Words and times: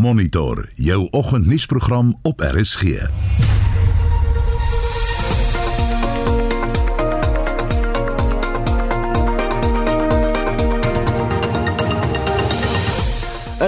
Monitor 0.00 0.68
jou 0.74 1.08
oggendnuusprogram 1.10 2.18
op 2.22 2.40
RSG. 2.40 2.82
In 2.82 3.08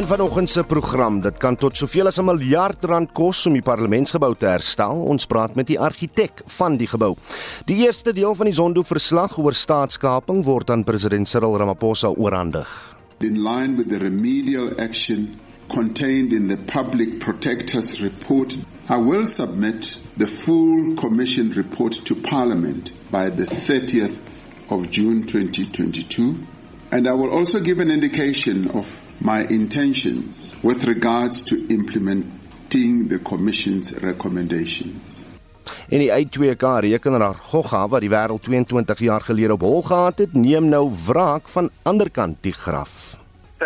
vanoggend 0.06 0.50
se 0.50 0.64
program, 0.64 1.20
dit 1.20 1.36
kan 1.36 1.56
tot 1.56 1.76
soveel 1.76 2.06
as 2.06 2.18
'n 2.18 2.24
miljard 2.24 2.84
rand 2.84 3.12
kos 3.12 3.46
om 3.46 3.52
die 3.52 3.62
parlementsgebou 3.62 4.34
te 4.34 4.46
herstel. 4.46 4.92
Ons 4.92 5.26
praat 5.26 5.54
met 5.54 5.66
die 5.66 5.80
argitek 5.80 6.42
van 6.46 6.76
die 6.76 6.86
gebou. 6.86 7.16
Die 7.64 7.76
eerste 7.76 8.12
deel 8.12 8.34
van 8.34 8.46
die 8.46 8.54
Zondo-verslag 8.54 9.38
oor 9.38 9.54
staatskaping 9.54 10.44
word 10.44 10.70
aan 10.70 10.84
president 10.84 11.28
Cyril 11.28 11.56
Ramaphosa 11.56 12.08
oorhandig. 12.08 12.96
In 13.18 13.42
line 13.42 13.76
with 13.76 13.88
the 13.88 13.98
remedial 13.98 14.70
action 14.78 15.40
contained 15.72 16.32
in 16.32 16.48
the 16.48 16.56
Public 16.56 17.18
Protector's 17.18 18.00
report, 18.00 18.56
I 18.88 18.96
will 18.96 19.26
submit 19.26 19.96
the 20.16 20.26
full 20.26 20.94
commission 20.96 21.50
report 21.50 21.92
to 22.04 22.14
Parliament 22.14 22.92
by 23.10 23.30
the 23.30 23.44
30th 23.44 24.20
of 24.70 24.90
June 24.90 25.22
2022, 25.22 26.46
and 26.92 27.08
I 27.08 27.12
will 27.12 27.30
also 27.30 27.60
give 27.60 27.80
an 27.80 27.90
indication 27.90 28.70
of 28.70 28.86
my 29.20 29.46
intentions 29.48 30.56
with 30.62 30.84
regards 30.84 31.42
to 31.44 31.66
implementing 31.68 33.08
the 33.08 33.18
Commission's 33.18 33.98
recommendations. 34.02 35.26
En 35.88 36.00
die 36.00 36.08
Y2K 36.08 36.78
rekenaar 36.80 37.34
Gogga 37.34 37.84
wat 37.88 38.00
die 38.00 38.10
wêreld 38.12 38.42
22 38.44 39.02
jaar 39.04 39.20
gelede 39.20 39.52
op 39.52 39.64
hol 39.66 39.82
gehad 39.82 40.18
het, 40.24 40.32
neem 40.32 40.68
nou 40.72 40.86
wraak 41.06 41.48
van 41.52 41.70
anderkant 41.82 42.40
die 42.40 42.54
graf. 42.56 43.11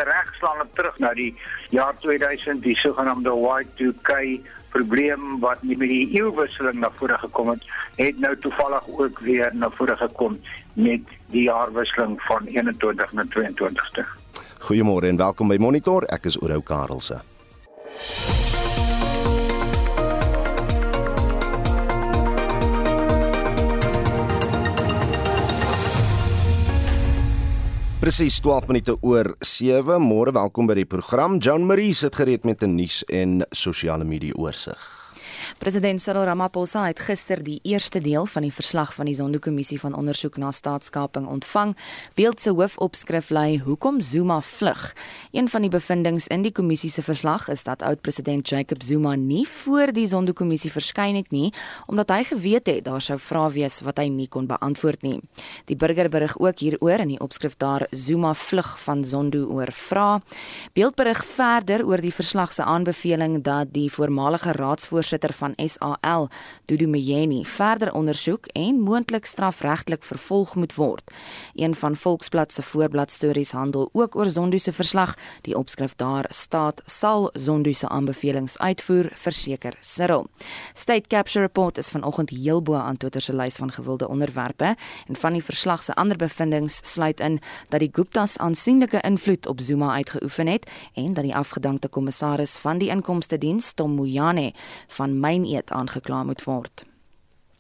Reg 0.05 0.35
slaan 0.39 0.59
dit 0.63 0.75
terug 0.75 0.99
na 0.99 1.15
die 1.15 1.33
jaar 1.71 1.95
2000, 2.01 2.63
die 2.63 2.77
sogenaamde 2.77 3.31
Y2K 3.31 4.13
probleem 4.77 5.39
wat 5.41 5.63
nie 5.63 5.77
met 5.77 5.89
die 5.89 6.21
eeuwisseling 6.21 6.81
na 6.81 6.91
vore 6.99 7.19
gekom 7.19 7.55
het, 7.55 7.65
het 7.97 8.19
nou 8.21 8.35
toevallig 8.45 8.89
ook 8.99 9.19
weer 9.25 9.51
na 9.55 9.71
vore 9.71 9.97
gekom 9.97 10.41
met 10.75 11.15
die 11.33 11.47
jaarwisseling 11.49 12.19
van 12.29 12.45
21 12.47 13.13
na 13.13 13.25
22ste. 13.37 14.05
Goeiemôre 14.69 15.09
en 15.09 15.17
welkom 15.17 15.49
by 15.49 15.57
Monitor. 15.61 16.05
Ek 16.13 16.29
is 16.29 16.41
Oudo 16.41 16.61
Karelse. 16.61 17.23
Presies 28.07 28.37
12 28.39 28.69
minute 28.71 28.95
oor 29.03 29.33
7. 29.43 29.97
Môre, 29.99 30.31
welkom 30.31 30.69
by 30.71 30.77
die 30.79 30.87
program. 30.87 31.41
John 31.43 31.65
Marie 31.67 31.91
sit 31.91 32.15
gereed 32.15 32.45
met 32.47 32.63
'n 32.63 32.77
nuus 32.79 33.03
en 33.11 33.43
sosiale 33.51 34.05
media 34.07 34.31
oorsig. 34.39 34.79
President 35.59 36.03
Cyril 36.03 36.25
Ramaphosa 36.25 36.87
het 36.87 37.01
gister 37.01 37.43
die 37.43 37.61
eerste 37.63 38.01
deel 38.01 38.27
van 38.27 38.43
die 38.43 38.53
verslag 38.53 38.93
van 38.95 39.09
die 39.09 39.15
Zondo-kommissie 39.15 39.79
van 39.81 39.95
ondersoek 39.95 40.37
na 40.37 40.51
staatskaping 40.51 41.27
ontvang. 41.27 41.77
Beeld 42.15 42.41
se 42.41 42.51
hoofopskrif 42.51 43.31
lui: 43.31 43.59
Hoekom 43.65 44.01
Zuma 44.01 44.41
vlug? 44.41 44.95
Een 45.33 45.49
van 45.49 45.65
die 45.65 45.71
bevindinge 45.71 46.25
in 46.29 46.43
die 46.43 46.53
kommissie 46.53 46.91
se 46.91 47.03
verslag 47.03 47.49
is 47.49 47.65
dat 47.65 47.83
oud-president 47.83 48.49
Jacob 48.49 48.83
Zuma 48.83 49.15
nie 49.15 49.47
voor 49.49 49.93
die 49.93 50.07
Zondo-kommissie 50.07 50.71
verskyn 50.73 51.17
het 51.17 51.31
nie, 51.31 51.53
omdat 51.87 52.11
hy 52.11 52.23
geweet 52.25 52.67
het 52.67 52.85
daar 52.85 53.01
sou 53.01 53.19
vrae 53.19 53.51
wees 53.53 53.81
wat 53.87 53.99
hy 53.99 54.09
nie 54.09 54.29
kon 54.29 54.47
beantwoord 54.47 55.03
nie. 55.03 55.21
Die 55.65 55.77
burger 55.77 56.09
berig 56.11 56.39
ook 56.39 56.59
hieroor 56.59 57.05
in 57.07 57.15
die 57.15 57.21
opskrif 57.21 57.57
daar: 57.57 57.87
Zuma 57.91 58.35
vlug 58.35 58.75
van 58.85 59.05
Zondo 59.05 59.47
oor 59.47 59.73
vra. 59.73 60.21
Beeld 60.73 60.95
berig 60.97 61.25
verder 61.25 61.87
oor 61.87 62.01
die 62.01 62.15
verslag 62.15 62.53
se 62.53 62.65
aanbeveling 62.65 63.43
dat 63.43 63.73
die 63.73 63.89
voormalige 63.93 64.53
raadsvoorsitter 64.53 65.35
van 65.37 65.53
SAL, 65.57 66.29
Dudu 66.65 66.87
Mjeni, 66.87 67.45
verder 67.47 67.93
ondersoek 67.93 68.47
en 68.47 68.81
moontlik 68.81 69.27
strafregtelik 69.27 70.03
vervolg 70.03 70.55
moet 70.55 70.75
word. 70.75 71.11
Een 71.55 71.75
van 71.75 71.97
Volksblad 71.97 72.53
se 72.53 72.63
voorblad 72.63 73.13
stories 73.13 73.53
handel 73.53 73.89
ook 73.93 74.17
oor 74.17 74.31
Zondo 74.31 74.59
se 74.59 74.73
verslag. 74.73 75.15
Die 75.41 75.57
opskrif 75.59 75.95
daar 75.97 76.27
staat 76.29 76.83
sal 76.85 77.31
Zondo 77.33 77.73
se 77.73 77.89
aanbevelings 77.89 78.59
uitvoer, 78.59 79.11
verseker 79.15 79.77
Cyril. 79.81 80.27
State 80.73 81.09
Capture 81.09 81.45
Report 81.45 81.79
is 81.79 81.89
vanoggend 81.89 82.31
heel 82.31 82.63
bo 82.63 82.75
aan 82.75 82.97
Twitter 82.97 83.21
se 83.21 83.35
lys 83.35 83.57
van 83.57 83.73
gewilde 83.73 84.09
onderwerpe 84.09 84.77
en 85.07 85.17
van 85.17 85.33
die 85.33 85.45
verslag 85.45 85.83
se 85.83 85.95
ander 85.95 86.17
bevindinge 86.17 86.69
sluit 86.69 87.21
in 87.21 87.41
dat 87.69 87.81
die 87.81 87.91
Guptas 87.93 88.39
aansienlike 88.39 89.01
invloed 89.01 89.47
op 89.47 89.61
Zuma 89.61 89.93
uitgeoefen 89.93 90.47
het 90.47 90.71
en 90.95 91.15
dat 91.15 91.25
die 91.25 91.35
afgedankte 91.35 91.89
kommissaris 91.89 92.57
van 92.57 92.79
die 92.79 92.89
inkomste 92.89 93.39
diens 93.39 93.73
Tom 93.73 93.95
Moyane 93.95 94.53
van 94.87 95.19
my 95.27 95.39
myn 95.39 95.51
eet 95.59 95.73
aangekla 95.75 96.23
moet 96.25 96.45
word. 96.47 96.85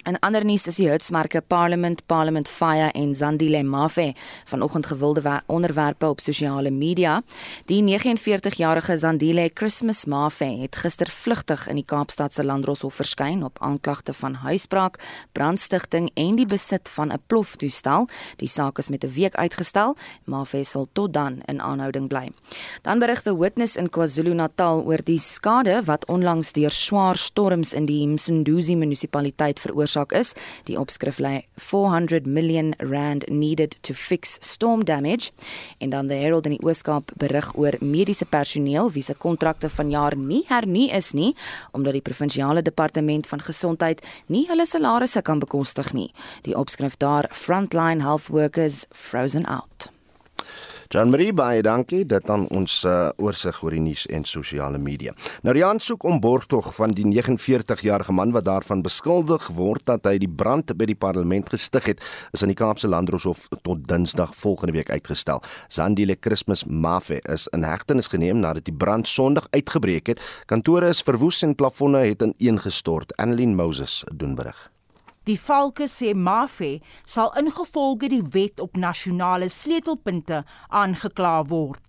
In 0.06 0.14
ander 0.22 0.44
nuus 0.46 0.68
is 0.70 0.76
die 0.78 0.86
hitsmerke 0.86 1.40
Parliament, 1.42 2.04
Parliament 2.06 2.46
Fire 2.46 2.92
en 2.94 3.14
Zandile 3.18 3.64
Mafe 3.66 4.12
vanoggend 4.46 4.86
gewilde 4.86 5.42
onderwerpe 5.46 6.06
op 6.06 6.20
sosiale 6.20 6.70
media. 6.70 7.22
Die 7.66 7.82
49-jarige 7.82 8.98
Zandile 8.98 9.50
Christmas 9.54 10.04
Mafe 10.04 10.44
het 10.44 10.76
gister 10.76 11.10
vlugtig 11.10 11.66
in 11.66 11.74
die 11.74 11.84
Kaapstad 11.84 12.34
se 12.34 12.44
Landdroshof 12.44 12.94
verskyn 12.94 13.42
op 13.42 13.58
aanklagte 13.58 14.12
van 14.12 14.34
huisbraak, 14.34 15.00
brandstigting 15.32 16.10
en 16.14 16.36
die 16.36 16.46
besit 16.46 16.88
van 16.88 17.10
'n 17.12 17.22
ploftoestel. 17.26 18.06
Die 18.36 18.48
saak 18.48 18.78
is 18.78 18.88
met 18.88 19.04
'n 19.04 19.10
week 19.10 19.34
uitgestel. 19.34 19.96
Mafe 20.24 20.64
sal 20.64 20.88
tot 20.92 21.12
dan 21.12 21.42
in 21.46 21.60
aanhouding 21.60 22.08
bly. 22.08 22.32
Dan 22.82 22.98
berig 22.98 23.22
the 23.22 23.38
Witness 23.38 23.76
in 23.76 23.90
KwaZulu-Natal 23.90 24.84
oor 24.84 25.02
die 25.04 25.18
skade 25.18 25.82
wat 25.84 26.06
onlangs 26.06 26.52
deur 26.52 26.70
swaar 26.70 27.16
storms 27.16 27.72
in 27.72 27.86
die 27.86 28.06
Msunduzi 28.08 28.76
munisipaliteit 28.76 29.60
veroorsaak 29.60 29.95
veroorsaak 29.96 30.12
is. 30.12 30.34
Die 30.66 30.76
opskrif 30.78 31.18
lê 31.18 31.44
400 31.56 32.26
million 32.26 32.74
rand 32.78 33.28
needed 33.28 33.76
to 33.82 33.94
fix 33.94 34.38
storm 34.40 34.84
damage. 34.84 35.30
En 35.78 35.90
dan 35.90 36.08
die 36.08 36.20
Herald 36.20 36.46
in 36.46 36.56
die 36.56 36.64
Ooskaap 36.64 37.12
berig 37.16 37.54
oor 37.56 37.76
mediese 37.80 38.26
personeel 38.26 38.92
wie 38.92 39.02
se 39.02 39.14
kontrakte 39.14 39.68
vanjaar 39.68 40.16
nie 40.16 40.44
hernu 40.48 40.88
is 40.90 41.12
nie 41.12 41.34
omdat 41.72 41.92
die 41.92 42.02
provinsiale 42.02 42.62
departement 42.62 43.26
van 43.26 43.40
gesondheid 43.40 44.02
nie 44.26 44.46
hulle 44.48 44.66
salarisse 44.66 45.22
kan 45.22 45.38
bekostig 45.38 45.92
nie. 45.92 46.12
Die 46.42 46.56
opskrif 46.56 46.96
daar 46.96 47.28
frontline 47.32 48.02
health 48.02 48.28
workers 48.28 48.86
frozen 48.90 49.46
out. 49.46 49.95
Jan 50.88 51.10
Marie 51.10 51.32
baie 51.34 51.62
dankie 51.66 52.04
dit 52.06 52.28
aan 52.30 52.44
ons 52.54 52.74
uh, 52.86 53.08
oorsig 53.18 53.56
oor 53.64 53.74
die 53.74 53.82
nuus 53.82 54.04
en 54.14 54.22
sosiale 54.28 54.78
media. 54.78 55.14
Nou 55.42 55.54
die 55.56 55.64
aansoek 55.66 56.04
om 56.06 56.20
borgtog 56.22 56.68
van 56.76 56.94
die 56.94 57.02
49-jarige 57.08 58.14
man 58.14 58.30
wat 58.36 58.46
daarvan 58.46 58.84
beskuldig 58.86 59.48
word 59.58 59.82
dat 59.90 60.06
hy 60.06 60.14
die 60.22 60.30
brand 60.30 60.70
by 60.78 60.86
die 60.86 60.98
parlement 60.98 61.50
gestig 61.50 61.90
het, 61.90 62.04
is 62.30 62.46
aan 62.46 62.54
die 62.54 62.58
Kaapse 62.58 62.90
Landdroshof 62.92 63.48
tot 63.66 63.82
Dinsdag 63.90 64.36
volgende 64.38 64.76
week 64.78 64.92
uitgestel. 64.94 65.42
Zandile 65.66 66.16
Christmas 66.20 66.62
Mafe 66.64 67.18
is 67.34 67.48
in 67.56 67.66
hegtenis 67.66 68.12
geneem 68.12 68.38
nadat 68.44 68.70
die 68.70 68.76
brand 68.76 69.10
Sondag 69.10 69.50
uitgebreek 69.50 70.14
het. 70.14 70.22
Kantore 70.46 70.94
is 70.94 71.02
verwoes 71.02 71.42
en 71.42 71.58
plafonne 71.58 72.06
het 72.06 72.22
ineengestort. 72.22 73.16
Annelien 73.18 73.58
Moses 73.58 74.04
doen 74.14 74.38
berig. 74.38 74.68
Die 75.26 75.38
valke 75.42 75.88
sê 75.90 76.12
Mafe 76.14 76.76
sal 77.02 77.32
ingevolge 77.40 78.06
die 78.12 78.22
wet 78.30 78.60
op 78.62 78.78
nasionale 78.78 79.48
sleutelpunte 79.50 80.44
aangekla 80.70 81.40
word. 81.50 81.82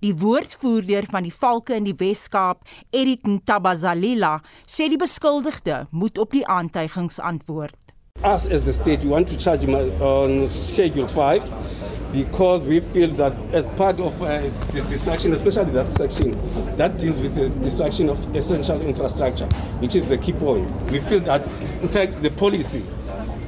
Die 0.00 0.14
woordvoerder 0.20 1.04
van 1.12 1.28
die 1.28 1.32
valke 1.32 1.76
in 1.76 1.84
die 1.84 1.96
Wes-Kaap, 2.00 2.64
Erik 2.92 3.28
Ntabazalila, 3.28 4.38
sê 4.64 4.88
die 4.88 5.00
beskuldigde 5.00 5.84
moet 5.92 6.20
op 6.20 6.32
die 6.32 6.44
aantuigings 6.48 7.20
antwoord. 7.20 7.83
Us 8.24 8.46
as 8.46 8.64
the 8.64 8.72
state 8.72 9.00
we 9.00 9.08
want 9.08 9.28
to 9.28 9.36
charge 9.36 9.60
him 9.62 9.74
on 9.74 10.48
schedule 10.48 11.06
5 11.06 12.12
because 12.12 12.64
we 12.64 12.80
feel 12.80 13.12
that 13.16 13.32
as 13.52 13.66
part 13.76 14.00
of 14.00 14.22
uh, 14.22 14.40
the 14.72 14.80
destruction, 14.88 15.32
especially 15.34 15.72
that 15.72 15.94
section 15.96 16.30
that 16.76 16.96
deals 16.98 17.20
with 17.20 17.34
the 17.34 17.50
destruction 17.60 18.08
of 18.08 18.36
essential 18.36 18.80
infrastructure, 18.80 19.46
which 19.80 19.94
is 19.94 20.08
the 20.08 20.16
key 20.16 20.32
point, 20.32 20.70
we 20.90 21.00
feel 21.00 21.20
that, 21.20 21.46
in 21.82 21.88
fact, 21.88 22.22
the 22.22 22.30
policy 22.30 22.84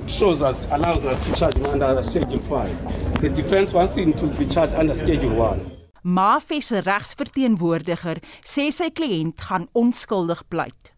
shows 0.08 0.42
us, 0.42 0.66
allows 0.70 1.04
us 1.04 1.24
to 1.26 1.34
charge 1.34 1.54
him 1.54 1.66
under 1.66 2.02
Schedule 2.02 2.42
5. 2.42 3.20
The 3.22 3.28
defense 3.30 3.72
wants 3.72 3.96
him 3.96 4.12
to 4.14 4.26
be 4.26 4.46
charged 4.46 4.74
under 4.74 4.94
Schedule 4.94 5.34
1. 5.36 5.72
Mafe 6.06 6.60
se 6.62 6.82
regsverteenwoordiger 6.86 8.20
sê 8.46 8.68
sy 8.70 8.92
kliënt 8.94 9.42
gaan 9.48 9.66
onskuldig 9.74 10.44
pleit. 10.46 10.92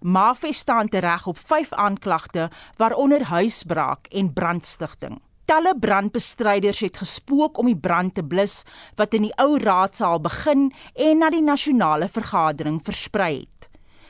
Mafe 0.00 0.52
staan 0.52 0.88
tereg 0.88 1.26
op 1.26 1.38
5 1.38 1.72
aanklagte 1.72 2.50
waaronder 2.76 3.22
huisbraak 3.22 4.06
en 4.06 4.32
brandstigting. 4.32 5.20
Talle 5.44 5.74
brandbestryders 5.78 6.80
het 6.80 6.96
gespook 6.96 7.58
om 7.58 7.66
die 7.66 7.76
brand 7.76 8.14
te 8.14 8.24
blus 8.24 8.62
wat 8.94 9.14
in 9.14 9.26
die 9.26 9.34
ou 9.36 9.58
raadsaal 9.58 10.20
begin 10.20 10.70
en 10.94 11.18
na 11.18 11.28
die 11.30 11.42
nasionale 11.42 12.08
vergadering 12.08 12.80
versprei 12.84 13.34
het. 13.42 13.68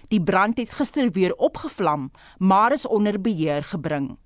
Die 0.09 0.23
brand 0.23 0.59
het 0.59 0.71
gister 0.71 1.11
weer 1.11 1.35
opgevlam, 1.35 2.11
maar 2.39 2.73
is 2.73 2.87
onder 2.87 3.21
beheer 3.21 3.65
gebring. 3.65 4.19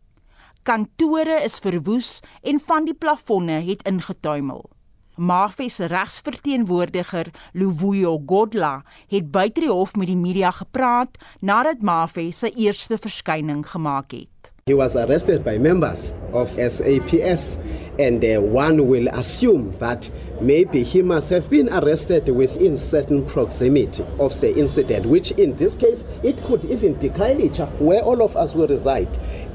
Kantore 0.62 1.40
is 1.44 1.58
verwoes 1.58 2.20
en 2.43 2.60
van 2.60 2.84
die 2.84 2.94
plafonne 2.94 3.60
het 3.64 3.88
ingetuimel. 3.88 4.74
Mafe 5.16 5.69
se 5.69 5.87
regsverteenwoordiger, 5.87 7.31
Luvuyo 7.52 8.19
Godla, 8.26 8.82
het 9.08 9.31
buite 9.31 9.61
die 9.61 9.70
hof 9.70 9.94
met 9.96 10.11
die 10.11 10.19
media 10.19 10.50
gepraat 10.50 11.19
nadat 11.40 11.82
Mafe 11.87 12.31
sy 12.34 12.50
eerste 12.56 12.99
verskyning 12.99 13.62
gemaak 13.66 14.12
het. 14.12 14.52
He 14.66 14.75
was 14.75 14.96
arrested 14.96 15.44
by 15.44 15.58
members 15.58 16.12
of 16.32 16.49
SAPS 16.56 17.58
and 17.99 18.25
uh, 18.25 18.40
one 18.40 18.88
will 18.88 19.08
assume 19.08 19.76
that 19.78 20.11
maybe 20.40 20.82
he 20.82 21.02
must 21.02 21.28
have 21.28 21.50
been 21.50 21.69
arrested 21.69 22.28
within 22.28 22.78
certain 22.78 23.25
proximity 23.26 24.02
of 24.19 24.40
the 24.40 24.56
incident 24.56 25.05
which 25.06 25.32
in 25.32 25.55
this 25.58 25.76
case 25.76 26.02
it 26.22 26.43
could 26.44 26.64
even 26.64 26.94
be 26.94 27.10
Kailicha 27.10 27.70
where 27.78 28.00
all 28.00 28.22
of 28.22 28.37
us 28.37 28.55
will 28.55 28.67
reside 28.67 29.08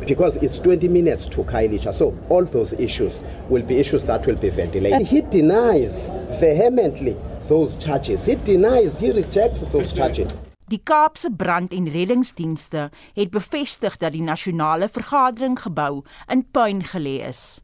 because 0.07 0.35
it's 0.37 0.59
20 0.59 0.87
minutes 0.87 1.25
to 1.27 1.43
Kailicha 1.43 1.93
so 1.93 2.13
all 2.29 2.45
those 2.45 2.73
issues 2.73 3.19
will 3.49 3.63
be 3.63 3.77
issues 3.77 4.05
that 4.05 4.25
will 4.25 4.37
be 4.37 4.49
ventilated 4.49 5.07
he 5.07 5.21
denies 5.21 6.11
vehemently 6.39 7.15
those 7.47 7.75
charges 7.77 8.25
he 8.25 8.35
denies 8.35 8.97
he 8.97 9.11
rejects 9.11 9.61
those 9.71 9.93
charges 9.93 10.39
Die 10.69 10.81
Kaapse 10.83 11.31
Brand- 11.31 11.73
en 11.73 11.89
Reddingsdienste 11.89 12.91
het 13.13 13.31
bevestig 13.33 13.97
dat 13.97 14.13
die 14.13 14.21
nasionale 14.21 14.85
vergadering 14.89 15.55
gebou 15.59 16.03
in 16.29 16.43
puin 16.51 16.83
gelê 16.85 17.25
is. 17.25 17.61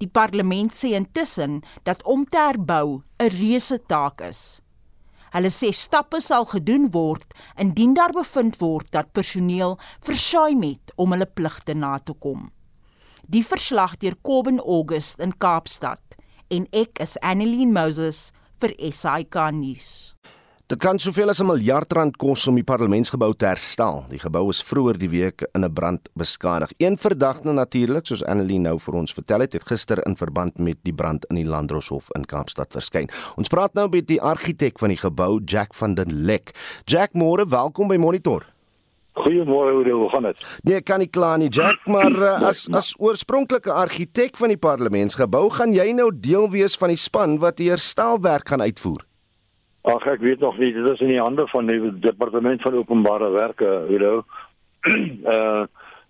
Die 0.00 0.08
parlement 0.08 0.72
sê 0.72 0.94
intussen 0.96 1.60
dat 1.84 2.00
om 2.08 2.24
te 2.24 2.38
herbou 2.38 3.02
'n 3.20 3.28
reuse 3.28 3.78
taak 3.86 4.20
is. 4.20 4.60
Hulle 5.34 5.50
sê 5.52 5.72
stappe 5.76 6.20
sal 6.24 6.46
gedoen 6.48 6.88
word 6.94 7.34
indien 7.60 7.94
daar 7.98 8.14
bevind 8.16 8.60
word 8.62 8.90
dat 8.92 9.12
personeel 9.12 9.76
versuim 10.04 10.62
het 10.64 10.94
om 10.96 11.12
hulle 11.12 11.28
pligte 11.28 11.74
na 11.74 11.98
te 11.98 12.14
kom. 12.14 12.48
Die 13.28 13.44
verslag 13.44 13.98
deur 14.00 14.16
Kobben 14.22 14.58
August 14.58 15.20
in 15.20 15.34
Kaapstad 15.36 16.16
en 16.48 16.64
ek 16.72 17.02
is 17.04 17.18
Annelien 17.20 17.74
Moses 17.76 18.30
vir 18.62 18.72
SAK 18.78 19.36
nuus. 19.52 20.14
Dit 20.68 20.82
kan 20.84 20.98
soveel 21.00 21.30
as 21.32 21.40
'n 21.40 21.46
miljard 21.46 21.92
rand 21.92 22.16
kos 22.16 22.46
om 22.46 22.54
die 22.54 22.64
parlementsgebou 22.64 23.32
te 23.32 23.46
herstel. 23.46 24.04
Die 24.10 24.18
gebou 24.18 24.50
is 24.50 24.62
vroeër 24.62 24.98
die 24.98 25.08
week 25.08 25.48
in 25.54 25.64
'n 25.64 25.72
brand 25.72 26.08
beskadig. 26.12 26.70
Een 26.76 26.98
verdagte 26.98 27.52
natuurlik, 27.52 28.06
soos 28.06 28.24
Annelie 28.24 28.58
nou 28.58 28.78
vir 28.78 28.94
ons 28.94 29.14
vertel 29.14 29.40
het, 29.40 29.52
het 29.52 29.64
gister 29.64 30.06
in 30.06 30.16
verband 30.16 30.58
met 30.58 30.76
die 30.82 30.92
brand 30.92 31.24
in 31.30 31.36
die 31.36 31.46
Landdroshof 31.46 32.08
in 32.14 32.26
Kaapstad 32.26 32.72
verskyn. 32.72 33.08
Ons 33.36 33.48
praat 33.48 33.72
nou 33.74 33.88
met 33.88 34.06
die 34.06 34.20
argitek 34.20 34.78
van 34.78 34.88
die 34.88 34.98
gebou, 34.98 35.40
Jack 35.44 35.74
van 35.74 35.94
den 35.94 36.24
Lek. 36.24 36.50
Jack, 36.84 37.14
môre, 37.14 37.48
welkom 37.48 37.88
by 37.88 37.96
Monitor. 37.96 38.44
Goeiemôre, 39.14 39.90
hoe 39.92 40.08
gaan 40.10 40.22
dit? 40.22 40.36
Nee, 40.62 40.82
kan 40.82 40.98
nie 40.98 41.08
kla 41.08 41.36
nie, 41.36 41.48
Jack, 41.48 41.86
maar 41.86 42.12
uh, 42.12 42.42
as 42.50 42.68
as 42.72 42.94
oorspronklike 42.98 43.72
argitek 43.72 44.36
van 44.36 44.48
die 44.48 44.58
parlementsgebou, 44.58 45.50
gaan 45.50 45.72
jy 45.72 45.92
nou 45.92 46.10
deel 46.14 46.50
wees 46.50 46.76
van 46.76 46.88
die 46.88 46.96
span 46.96 47.38
wat 47.38 47.56
die 47.56 47.70
herstelwerk 47.70 48.48
gaan 48.48 48.60
uitvoer. 48.60 49.07
Ag 49.82 50.06
ek 50.06 50.20
weet 50.20 50.40
nog 50.40 50.58
nie, 50.58 50.72
dit 50.72 50.86
is 50.90 51.00
in 51.00 51.12
die 51.12 51.20
hande 51.20 51.46
van 51.48 51.66
die 51.66 51.98
departement 52.02 52.62
van 52.62 52.74
openbare 52.74 53.30
werke, 53.30 53.86
you 53.88 53.98
know. 53.98 54.22
uh 55.34 55.66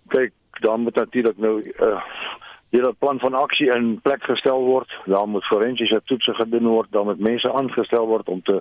kyk, 0.09 0.33
dan 0.61 0.81
moet 0.81 0.95
natuurlik 0.95 1.37
nou 1.37 1.61
uh 1.61 2.01
hierdie 2.69 2.93
plan 3.01 3.19
van 3.19 3.33
aksie 3.33 3.69
in 3.73 3.99
plek 4.01 4.23
gestel 4.23 4.61
word. 4.65 4.91
Daar 5.05 5.27
moet 5.27 5.45
forensiese 5.45 6.01
toetse 6.05 6.33
gedoen 6.33 6.67
word, 6.67 6.91
dan 6.91 7.05
moet 7.05 7.19
mense 7.19 7.53
aangestel 7.53 8.07
word 8.07 8.29
om 8.29 8.41
te 8.41 8.59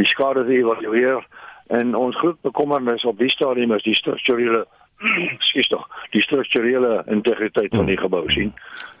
die 0.00 0.06
skade 0.06 0.44
te 0.44 0.56
evalueer. 0.58 1.26
En 1.66 1.94
ons 1.96 2.16
groot 2.16 2.40
bekommernis 2.40 3.04
op 3.04 3.18
die 3.18 3.30
stadium 3.32 3.72
is 3.72 3.84
die 3.84 3.96
strukturele 3.96 4.64
skiet 5.48 5.68
tog, 5.72 5.88
die 6.12 6.22
strukturele 6.22 7.02
integriteit 7.12 7.74
van 7.76 7.88
die 7.88 8.00
gebou 8.00 8.24
sien. 8.32 8.52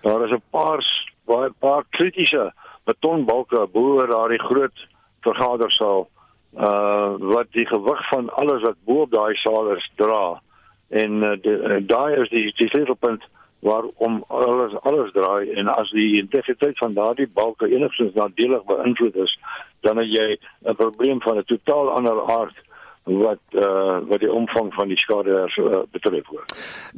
Daar 0.02 0.24
is 0.24 0.32
'n 0.32 0.42
paar 0.50 0.84
baie 1.24 1.50
paar 1.60 1.84
kritiese 1.90 2.52
betonbalke 2.84 3.66
bo 3.72 4.06
daardie 4.06 4.40
groot 4.40 4.88
vergadersaal 5.26 6.08
uh 6.54 7.14
wat 7.34 7.50
die 7.52 7.66
gewig 7.66 8.02
van 8.08 8.28
alles 8.40 8.62
wat 8.62 8.76
bo 8.86 9.06
op 9.06 9.10
daai 9.10 9.34
saal 9.42 9.72
is 9.74 9.86
dra 10.00 10.40
en 10.88 11.22
uh, 11.22 11.78
daai 11.82 12.20
is 12.22 12.30
die 12.30 12.44
die 12.60 12.68
sleutelpunt 12.68 13.24
waarom 13.64 14.24
alles 14.28 14.76
alles 14.82 15.10
draai 15.12 15.50
en 15.58 15.68
as 15.72 15.90
die 15.90 16.20
integriteit 16.20 16.78
van 16.78 16.94
daardie 16.94 17.26
balke 17.40 17.68
enigstens 17.68 18.14
nadelig 18.14 18.62
beïnvloed 18.70 19.16
is 19.26 19.38
dan 19.86 19.98
het 19.98 20.12
jy 20.12 20.28
'n 20.70 20.76
probleem 20.76 21.20
van 21.22 21.38
'n 21.38 21.44
totaal 21.44 21.90
ander 21.90 22.22
aard 22.38 22.56
wat 23.04 23.42
uh 23.52 23.98
wat 24.08 24.20
die 24.20 24.32
omvang 24.32 24.72
van 24.74 24.88
die 24.88 24.98
skade 24.98 25.48
uh, 25.56 25.82
betref 25.92 26.26
hoor. 26.26 26.44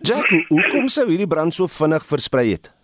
Jack, 0.02 0.28
hoekom 0.49 0.88
sou 0.88 1.08
hierdie 1.08 1.26
brand 1.26 1.55
so 1.55 1.67
vinnig 1.67 2.06
versprei 2.06 2.50
het? 2.50 2.75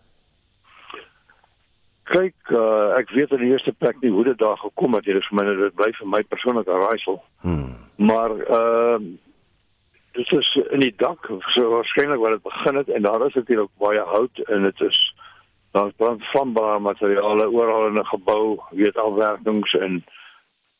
Kyk 2.12 2.52
uh, 2.52 2.92
ek 2.98 3.10
weet 3.16 3.32
in 3.36 3.44
die 3.44 3.52
eerste 3.54 3.72
plek 3.72 4.00
nie 4.00 4.12
hoe 4.12 4.24
dit 4.24 4.38
daar 4.38 4.58
gekom 4.60 4.94
het. 4.94 5.04
Hier 5.08 5.20
is 5.20 5.28
vir 5.30 5.38
my 5.40 5.44
dit 5.48 5.76
bly 5.80 5.90
vir 5.98 6.08
my 6.14 6.22
persoonlik 6.22 6.68
'n 6.68 6.84
raaisel. 6.86 7.22
Hmm. 7.40 7.76
maar 7.96 8.30
ehm 8.30 9.04
uh, 9.04 9.18
dit 10.12 10.32
is 10.32 10.48
in 10.70 10.80
die 10.80 10.94
dak 10.96 11.28
so 11.54 11.68
waarskynlik 11.70 12.20
waar 12.20 12.34
dit 12.36 12.42
begin 12.42 12.76
het 12.76 12.88
en 12.88 13.02
daar 13.02 13.26
is 13.26 13.34
natuurlik 13.34 13.70
baie 13.78 14.00
hout 14.00 14.38
en 14.38 14.62
dit 14.62 14.80
is 14.80 14.98
daar's 15.72 15.94
brandvlambare 15.96 16.78
materiale 16.78 17.50
oral 17.50 17.86
in 17.86 17.98
'n 17.98 18.04
gebou 18.04 18.60
weet 18.70 18.96
afwerkings 18.96 19.72
en 19.72 20.04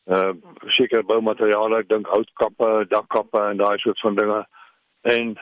uh 0.05 0.33
seker 0.77 1.05
boumateriale 1.05 1.77
ek 1.79 1.89
dink 1.89 2.07
houtkappe 2.07 2.85
dakkappe 2.89 3.39
en 3.39 3.57
daai 3.57 3.77
soort 3.77 3.99
van 3.99 4.15
dinge. 4.15 4.45
En 5.01 5.37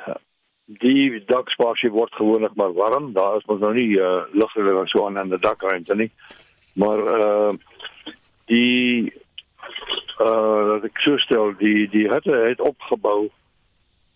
die 0.80 1.24
dakspasie 1.26 1.92
word 1.92 2.14
gewoonlik 2.16 2.56
maar 2.56 2.74
warm. 2.74 3.12
Daar 3.14 3.38
is 3.38 3.46
mos 3.50 3.60
nou 3.60 3.74
nie 3.74 3.98
uh, 3.98 4.24
lugreëling 4.32 4.90
so 4.90 5.06
aan 5.06 5.18
aan 5.18 5.34
die 5.34 5.40
dakruimte 5.40 5.96
nie. 5.96 6.12
Maar 6.74 7.00
uh 7.00 7.54
die 8.52 9.14
uh 10.20 10.62
dat 10.68 10.88
ek 10.90 11.04
so 11.04 11.18
stel 11.18 11.54
die 11.60 11.90
die 11.90 12.08
hutte 12.12 12.36
het 12.36 12.62
opgebou 12.62 13.30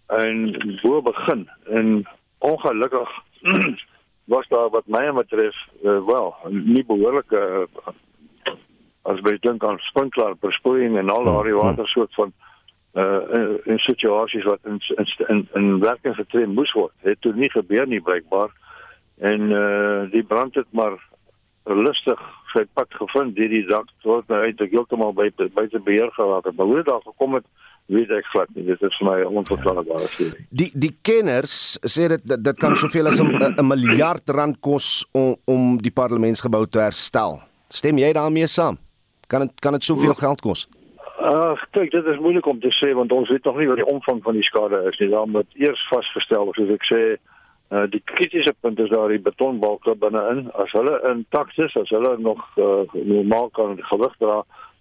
en 0.07 0.51
bo 0.83 1.01
begin 1.01 1.49
en 1.69 2.07
ongelukkig 2.37 3.09
was 4.33 4.47
daar 4.47 4.69
wat 4.69 4.87
my 4.87 5.11
betref 5.11 5.55
uh, 5.83 6.05
wel 6.05 6.35
nie 6.49 6.85
behoorlike 6.85 7.35
uh, 7.35 7.93
as 9.01 9.21
jy 9.25 9.37
dink 9.41 9.63
aan 9.63 9.79
sprinkler 9.89 10.35
besproeiing 10.41 10.97
en 10.97 11.09
al 11.09 11.23
daardie 11.23 11.53
hmm, 11.53 11.75
hmm. 12.15 12.33
Uh 12.95 13.21
in, 13.37 13.59
in 13.65 13.79
situasies 13.83 14.45
wat 14.47 14.59
in 14.63 14.79
in 14.97 15.07
in, 15.27 15.47
in 15.53 15.79
werking 15.79 16.15
getree 16.15 16.47
moes 16.47 16.71
word. 16.71 16.93
Het 17.03 17.21
toe 17.21 17.33
nie 17.35 17.51
gebeur 17.51 17.87
nie 17.87 18.01
blykbaar. 18.01 18.53
En 19.19 19.51
uh 19.51 20.11
die 20.11 20.23
brand 20.23 20.55
het 20.55 20.71
maar 20.71 20.95
lustig 21.65 22.19
sy 22.53 22.63
pad 22.77 22.91
gevind 22.95 23.35
deur 23.35 23.51
die 23.51 23.65
dak 23.67 23.89
tot 24.05 24.27
nou 24.31 24.41
uit 24.45 24.59
heeltemal 24.59 25.13
by 25.17 25.29
buite 25.37 25.81
beheer 25.83 26.11
geraak 26.15 26.45
het. 26.45 26.55
Maar 26.55 26.65
hoe 26.65 26.75
dit 26.75 26.85
daar 26.85 27.03
gekom 27.03 27.33
het, 27.39 27.47
weet 27.91 28.13
ek 28.15 28.29
glad 28.31 28.53
nie. 28.55 28.65
Dit 28.69 28.81
is 28.85 28.95
vir 28.99 29.07
my 29.09 29.17
onverklaarbaar 29.41 30.07
storie. 30.13 30.45
Die 30.49 30.69
die 30.85 30.93
kenners 31.05 31.57
sê 31.83 32.07
dit 32.13 32.23
dit 32.47 32.61
kan 32.61 32.77
soveel 32.79 33.11
as 33.11 33.19
'n 33.19 33.67
miljard 33.67 34.29
rand 34.29 34.59
kos 34.61 35.05
om 35.11 35.35
om 35.45 35.77
die 35.77 35.91
parlementsgebou 35.91 36.65
te 36.65 36.79
herstel. 36.79 37.39
Stem 37.69 37.97
jy 37.97 38.13
daarmee 38.13 38.47
saam? 38.47 38.77
Kan 39.27 39.41
dit 39.41 39.59
kan 39.59 39.73
dit 39.73 39.83
soveel 39.83 40.13
geld 40.13 40.41
kos? 40.41 40.67
Kyk, 41.75 41.91
dit 41.91 42.05
is 42.07 42.19
moeilik 42.23 42.45
om 42.47 42.59
te 42.63 42.69
sê 42.71 42.93
want 42.95 43.11
ons 43.11 43.29
weet 43.29 43.43
nog 43.43 43.57
nie 43.59 43.65
wat 43.67 43.81
die 43.81 43.87
omvang 43.91 44.21
van 44.23 44.37
die 44.37 44.45
skade 44.47 44.77
is 44.87 44.99
nie. 45.01 45.09
Dan 45.11 45.33
moet 45.35 45.57
eers 45.59 45.81
vasgestel 45.89 46.53
soos 46.55 46.71
ek 46.71 46.85
sê, 46.87 46.99
uh 47.75 47.81
die 47.91 47.99
kritiese 48.11 48.53
punt 48.63 48.79
is 48.79 48.93
daar 48.93 49.11
die 49.11 49.19
betonbalke 49.25 49.95
binne-in. 49.99 50.45
As 50.63 50.71
hulle 50.77 50.93
intakt 51.09 51.59
is, 51.59 51.75
as 51.81 51.91
hulle 51.91 52.13
nog 52.23 52.39
uh, 52.55 52.85
normaal 52.95 53.51
kan 53.59 53.75
gewig 53.89 54.15
dra, 54.23 54.37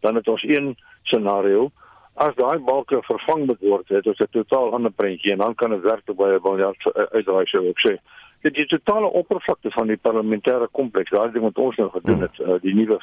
dan 0.07 0.21
het 0.21 0.31
ons 0.31 0.45
een 0.47 0.77
scenario. 1.11 1.73
As 2.15 2.39
daai 2.39 2.63
balke 2.63 3.03
vervang 3.09 3.49
moet 3.51 3.67
word, 3.67 3.91
het 3.91 4.07
ons 4.07 4.23
'n 4.23 4.31
totaal 4.39 4.71
ander 4.79 4.95
prentjie 4.95 5.33
en 5.33 5.43
dan 5.43 5.55
kan 5.55 5.75
dit 5.75 5.83
werklik 5.83 6.17
baie 6.17 6.39
baie 6.39 6.71
uitdraai 7.11 7.47
so 7.51 7.65
ek 7.75 7.83
sê. 7.89 7.99
Dit 8.45 8.55
die 8.59 8.67
totale 8.69 9.09
oppervlakte 9.09 9.71
van 9.73 9.89
die 9.89 9.97
parlementêre 9.97 10.69
kompleks, 10.77 11.11
daai 11.11 11.33
ding 11.33 11.47
wat 11.47 11.59
ons 11.59 11.77
nou 11.81 11.89
gedoen 11.95 12.27
het, 12.27 12.41
uh, 12.45 12.61
die 12.61 12.75
nuwe 12.77 13.01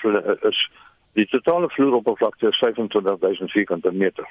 is 0.50 0.60
Die 1.14 1.28
totale 1.28 1.70
vloeroppervlakte 1.70 2.48
is 2.48 2.58
25000 2.58 3.52
vierkante 3.52 3.92
meter. 3.92 4.28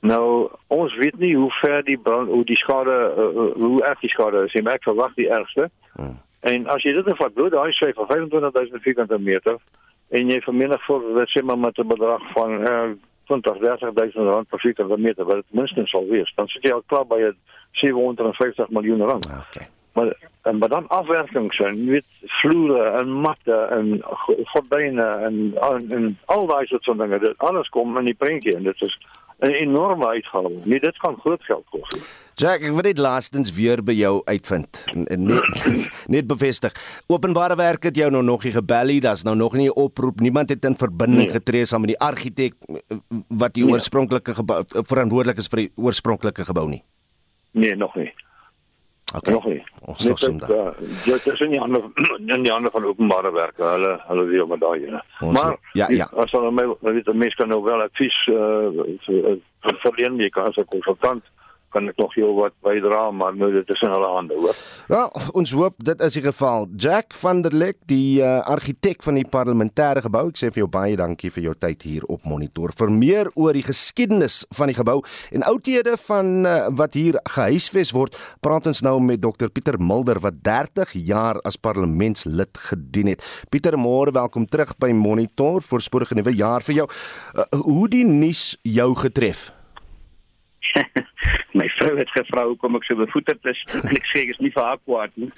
Nou, 0.00 0.50
ons 0.66 0.94
weet 0.96 1.18
nie 1.18 1.34
hoe 1.36 1.50
ver 1.50 1.84
die 1.84 1.98
brand, 1.98 2.28
hoe 2.28 2.44
die 2.44 2.56
skade 2.56 2.94
uh, 3.18 3.52
hoe 3.60 3.82
erg 3.84 4.00
die 4.00 4.10
skade 4.10 4.44
is. 4.46 4.62
Merk 4.62 4.82
verwag 4.82 5.14
die 5.14 5.28
ergste. 5.28 5.68
Hmm. 5.92 6.16
En 6.40 6.66
as 6.66 6.82
jy 6.82 6.94
dit 6.96 7.06
dan 7.06 7.16
vat, 7.16 7.34
bloot 7.34 7.52
daai 7.52 7.72
syfer 7.76 8.08
25000 8.08 8.82
vierkante 8.82 9.18
meter 9.18 9.60
en 10.12 10.32
jy 10.32 10.40
vermenigvuldig 10.44 11.20
dit 11.20 11.30
sê 11.32 11.44
maar 11.44 11.58
met 11.58 11.78
'n 11.78 11.88
bedrag 11.88 12.24
van 12.32 12.50
uh, 12.68 12.88
20 13.30 13.60
30000 13.60 14.26
rand 14.28 14.48
per 14.48 14.60
vierkante 14.60 14.98
meter, 14.98 15.24
wat 15.24 15.44
dit 15.44 15.60
minstens 15.60 15.90
sal 15.90 16.08
wees, 16.08 16.32
dan 16.36 16.48
sit 16.48 16.62
jy 16.62 16.72
al 16.72 16.82
klaar 16.86 17.06
by 17.06 17.30
750 17.70 18.68
miljoen 18.68 19.06
rand. 19.06 19.30
Ah, 19.30 19.44
okay 19.46 19.68
maar 19.92 20.16
en 20.42 20.58
maar 20.58 20.68
dan 20.68 20.88
afwerkings 20.88 21.58
en 21.58 21.86
weet 21.86 22.04
vloere 22.26 22.90
en 22.90 23.12
matte 23.12 23.54
en 23.70 24.00
gordyne 24.44 25.06
en, 25.26 25.54
en 25.60 25.90
en 25.90 26.18
al 26.24 26.46
daai 26.46 26.66
soort 26.66 26.84
van 26.84 26.98
dinge 26.98 27.18
dit 27.18 27.38
alles 27.38 27.68
kom 27.68 27.98
in 27.98 28.04
die 28.04 28.14
prentjie 28.14 28.56
en 28.56 28.62
dit 28.62 28.82
is 28.82 28.98
'n 29.42 29.50
enorme 29.50 30.06
uitgawe. 30.06 30.50
Nee, 30.64 30.80
dit 30.80 30.96
gaan 30.96 31.16
groot 31.18 31.42
geld 31.42 31.64
kos. 31.70 31.96
Jack, 32.34 32.62
ek 32.62 32.70
wil 32.76 32.86
net 32.86 32.98
laastens 32.98 33.50
weer 33.54 33.82
by 33.82 33.94
jou 33.98 34.20
uitvind. 34.24 34.84
Net 34.94 35.18
net 36.14 36.28
bevestig. 36.30 36.76
Openbare 37.10 37.56
werk 37.58 37.82
het 37.90 37.98
jou 37.98 38.10
nou 38.10 38.22
nog 38.22 38.44
nie 38.46 38.52
gebel 38.54 38.92
nie. 38.92 39.00
Daar's 39.02 39.26
nou 39.26 39.36
nog 39.36 39.58
nie 39.58 39.66
'n 39.68 39.74
oproep. 39.74 40.20
Niemand 40.20 40.48
het 40.48 40.64
in 40.64 40.76
verbinding 40.76 41.26
nee. 41.26 41.34
getree 41.34 41.66
saam 41.66 41.80
met 41.80 41.90
die 41.90 41.98
argitek 41.98 42.54
wat 43.28 43.54
die 43.54 43.64
nee. 43.64 43.72
oorspronklike 43.72 44.34
gebou 44.34 44.62
verantwoordelik 44.66 45.36
is 45.36 45.50
vir 45.50 45.66
die 45.66 45.72
oorspronklike 45.74 46.44
gebou 46.44 46.68
nie. 46.68 46.82
Nee, 47.50 47.74
nog 47.76 47.94
nie. 47.94 48.14
Okay. 49.14 49.32
Nog 49.32 49.44
nie. 49.44 49.62
Ons 49.80 49.98
dit 51.04 51.26
is 51.26 51.40
nie 51.40 51.60
ander 51.60 51.82
in 52.36 52.46
die 52.46 52.52
ander 52.52 52.70
van 52.70 52.84
openbare 52.84 53.32
werke. 53.32 53.64
Hulle 53.64 53.92
hulle 54.08 54.58
daai. 54.58 55.00
Maar 55.20 55.56
ja, 55.72 55.88
ja. 55.88 56.08
As 56.16 56.32
hulle 56.32 56.50
my 56.50 56.64
weet 56.80 57.04
die 57.04 57.14
mense 57.14 57.36
kan 57.36 57.52
nou 57.52 57.60
wel 57.62 57.84
advies 57.84 58.16
uh, 58.32 59.36
verleen 59.84 60.16
jy 60.16 60.30
kan 60.32 60.48
as 60.48 60.56
'n 60.56 60.70
konsultant 60.72 61.24
kan 61.72 61.88
ek 61.90 61.98
nog 62.00 62.14
heel 62.14 62.34
wat 62.36 62.54
bydra 62.64 63.10
maar 63.10 63.36
nou 63.36 63.50
dit 63.52 63.68
is 63.74 63.82
in 63.84 63.92
hulle 63.92 64.10
hande 64.14 64.36
hoor. 64.38 64.58
Wel, 64.92 65.08
ons 65.38 65.52
hoop 65.56 65.78
dit 65.84 66.00
is 66.04 66.16
die 66.18 66.24
geval. 66.24 66.66
Jack 66.76 67.16
van 67.18 67.42
der 67.44 67.54
Lek, 67.56 67.78
die 67.90 68.20
uh, 68.20 68.40
argitek 68.48 69.02
van 69.06 69.18
die 69.18 69.26
parlementêre 69.28 70.04
gebou, 70.04 70.26
ek 70.32 70.40
sê 70.40 70.50
vir 70.52 70.64
jou 70.64 70.70
baie 70.72 70.96
dankie 70.98 71.32
vir 71.32 71.48
jou 71.48 71.54
tyd 71.66 71.86
hier 71.88 72.06
op 72.12 72.26
monitor. 72.28 72.74
Vir 72.78 72.92
meer 72.92 73.30
oor 73.34 73.56
die 73.56 73.64
geskiedenis 73.66 74.42
van 74.56 74.72
die 74.72 74.76
gebou 74.78 75.00
en 75.32 75.46
oudhede 75.48 75.96
van 76.06 76.46
uh, 76.48 76.56
wat 76.82 76.98
hier 76.98 77.18
gehuisves 77.36 77.94
word, 77.96 78.18
praat 78.44 78.68
ons 78.70 78.84
nou 78.84 78.98
met 79.02 79.22
Dr 79.22 79.50
Pieter 79.52 79.80
Mulder 79.80 80.20
wat 80.22 80.42
30 80.44 80.94
jaar 81.08 81.40
as 81.48 81.60
parlementslid 81.60 82.60
gedien 82.68 83.14
het. 83.14 83.24
Pieter, 83.50 83.78
môre 83.80 84.14
welkom 84.14 84.46
terug 84.50 84.76
by 84.82 84.92
Monitor. 84.96 85.62
Voorspoedige 85.64 86.18
nuwe 86.18 86.36
jaar 86.36 86.64
vir 86.66 86.82
jou. 86.82 86.90
Uh, 87.32 87.48
hoe 87.64 87.88
die 87.92 88.04
nuus 88.08 88.52
jou 88.66 88.92
getref? 88.98 89.50
my 91.58 91.68
vrou 91.78 91.96
het 91.98 92.10
gevra 92.10 92.46
hoekom 92.46 92.76
ek 92.76 92.88
so 92.88 92.96
bevoeterd 92.96 93.44
is 93.52 93.60
en 93.82 93.96
ek 93.96 94.08
sê 94.10 94.24
ek 94.24 94.34
is 94.36 94.42
nie 94.44 94.52
vir 94.54 94.64
haar 94.68 94.80
kwaad 94.84 95.14
nie 95.20 95.30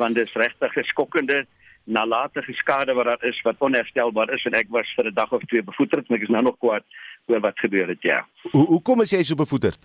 want 0.00 0.18
dit 0.18 0.26
is 0.26 0.38
regtig 0.44 0.76
'n 0.76 0.90
skokkende 0.92 1.44
nalatige 1.84 2.52
skade 2.52 2.94
wat 2.94 3.06
daar 3.06 3.24
is 3.30 3.40
wat 3.42 3.56
onherstelbaar 3.58 4.34
is 4.34 4.44
en 4.44 4.54
ek 4.54 4.68
was 4.70 4.90
vir 4.96 5.10
'n 5.10 5.14
dag 5.14 5.32
of 5.32 5.42
twee 5.50 5.62
bevoeterd 5.62 6.08
en 6.08 6.16
ek 6.16 6.22
is 6.28 6.34
nou 6.34 6.42
nog 6.42 6.58
kwaad 6.58 6.84
oor 7.26 7.40
wat 7.40 7.58
gebeur 7.58 7.88
het 7.88 8.02
ja. 8.02 8.26
Hoe 8.52 8.66
hoekom 8.66 9.00
is 9.00 9.10
jy 9.10 9.22
so 9.22 9.34
bevoeterd? 9.34 9.78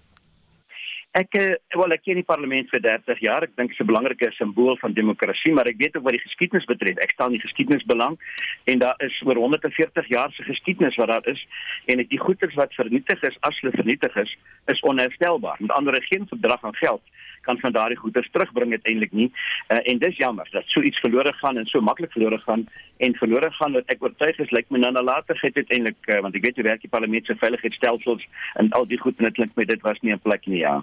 Ek 1.16 1.36
eh, 1.40 1.56
wel 1.80 1.96
ek 1.96 2.04
ken 2.04 2.20
die 2.20 2.28
parlement 2.28 2.70
vir 2.70 2.82
30 2.84 3.22
jaar. 3.24 3.44
Ek 3.48 3.56
dink 3.56 3.72
dit 3.72 3.80
is 3.80 3.84
'n 3.84 3.88
belangrike 3.88 4.32
simbool 4.36 4.78
van 4.78 4.94
demokrasie, 4.94 5.54
maar 5.54 5.66
ek 5.66 5.80
weet 5.80 5.96
ook 5.96 6.04
wat 6.04 6.18
die 6.18 6.28
geskiedenis 6.28 6.68
betref. 6.68 6.98
Ek 7.00 7.16
stel 7.16 7.30
nie 7.30 7.40
geskiedenis 7.40 7.86
belang 7.88 8.20
en 8.66 8.80
daar 8.80 8.96
is 9.00 9.16
oor 9.26 9.36
140 9.36 10.08
jaar 10.08 10.32
se 10.32 10.44
geskiedenis 10.44 10.96
wat 10.96 11.08
daar 11.08 11.28
is 11.32 11.48
en 11.88 12.04
die 12.04 12.20
goeders 12.20 12.56
wat 12.56 12.74
vernietig 12.74 13.24
is 13.24 13.38
as 13.42 13.60
hulle 13.62 13.72
vernietig 13.72 14.16
is, 14.16 14.38
is 14.68 14.80
onherstelbaar. 14.82 15.56
Met 15.60 15.72
ander 15.72 15.94
woorde 15.94 16.08
geen 16.08 16.28
verdrag 16.28 16.64
aan 16.64 16.76
geld 16.76 17.02
kan 17.46 17.60
van 17.62 17.76
daardie 17.76 18.00
goederes 18.02 18.30
terugbring 18.34 18.76
uiteindelik 18.76 19.14
nie. 19.14 19.30
Uh, 19.70 19.80
en 19.84 20.02
dis 20.02 20.18
jammer 20.18 20.50
dat 20.52 20.68
so 20.74 20.82
iets 20.82 21.00
verlore 21.06 21.34
gaan 21.42 21.58
en 21.62 21.70
so 21.72 21.82
maklik 21.82 22.12
verlore 22.12 22.42
gaan 22.44 22.68
en 22.98 23.18
verlore 23.22 23.52
gaan 23.60 23.78
wat 23.78 23.94
ek 23.94 24.04
oortuig 24.04 24.40
is 24.44 24.52
lyk 24.56 24.70
my 24.70 24.82
nou 24.84 24.92
nalatigheid 24.96 25.56
uiteindelik 25.62 26.12
uh, 26.12 26.20
want 26.26 26.36
ek 26.36 26.46
weet 26.46 26.60
hoe 26.60 26.70
werk 26.70 26.86
die 26.86 26.92
parlement 26.92 27.26
se 27.26 27.38
veiligheidsstelsels 27.40 28.28
en 28.62 28.72
al 28.78 28.88
die 28.90 29.02
goed 29.02 29.18
en 29.20 29.30
dit 29.30 29.40
klink 29.40 29.58
my 29.60 29.66
dit 29.66 29.82
was 29.88 30.00
nie 30.02 30.14
'n 30.14 30.24
plek 30.24 30.48
nie 30.48 30.64
ja. 30.64 30.82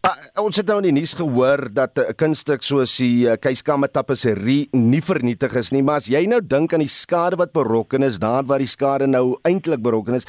Uh, 0.00 0.14
ons 0.40 0.56
het 0.56 0.64
nou 0.64 0.78
in 0.80 0.86
die 0.88 0.96
nuus 0.96 1.12
gehoor 1.12 1.68
dat 1.76 1.98
'n 1.98 2.00
uh, 2.08 2.14
kunststuk 2.16 2.62
soos 2.64 2.96
die 2.96 3.28
uh, 3.28 3.36
Keiskamme 3.36 3.88
tapisserie 3.88 4.68
nie 4.72 5.02
vernietig 5.02 5.52
is 5.54 5.70
nie, 5.72 5.82
maar 5.82 6.00
as 6.00 6.08
jy 6.08 6.24
nou 6.26 6.40
dink 6.40 6.72
aan 6.72 6.80
die 6.80 6.88
skade 6.88 7.36
wat 7.36 7.52
berokken 7.52 8.02
is, 8.02 8.18
daar 8.18 8.44
waar 8.44 8.58
die 8.58 8.70
skade 8.70 9.06
nou 9.06 9.36
eintlik 9.44 9.82
berokken 9.82 10.14
is 10.14 10.26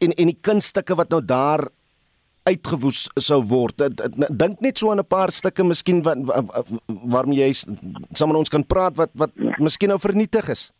en 0.00 0.10
en 0.12 0.26
die 0.26 0.40
kunststukke 0.40 0.96
wat 0.96 1.10
nou 1.10 1.22
daar 1.22 1.68
uitgewoes 2.44 3.08
sou 3.20 3.40
word. 3.48 3.82
Dink 4.28 4.60
net 4.60 4.78
so 4.78 4.90
aan 4.90 5.00
'n 5.00 5.06
paar 5.08 5.32
stukke 5.32 5.64
miskien 5.64 6.02
wat 6.02 6.18
waarmee 6.86 7.38
jy 7.38 7.52
saam 8.12 8.28
met 8.28 8.36
ons 8.36 8.48
kan 8.48 8.66
praat 8.66 8.96
wat 8.96 9.10
wat 9.14 9.30
miskien 9.58 9.88
nou 9.88 9.98
vernietig 9.98 10.48
is. 10.48 10.72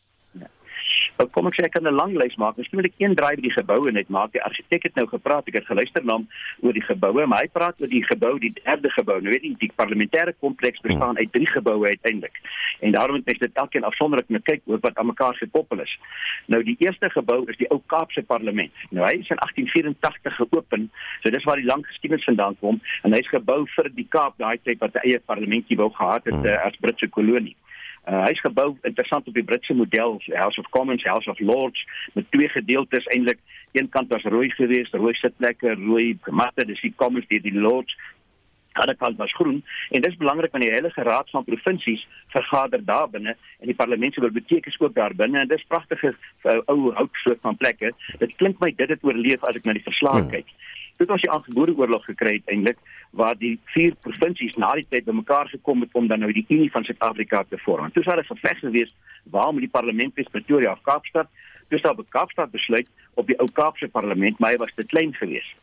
Nou 1.18 1.28
kom 1.30 1.46
ek 1.46 1.54
sê 1.54 1.64
ek 1.66 1.74
kan 1.76 1.86
'n 1.86 1.94
lang 1.94 2.14
lys 2.18 2.36
maak. 2.36 2.56
Miskien 2.56 2.80
moet 2.80 2.90
ek 2.90 2.98
een 2.98 3.14
draai 3.14 3.36
by 3.36 3.42
die 3.42 3.54
geboue 3.54 3.90
net 3.92 4.08
maak. 4.08 4.32
Die 4.32 4.42
argitek 4.42 4.82
het 4.82 4.94
nou 4.94 5.06
gepraat. 5.06 5.46
Ek 5.46 5.54
het 5.54 5.66
geluister 5.66 6.04
na 6.04 6.14
hom 6.18 6.26
oor 6.62 6.72
die 6.72 6.82
geboue, 6.82 7.26
maar 7.26 7.42
hy 7.42 7.48
praat 7.48 7.80
oor 7.80 7.88
die 7.88 8.02
gebou, 8.02 8.38
die 8.38 8.52
derde 8.64 8.90
gebou. 8.90 9.20
Nou 9.20 9.30
weet 9.30 9.42
jy, 9.42 9.54
die 9.58 9.72
parlementêre 9.76 10.34
kompleks 10.40 10.80
bestaan 10.80 11.16
uit 11.18 11.32
drie 11.32 11.46
geboue 11.46 11.86
uiteindelik. 11.86 12.40
En 12.80 12.92
daarom 12.92 13.16
moet 13.16 13.26
mens 13.26 13.38
dit 13.38 13.54
elkeen 13.54 13.84
afsonderlik 13.84 14.28
moet 14.28 14.44
kyk 14.44 14.62
oor 14.66 14.78
wat 14.80 14.96
aan 14.96 15.06
mekaar 15.06 15.34
gekoppel 15.34 15.80
is. 15.80 15.98
Nou 16.46 16.62
die 16.62 16.76
eerste 16.78 17.10
gebou 17.10 17.44
is 17.46 17.56
die 17.56 17.70
ou 17.70 17.80
Kaapse 17.86 18.22
parlement. 18.22 18.72
Nou 18.90 19.06
hy 19.06 19.14
is 19.22 19.30
in 19.30 19.38
1884 19.38 20.36
geopen. 20.36 20.90
So 21.22 21.30
dis 21.30 21.44
waar 21.44 21.56
die 21.56 21.70
lang 21.70 21.86
geskiedenis 21.86 22.24
vandaan 22.24 22.56
kom 22.60 22.80
en 23.02 23.12
hy's 23.12 23.28
gebou 23.28 23.64
vir 23.76 23.90
die 23.94 24.06
Kaap 24.08 24.38
daai 24.38 24.58
tyd 24.62 24.78
wat 24.78 24.94
'n 24.94 25.06
eie 25.06 25.20
parlementjie 25.20 25.76
wou 25.76 25.90
gehad 25.90 26.24
het 26.24 26.44
uh, 26.44 26.64
as 26.66 26.76
Britse 26.80 27.08
kolonie. 27.08 27.56
Uh, 28.04 28.20
hy 28.26 28.34
is 28.36 28.40
gebou 28.44 28.74
interessant 28.84 29.28
op 29.30 29.36
die 29.36 29.44
Britse 29.44 29.74
model, 29.74 30.18
House 30.36 30.60
of 30.60 30.68
Commons, 30.76 31.04
House 31.08 31.30
of 31.30 31.38
Lords 31.40 31.86
met 32.12 32.26
twee 32.30 32.48
gedeeltes 32.52 33.06
eintlik. 33.14 33.40
Een 33.72 33.88
kant 33.88 34.12
was 34.12 34.26
rooi 34.28 34.50
geweest, 34.50 34.94
rooi 34.94 35.14
sitplekke, 35.16 35.72
rooi 35.80 36.18
matte, 36.28 36.66
dis 36.68 36.82
die 36.84 36.92
Commons, 37.00 37.24
die, 37.32 37.40
die 37.40 37.54
Lords. 37.56 37.96
Ander 38.74 38.96
kant 38.98 39.16
was 39.16 39.32
groen 39.38 39.62
en 39.90 40.02
dit 40.02 40.10
is 40.10 40.18
belangrik 40.18 40.52
want 40.52 40.64
die 40.66 40.72
Heilige 40.72 41.02
Raad 41.06 41.30
van 41.30 41.44
Provinsies 41.46 42.02
vergader 42.34 42.82
daar 42.84 43.08
binne 43.10 43.36
en 43.60 43.70
die 43.70 43.76
parlement 43.78 44.14
se 44.14 44.20
biblioteek 44.20 44.66
is 44.66 44.78
ook 44.80 44.94
daar 44.94 45.14
binne 45.14 45.40
en 45.40 45.48
dis 45.48 45.62
pragtige 45.70 46.10
uh, 46.10 46.58
ou 46.66 46.90
houtsoort 46.98 47.40
van 47.40 47.56
plekke. 47.56 47.92
Dit 48.18 48.34
klink 48.36 48.58
my 48.58 48.72
dit 48.74 48.90
het 48.90 49.06
oorleef 49.06 49.46
as 49.46 49.60
ek 49.60 49.68
na 49.68 49.76
die 49.78 49.86
verslae 49.86 50.24
hmm. 50.24 50.32
kyk. 50.34 50.50
Dit 50.98 51.10
was 51.10 51.22
die 51.22 51.30
aangebore 51.30 51.74
oorlog 51.78 52.04
gekry 52.10 52.40
eintlik 52.50 52.82
waar 53.14 53.36
die 53.38 53.54
vier 53.74 53.94
provinsies 54.02 54.56
na 54.58 54.72
die 54.74 54.86
tyd 54.90 55.06
bymekaar 55.06 55.48
gekom 55.48 55.84
het 55.84 55.94
om 55.94 56.08
dan 56.10 56.24
nou 56.24 56.32
die 56.34 56.46
Unie 56.48 56.70
van 56.74 56.84
Suid-Afrika 56.84 57.44
te 57.48 57.58
vorm. 57.62 57.92
Toe 57.92 58.02
sou 58.02 58.14
daar 58.14 58.24
'n 58.24 58.34
geveg 58.34 58.58
gewees 58.58 58.94
waar 59.30 59.52
moet 59.52 59.66
die 59.66 59.76
parlement 59.78 60.14
wees 60.14 60.30
Pretoria 60.30 60.72
of 60.72 60.82
Kaapstad? 60.82 61.28
Toe 61.68 61.78
sou 61.78 62.04
Kaapstad 62.08 62.50
besluit 62.50 62.88
op 63.14 63.26
die 63.26 63.38
ou 63.38 63.48
Kaapse 63.52 63.88
parlement, 63.88 64.38
maar 64.38 64.50
hy 64.50 64.56
was 64.56 64.74
te 64.74 64.86
klein 64.86 65.14
geweest. 65.14 65.54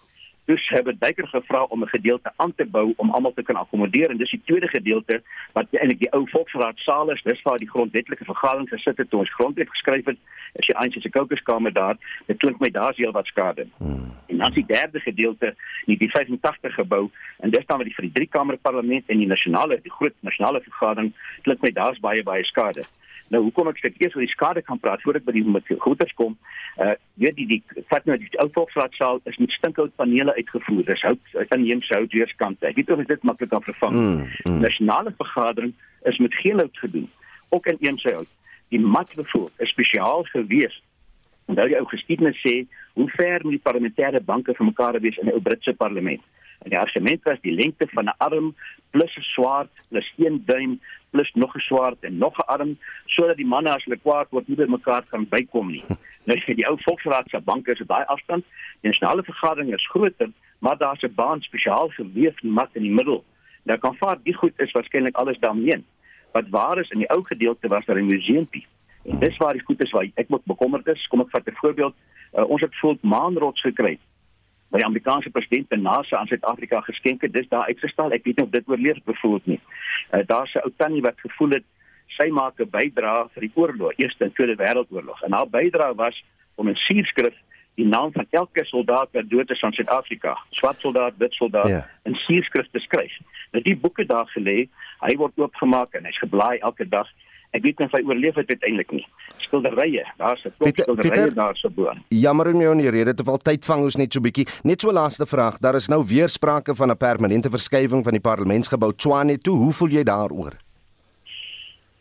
Dus 0.52 0.70
hebben 0.70 0.96
Dijker 1.00 1.28
gevra 1.28 1.64
om 1.64 1.84
'n 1.84 1.88
gedeelte 1.88 2.32
aan 2.36 2.56
te 2.56 2.66
bou 2.66 2.94
om 2.96 3.10
almal 3.10 3.34
te 3.34 3.44
kan 3.44 3.56
akkommodeer 3.56 4.10
en 4.10 4.18
dis 4.18 4.30
die 4.32 4.42
tweede 4.46 4.68
gedeelte 4.68 5.22
wat 5.52 5.66
eintlik 5.72 6.00
die 6.00 6.12
ou 6.12 6.30
volksraadsaal 6.30 7.12
is, 7.12 7.22
dis 7.22 7.42
waar 7.42 7.58
die 7.58 7.70
grondwetlike 7.70 8.26
vergadering 8.26 8.70
gesit 8.70 8.98
het 8.98 9.10
toe 9.10 9.20
ons 9.20 9.34
grondwet 9.34 9.70
geskryf 9.70 10.06
het. 10.06 10.18
As 10.60 10.66
jy 10.66 10.74
eintlik 10.74 11.02
se 11.04 11.10
kokerskamer 11.10 11.74
daar, 11.74 11.98
dit 12.26 12.38
klink 12.38 12.60
my 12.60 12.70
daar's 12.70 12.98
heel 12.98 13.12
wat 13.12 13.26
skade. 13.26 13.68
Hmm. 13.78 14.12
En 14.28 14.38
dan 14.38 14.52
die 14.52 14.66
derde 14.66 15.00
gedeelte, 15.00 15.56
nie 15.86 15.98
die 15.98 16.10
85 16.10 16.74
gebou 16.74 17.10
en 17.40 17.50
dis 17.50 17.66
dan 17.66 17.78
met 17.78 17.88
die 17.88 17.96
vir 17.96 18.06
die 18.06 18.14
drie 18.14 18.28
kamer 18.28 18.58
parlement 18.58 19.04
en 19.08 19.18
die 19.18 19.28
nasionale 19.28 19.80
die 19.82 19.92
groot 19.92 20.16
nasionale 20.20 20.62
vergadering, 20.62 21.14
klink 21.42 21.62
my 21.62 21.72
daar's 21.72 22.00
baie 22.00 22.24
baie 22.24 22.44
skade. 22.44 22.84
Nou 23.32 23.40
hoekom 23.46 23.70
ek 23.72 23.78
steeds 23.80 24.02
eers 24.04 24.16
oor 24.18 24.26
die 24.26 24.34
skade 24.34 24.62
kan 24.68 24.80
praat 24.84 25.02
voordat 25.06 25.24
by 25.24 25.34
die 25.38 25.78
goeders 25.80 26.12
kom. 26.20 26.36
Uh 26.84 26.96
weet 27.22 27.38
die 27.38 27.48
die 27.48 27.84
vat 27.92 28.06
nou 28.10 28.18
die 28.20 28.30
ou 28.44 28.48
volksraadsaal 28.58 29.22
is 29.30 29.38
met 29.40 29.56
stinkhout 29.56 29.96
panele 29.96 30.36
uitgevoer. 30.36 30.84
Dis 30.90 31.06
hout 31.08 31.56
inheemse 31.56 31.96
hout 31.96 32.12
weerskante. 32.12 32.68
Ek 32.68 32.76
weet 32.80 32.92
of 32.92 33.06
dit 33.08 33.24
maklik 33.28 33.54
kan 33.54 33.64
vervang. 33.64 33.96
Mm, 33.96 34.28
mm. 34.44 34.60
Nasionale 34.66 35.14
vergadering 35.18 35.74
is 36.12 36.20
met 36.20 36.36
geen 36.44 36.60
hout 36.60 36.84
gedoen. 36.84 37.08
Ook 37.50 37.72
in 37.72 37.80
inheemse 37.80 38.12
hout. 38.18 38.32
Die 38.76 38.80
mat 38.80 39.16
bevoor 39.16 39.50
is 39.64 39.72
spesiaal 39.72 40.28
gewees. 40.34 40.76
Onthou 41.52 41.70
die 41.72 41.80
ou 41.80 41.88
geskiedenis 41.88 42.40
sê 42.44 42.62
hoe 43.00 43.08
ver 43.16 43.44
moet 43.44 43.58
die 43.58 43.64
parlementêre 43.64 44.20
banke 44.24 44.56
van 44.60 44.72
mekaar 44.74 45.00
wees 45.00 45.18
in 45.24 45.32
'n 45.32 45.36
ou 45.40 45.42
Britse 45.42 45.74
parlement. 45.74 46.22
En 46.62 46.70
die 46.70 46.80
argument 46.80 47.24
was 47.24 47.40
die 47.42 47.56
lengte 47.56 47.88
van 47.96 48.06
'n 48.06 48.18
arm 48.18 48.56
plus 48.92 49.16
'n 49.18 49.30
swaard 49.34 49.72
plus 49.90 50.14
1 50.18 50.44
duim 50.46 50.80
plus 51.12 51.32
nog 51.34 51.56
'n 51.56 51.60
swaard 51.60 52.00
en 52.00 52.18
nog 52.18 52.38
'n 52.38 52.48
arm 52.56 52.78
sodat 53.06 53.38
die 53.38 53.46
manne 53.46 53.70
as 53.70 53.84
hulle 53.84 53.98
kwaad 54.06 54.28
word 54.30 54.48
nie 54.48 54.58
by 54.58 54.66
mekaar 54.68 55.04
kan 55.10 55.28
bykom 55.30 55.72
nie. 55.72 55.84
Nou 56.26 56.38
vir 56.40 56.56
die 56.56 56.68
ou 56.70 56.78
volksraad 56.78 57.30
se 57.30 57.40
banke 57.42 57.72
is 57.72 57.86
baie 57.86 58.06
afstand. 58.06 58.46
Die 58.82 58.90
nasionale 58.92 59.24
vergadering 59.24 59.74
is 59.74 59.88
groter, 59.88 60.30
maar 60.60 60.78
daar's 60.78 61.04
'n 61.04 61.14
baan 61.16 61.42
spesiaal 61.42 61.90
geweef 61.90 62.44
mat 62.44 62.70
in 62.74 62.82
die 62.82 62.92
middel. 62.92 63.24
Nou 63.64 63.80
kan 63.80 63.96
vaar 63.96 64.18
die 64.24 64.34
goed 64.34 64.54
is 64.60 64.72
waarskynlik 64.72 65.16
alles 65.16 65.40
daarmee. 65.40 65.84
Wat 66.32 66.50
waar 66.50 66.80
is 66.80 66.90
in 66.90 67.00
die 67.00 67.10
ou 67.10 67.24
gedeelte 67.24 67.68
was 67.68 67.86
daar 67.86 67.98
'n 67.98 68.06
museumpie. 68.06 68.66
En 69.06 69.20
dis 69.20 69.38
waar 69.38 69.54
die 69.54 69.64
goed 69.66 69.82
is 69.82 69.92
waar 69.92 70.08
ek 70.14 70.30
moet 70.30 70.46
bekommerd 70.46 70.88
is. 70.88 71.08
Kom 71.08 71.22
ek 71.22 71.30
vat 71.30 71.48
'n 71.48 71.56
voorbeeld. 71.56 71.96
Uh, 72.34 72.50
ons 72.50 72.62
het 72.62 72.76
voel 72.76 72.98
maanrots 73.02 73.62
gekry 73.62 74.00
by 74.72 74.80
die 74.80 74.88
Amerikaanse 74.88 75.30
president 75.30 75.72
en 75.76 75.84
NASA 75.84 76.18
aan 76.18 76.28
Suid-Afrika 76.28 76.82
geskenk 76.82 77.22
het. 77.22 77.34
Dis 77.34 77.50
daar 77.52 77.68
uitgestal. 77.68 78.12
Ek 78.16 78.24
weet 78.24 78.40
nie 78.40 78.46
of 78.46 78.52
dit 78.56 78.68
oorleef 78.68 79.04
bevoel 79.06 79.40
nie. 79.44 79.60
Uh, 80.12 80.24
Daar's 80.26 80.54
'n 80.56 80.64
ou 80.64 80.72
tannie 80.78 81.02
wat 81.02 81.20
gevoel 81.20 81.60
het 81.60 81.68
sy 82.08 82.30
maak 82.30 82.60
'n 82.60 82.70
bydrae 82.70 83.30
vir 83.34 83.42
die 83.42 83.52
oorlog, 83.56 83.92
Eerste 83.98 84.24
en 84.24 84.34
Tweede 84.34 84.56
Wêreldoorlog. 84.56 85.22
En 85.24 85.34
haar 85.34 85.50
bydrae 85.50 85.96
was 85.96 86.24
om 86.56 86.70
'n 86.70 86.76
suurskrif 86.76 87.36
die 87.76 87.86
naam 87.86 88.12
van 88.12 88.26
elke 88.30 88.66
soldaat 88.66 89.10
wat 89.12 89.30
dood 89.30 89.50
is 89.50 89.62
aan 89.62 89.74
Suid-Afrika, 89.74 90.38
swart 90.50 90.80
soldaat, 90.80 91.14
wit 91.18 91.34
soldaat, 91.34 91.68
yeah. 91.68 91.84
in 92.04 92.16
suurskrif 92.16 92.68
te 92.72 92.80
skryf. 92.80 93.14
Nou 93.52 93.64
die 93.64 93.78
boeke 93.78 94.06
daar 94.06 94.28
gelê, 94.36 94.68
hy 95.00 95.14
word 95.16 95.40
oopgemaak 95.40 95.94
en 95.94 96.06
hy's 96.06 96.20
geblaai 96.20 96.58
elke 96.60 96.88
dag 96.88 97.08
Ek 97.52 97.66
weet 97.66 97.80
nie 97.80 97.88
of 97.90 97.92
hy 97.98 98.02
oorleef 98.08 98.38
het 98.40 98.48
uiteindelik 98.48 98.92
nie. 98.96 99.06
Skilderye, 99.44 100.06
daar's 100.18 100.46
'n 100.46 100.54
klop 100.58 100.78
skilderye 100.78 101.34
daar 101.36 101.56
so 101.56 101.70
bo. 101.70 101.92
Jammer 102.08 102.48
om 102.54 102.62
jou 102.62 102.72
in 102.72 102.82
die 102.82 102.90
rede 102.90 103.14
te 103.14 103.24
val. 103.24 103.38
Tyd 103.38 103.66
vang 103.66 103.84
ons 103.84 103.96
net 103.96 104.14
so 104.14 104.22
bietjie. 104.22 104.48
Net 104.64 104.82
so 104.82 104.92
laaste 104.92 105.26
vraag. 105.26 105.58
Daar 105.60 105.76
is 105.76 105.88
nou 105.88 106.04
weer 106.06 106.30
sprake 106.30 106.76
van 106.76 106.92
'n 106.92 106.98
permanente 106.98 107.50
verskywing 107.50 108.04
van 108.04 108.14
die 108.14 108.22
parlementsgebou 108.22 108.94
Tshwane 108.96 109.38
toe. 109.38 109.58
Hoe 109.58 109.74
voel 109.74 109.90
jy 109.90 110.04
daaroor? 110.04 110.54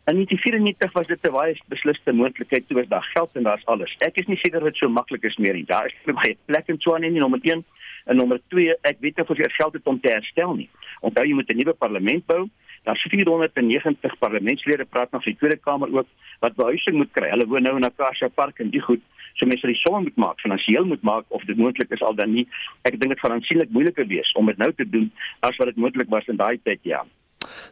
En 0.03 0.17
in 0.17 0.25
1994 0.25 0.91
was 0.93 1.07
dit 1.07 1.27
'n 1.27 1.31
baie 1.31 1.61
besliste 1.67 2.13
moontlikheid 2.13 2.67
toe 2.67 2.77
was 2.77 2.87
daar 2.87 3.09
geld 3.13 3.29
en 3.33 3.43
daar's 3.43 3.65
alles. 3.65 3.95
Ek 3.99 4.17
is 4.17 4.25
nie 4.27 4.37
seker 4.37 4.63
dit 4.63 4.75
so 4.75 4.89
maklik 4.89 5.23
is 5.23 5.37
meer 5.37 5.53
nie. 5.53 5.65
Daar 5.65 5.85
is 5.85 5.93
vir 6.03 6.13
my 6.13 6.37
plek 6.45 6.67
in 6.67 6.77
Tshwane 6.77 7.09
nie 7.09 7.19
nommer 7.19 7.39
1 7.41 7.63
en 8.05 8.15
nommer 8.15 8.39
2 8.47 8.75
ek 8.81 8.97
weet 8.99 9.17
nie 9.17 9.25
of 9.27 9.37
jy 9.37 9.49
geld 9.49 9.73
het 9.73 9.85
om 9.87 9.99
te 9.99 10.09
herstel 10.09 10.55
nie. 10.55 10.69
Onthou 11.01 11.25
jy 11.25 11.33
moet 11.33 11.49
'n 11.49 11.57
nuwe 11.57 11.73
parlement 11.73 12.25
bou. 12.25 12.49
Daar's 12.83 13.01
490 13.01 14.17
parlementslede 14.19 14.85
praat 14.85 15.09
van 15.09 15.21
die 15.23 15.35
Tweede 15.37 15.57
Kamer 15.57 15.93
ook 15.93 16.07
wat 16.39 16.55
behuising 16.55 16.97
moet 16.97 17.11
kry. 17.13 17.29
Hulle 17.29 17.47
woon 17.47 17.61
nou 17.67 17.75
in 17.77 17.85
Acacia 17.85 18.27
Park 18.27 18.59
en 18.59 18.71
die 18.73 18.81
goed. 18.81 19.03
So 19.37 19.45
mense 19.45 19.61
sal 19.61 19.71
die 19.71 19.81
som 19.81 20.03
moet 20.03 20.17
maak, 20.19 20.41
finansiëel 20.41 20.85
moet 20.89 21.03
maak 21.07 21.25
of 21.29 21.45
dit 21.47 21.57
moontlik 21.57 21.93
is 21.93 22.01
al 22.01 22.17
dan 22.17 22.33
nie. 22.33 22.47
Ek 22.89 22.97
dink 22.99 23.13
dit 23.13 23.21
gaan 23.21 23.37
aansienlik 23.37 23.71
moeiliker 23.71 24.07
wees 24.09 24.33
om 24.39 24.49
dit 24.49 24.57
nou 24.57 24.71
te 24.73 24.87
doen 24.89 25.11
as 25.45 25.57
wat 25.61 25.71
dit 25.71 25.79
moontlik 25.79 26.09
was 26.09 26.27
in 26.27 26.41
daai 26.41 26.57
tyd 26.63 26.81
ja. 26.83 27.05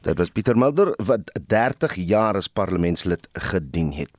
Dit 0.05 0.17
was 0.17 0.31
Pieter 0.31 0.57
Mulder 0.57 0.93
wat 1.05 1.33
30 1.47 1.97
jaar 2.09 2.37
as 2.39 2.47
parlementslid 2.47 3.27
gedien 3.49 3.91
het. 3.97 4.13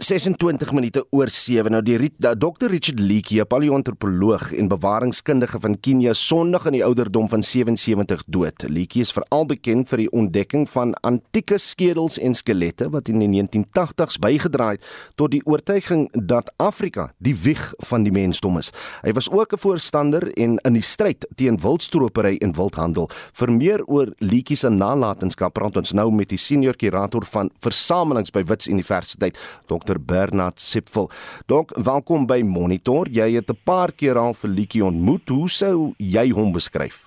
26 0.00 0.70
minute 0.72 1.02
oor 1.12 1.28
7 1.28 1.68
nou 1.74 1.82
die 1.84 2.08
Dr 2.16 2.70
Richard 2.72 3.00
Leakey, 3.00 3.40
'n 3.40 3.46
paleoantropoloog 3.46 4.52
en 4.56 4.68
bewaringskundige 4.68 5.60
van 5.60 5.80
Kenia, 5.80 6.14
Sondag 6.14 6.66
in 6.66 6.72
die 6.72 6.84
ouderdom 6.84 7.28
van 7.28 7.42
77 7.42 8.22
dood. 8.26 8.64
Leakey 8.68 9.02
is 9.02 9.12
veral 9.12 9.46
bekend 9.46 9.88
vir 9.88 9.98
die 9.98 10.10
ontdekking 10.10 10.68
van 10.68 10.94
antieke 10.94 11.58
skedels 11.58 12.18
en 12.18 12.34
skelette 12.34 12.88
wat 12.90 13.08
in 13.08 13.18
die 13.18 13.28
1980s 13.28 14.18
bygedra 14.18 14.70
het 14.70 14.84
tot 15.16 15.30
die 15.30 15.42
oortuiging 15.44 16.08
dat 16.12 16.52
Afrika 16.56 17.12
die 17.18 17.36
wieg 17.36 17.74
van 17.78 18.02
die 18.02 18.12
mensdom 18.12 18.56
is. 18.56 18.72
Hy 19.02 19.12
was 19.12 19.30
ook 19.30 19.52
'n 19.52 19.58
voorstander 19.58 20.32
en 20.32 20.58
in 20.64 20.72
die 20.72 20.82
stryd 20.82 21.26
teen 21.36 21.60
wildstropery 21.60 22.36
en 22.40 22.54
wildhandel. 22.56 23.10
Vir 23.32 23.52
meer 23.52 23.84
oor 23.84 24.12
Leakey 24.18 24.56
se 24.56 24.70
nalatenskap 24.70 25.52
praat 25.52 25.76
ons 25.76 25.92
nou 25.92 26.10
met 26.10 26.28
die 26.28 26.38
senior 26.38 26.76
kurator 26.76 27.24
van 27.24 27.50
versamelings 27.60 28.30
by 28.30 28.42
Wits 28.42 28.66
Universiteit, 28.66 29.36
Dr 29.66 29.89
Dr 29.90 29.98
Bernard 29.98 30.58
Sipfel. 30.58 31.10
Dok, 31.46 31.72
welkom 31.74 32.26
by 32.26 32.42
Monitor. 32.46 33.08
Jy 33.10 33.34
het 33.34 33.50
'n 33.50 33.58
paar 33.64 33.90
keer 33.92 34.16
al 34.18 34.34
vir 34.34 34.50
Lietjie 34.50 34.84
ontmoet. 34.84 35.28
Hoe 35.28 35.48
sou 35.48 35.94
jy 35.98 36.30
hom 36.30 36.52
beskryf? 36.52 37.06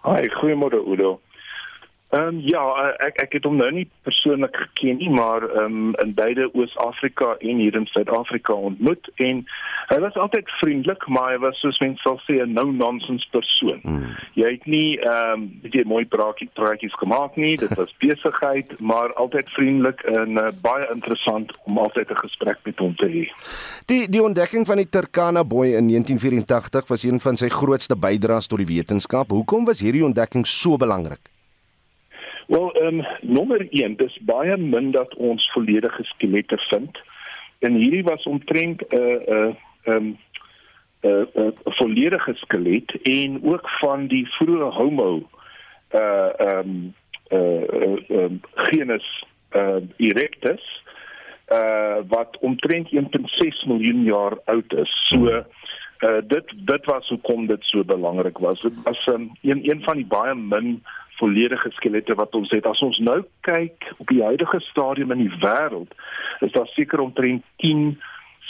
Haai, 0.00 0.28
goeiemôre 0.28 0.84
Udo. 0.86 1.20
Ehm 2.12 2.26
um, 2.26 2.40
ja, 2.44 2.62
eh, 2.76 3.06
ek 3.06 3.20
ek 3.22 3.32
het 3.38 3.46
hom 3.48 3.54
nou 3.56 3.70
nie 3.72 3.86
persoonlik 4.04 4.56
geken 4.56 4.98
nie, 5.00 5.08
maar 5.10 5.46
ehm 5.48 5.64
um, 5.64 5.94
in 6.02 6.10
beide 6.14 6.50
Oos-Afrika 6.52 7.36
en 7.38 7.62
hier 7.64 7.78
in 7.78 7.86
Suid-Afrika 7.88 8.52
ontmoet 8.52 9.08
en 9.14 9.40
hy 9.88 9.98
was 10.04 10.18
altyd 10.20 10.50
vriendelik, 10.60 11.06
maar 11.08 11.30
hy 11.32 11.38
was 11.40 11.56
soos 11.64 11.80
mense 11.80 12.04
sal 12.04 12.20
sê 12.26 12.36
'n 12.44 12.52
no-nonsense 12.52 13.24
persoon. 13.32 13.80
Hmm. 13.82 14.12
Jy 14.36 14.52
het 14.58 14.68
nie 14.68 15.00
ehm 15.00 15.32
um, 15.32 15.48
baie 15.64 15.86
mooi 15.94 16.04
braakie 16.04 16.50
praatjies 16.52 17.00
gemaak 17.00 17.40
nie, 17.40 17.56
dit 17.56 17.74
was 17.80 17.96
besigheid, 18.04 18.76
maar 18.80 19.16
altyd 19.16 19.48
vriendelik 19.56 20.04
en 20.04 20.36
uh, 20.36 20.46
baie 20.60 20.92
interessant 20.92 21.56
om 21.64 21.78
altyd 21.78 22.10
'n 22.10 22.24
gesprek 22.28 22.58
met 22.64 22.78
hom 22.78 22.94
te 22.96 23.08
hê. 23.08 23.24
Die 23.86 24.04
die 24.08 24.22
ontdekking 24.22 24.66
van 24.66 24.76
die 24.76 24.88
Turkana 24.88 25.44
boy 25.44 25.66
in 25.80 25.88
1984 25.88 26.88
was 26.88 27.08
een 27.08 27.20
van 27.20 27.36
sy 27.36 27.48
grootste 27.48 27.96
bydraes 27.96 28.46
tot 28.46 28.58
die 28.58 28.72
wetenskap. 28.76 29.30
Hoekom 29.30 29.64
was 29.64 29.80
hierdie 29.80 30.04
ontdekking 30.04 30.46
so 30.46 30.76
belangrik? 30.76 31.31
Wel, 32.46 32.72
ehm 32.72 32.98
um, 32.98 33.06
nommer 33.20 33.66
1, 33.70 33.96
dis 33.96 34.18
baie 34.20 34.56
min 34.56 34.90
dat 34.90 35.14
ons 35.14 35.50
volledige 35.52 36.04
skelette 36.04 36.58
vind. 36.58 36.98
En 37.58 37.74
hierdie 37.74 38.02
was 38.02 38.22
omtrent 38.22 38.82
'n 38.88 38.96
uh, 38.96 39.00
'n 39.00 39.32
uh, 39.32 39.54
ehm 39.82 39.96
um, 39.96 40.18
'n 41.02 41.08
uh, 41.08 41.44
uh, 41.44 41.50
volledige 41.64 42.34
skelet 42.34 43.02
en 43.02 43.40
ook 43.42 43.68
van 43.68 44.06
die 44.06 44.26
vroeë 44.26 44.70
Homo 44.70 45.28
uh 45.94 46.40
ehm 46.40 46.68
um, 46.68 46.94
uh 47.30 47.96
um, 48.08 48.40
genus 48.54 49.24
uh 49.52 49.82
erectus 49.96 50.82
uh 51.48 51.96
wat 52.08 52.38
omtrent 52.40 52.88
1.6 52.92 53.66
miljoen 53.66 54.02
jaar 54.02 54.38
oud 54.44 54.72
is. 54.72 54.92
So 55.08 55.16
uh 55.26 55.42
dit 56.26 56.52
dit 56.56 56.84
was 56.84 57.08
hoekom 57.08 57.46
dit 57.46 57.64
so 57.64 57.84
belangrik 57.84 58.38
was. 58.38 58.60
Dit 58.60 58.82
was 58.82 59.06
um, 59.06 59.30
een 59.42 59.70
een 59.70 59.82
van 59.82 59.96
die 59.96 60.06
baie 60.06 60.34
min 60.34 60.82
volledige 61.22 61.70
skelette 61.78 62.14
wat 62.18 62.34
ons 62.34 62.50
het. 62.50 62.66
As 62.66 62.82
ons 62.82 62.98
nou 62.98 63.20
kyk 63.46 63.92
op 64.02 64.10
die 64.10 64.22
huidige 64.22 64.60
stadium 64.70 65.14
in 65.14 65.26
die 65.26 65.36
wêreld, 65.44 65.94
is 66.42 66.52
daar 66.56 66.70
seker 66.74 67.04
omtrent 67.04 67.46
10 67.64 67.94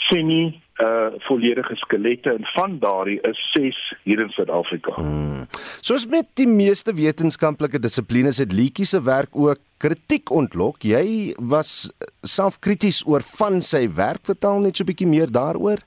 semi 0.09 0.43
uh 0.81 1.13
volledige 1.27 1.75
skelette 1.77 2.31
en 2.33 2.47
van 2.55 2.79
daardie 2.81 3.19
is 3.29 3.39
6 3.53 3.81
hier 4.09 4.23
in 4.23 4.31
Suid-Afrika. 4.33 4.95
Hmm. 4.97 5.45
Soos 5.85 6.07
met 6.09 6.31
die 6.39 6.47
meeste 6.49 6.95
wetenskaplike 6.97 7.79
dissiplines 7.79 8.41
het 8.41 8.55
Lietjie 8.57 8.87
se 8.89 9.03
werk 9.05 9.37
ook 9.37 9.61
kritiek 9.77 10.31
ontlok. 10.33 10.81
Jy 10.81 11.35
was 11.37 11.91
selfkrities 12.25 13.03
oor 13.05 13.21
van 13.37 13.61
sy 13.61 13.85
werk. 13.93 14.25
Vertel 14.25 14.65
net 14.65 14.77
so 14.77 14.83
'n 14.83 14.89
bietjie 14.89 15.07
meer 15.07 15.29
daaroor. 15.29 15.85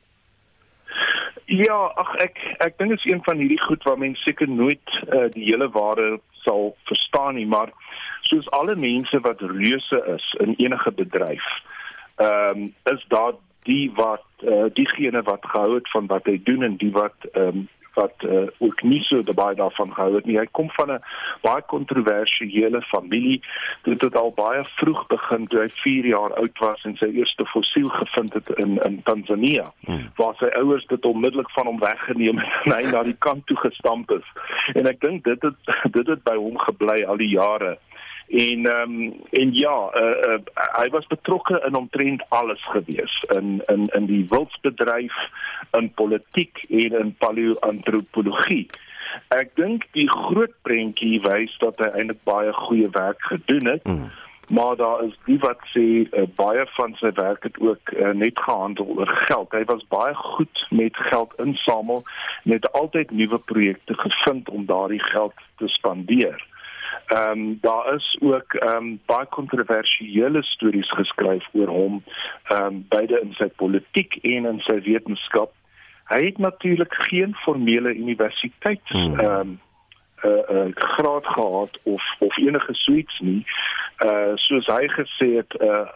Ja, 1.46 1.78
ag 1.94 2.14
ek 2.18 2.38
ek 2.58 2.78
dink 2.78 2.90
dit 2.90 2.98
is 2.98 3.12
een 3.12 3.22
van 3.22 3.38
hierdie 3.38 3.60
goed 3.66 3.82
waar 3.82 3.98
mense 3.98 4.22
seker 4.22 4.48
nooit 4.48 4.82
uh, 5.06 5.26
die 5.34 5.44
hele 5.50 5.68
ware 5.70 6.20
sal 6.46 6.76
verstaan 6.88 7.34
nie, 7.38 7.46
maar 7.46 7.72
soos 8.30 8.48
alle 8.50 8.76
mense 8.78 9.20
wat 9.26 9.42
reuse 9.42 10.02
is 10.14 10.30
in 10.46 10.54
enige 10.56 10.92
bedryf, 11.02 11.50
ehm 12.16 12.62
um, 12.62 12.74
is 12.94 13.04
daar 13.12 13.34
die 13.66 13.90
wat 13.94 14.24
uh, 14.42 14.66
diegene 14.72 15.22
wat 15.26 15.46
gehou 15.52 15.74
het 15.74 15.90
van 15.90 16.06
wat 16.06 16.28
hy 16.30 16.38
doen 16.44 16.62
en 16.62 16.76
die 16.82 16.92
wat 16.94 17.30
ehm 17.32 17.62
um, 17.62 17.68
wat 17.96 18.24
uh, 18.24 18.46
ook 18.58 18.82
nie 18.82 19.02
so 19.02 19.22
baie 19.34 19.56
daarvan 19.56 19.92
gehou 19.94 20.14
het 20.14 20.26
nie. 20.28 20.38
Hy 20.38 20.46
kom 20.50 20.70
van 20.76 20.92
'n 20.92 21.02
baie 21.42 21.62
kontroversiële 21.72 22.82
familie. 22.82 23.40
Dit 23.82 24.00
het 24.00 24.16
al 24.16 24.32
baie 24.36 24.64
vroeg 24.64 25.06
begin 25.06 25.46
toe 25.46 25.60
hy 25.60 25.68
4 25.68 26.06
jaar 26.06 26.34
oud 26.34 26.58
was 26.58 26.84
en 26.84 26.96
sy 26.96 27.10
eerste 27.12 27.46
fossiel 27.46 27.88
gevind 27.88 28.32
het 28.32 28.48
in 28.56 28.78
in 28.84 29.02
Tanzanië. 29.02 29.64
Hmm. 29.86 30.06
Waar 30.16 30.34
sy 30.36 30.50
ouers 30.60 30.86
dit 30.86 31.04
onmiddellik 31.04 31.50
van 31.50 31.66
hom 31.66 31.80
weggeneem 31.80 32.38
het 32.38 32.64
en 32.64 32.72
hy 32.72 32.90
na 32.90 33.02
die 33.02 33.18
kant 33.18 33.46
toe 33.46 33.56
gestamp 33.56 34.10
is. 34.10 34.26
En 34.74 34.86
ek 34.86 35.00
dink 35.00 35.24
dit 35.24 35.42
het 35.42 35.76
dit 35.98 36.06
het 36.06 36.22
by 36.22 36.36
hom 36.36 36.58
gebly 36.58 37.04
al 37.04 37.16
die 37.16 37.32
jare 37.34 37.78
en 38.28 38.66
ehm 38.66 38.92
um, 38.92 39.14
en 39.30 39.52
ja 39.52 39.90
uh, 39.94 40.32
uh, 40.32 40.38
hy 40.80 40.88
was 40.90 41.06
betrokke 41.06 41.62
in 41.66 41.74
omtrent 41.74 42.22
alles 42.28 42.64
gewees 42.70 43.24
in 43.34 43.62
in 43.66 43.86
in 43.86 44.06
die 44.06 44.26
wildsbedryf 44.28 45.14
in 45.70 45.92
politiek 45.94 46.58
en 46.68 46.98
in 46.98 47.14
paleoantropologie. 47.18 48.66
Ek 49.28 49.54
dink 49.54 49.86
die 49.92 50.08
groot 50.10 50.52
prentjie 50.62 51.20
wys 51.22 51.54
dat 51.58 51.78
hy 51.78 51.90
eintlik 51.92 52.22
baie 52.24 52.52
goeie 52.52 52.90
werk 52.90 53.22
gedoen 53.22 53.66
het. 53.66 53.84
Mm. 53.84 54.10
maar 54.48 54.76
daar 54.76 55.02
is 55.02 55.14
die 55.24 55.38
wat 55.42 55.58
sê 55.74 56.06
uh, 56.06 56.22
baie 56.38 56.66
van 56.76 56.92
sy 56.94 57.10
werk 57.14 57.42
het 57.42 57.56
ook 57.58 57.90
uh, 57.90 58.12
net 58.14 58.38
gehandel 58.38 58.86
oor 58.86 59.10
geld. 59.26 59.52
Hy 59.52 59.64
was 59.66 59.86
baie 59.88 60.14
goed 60.14 60.66
met 60.70 60.96
geld 60.96 61.32
insamel 61.42 62.04
en 62.44 62.52
het 62.52 62.72
altyd 62.72 63.10
nuwe 63.10 63.38
projekte 63.38 63.94
gevind 63.94 64.48
om 64.48 64.66
daardie 64.66 65.02
geld 65.02 65.34
te 65.58 65.68
spandeer 65.68 66.46
Ehm 67.06 67.30
um, 67.30 67.58
daar 67.60 67.94
is 67.94 68.16
ook 68.20 68.54
ehm 68.54 68.76
um, 68.76 69.00
baie 69.06 69.26
kontroversiële 69.26 70.42
stories 70.42 70.90
geskryf 70.90 71.44
oor 71.52 71.68
hom 71.68 72.02
ehm 72.48 72.64
um, 72.64 72.86
beide 72.88 73.20
in 73.20 73.32
sy 73.32 73.46
politiek 73.56 74.18
en 74.22 74.46
in 74.46 74.60
sy 74.60 74.80
wetenskap. 74.82 75.52
Hy 76.06 76.24
het 76.24 76.38
natuurlik 76.38 76.94
geen 76.94 77.34
formele 77.34 77.94
universiteit 77.94 78.82
hmm. 78.88 79.20
ehm 79.20 79.40
um, 79.40 79.60
'n 80.22 80.28
uh, 80.28 80.56
uh, 80.56 80.72
graad 80.74 81.26
gehad 81.26 81.78
of 81.82 82.02
of 82.18 82.36
enige 82.38 82.74
suits 82.74 83.18
nie. 83.20 83.44
Uh 84.04 84.32
soos 84.34 84.66
hy 84.66 84.88
gesê 84.88 85.28
het, 85.36 85.60
uh, 85.60 85.88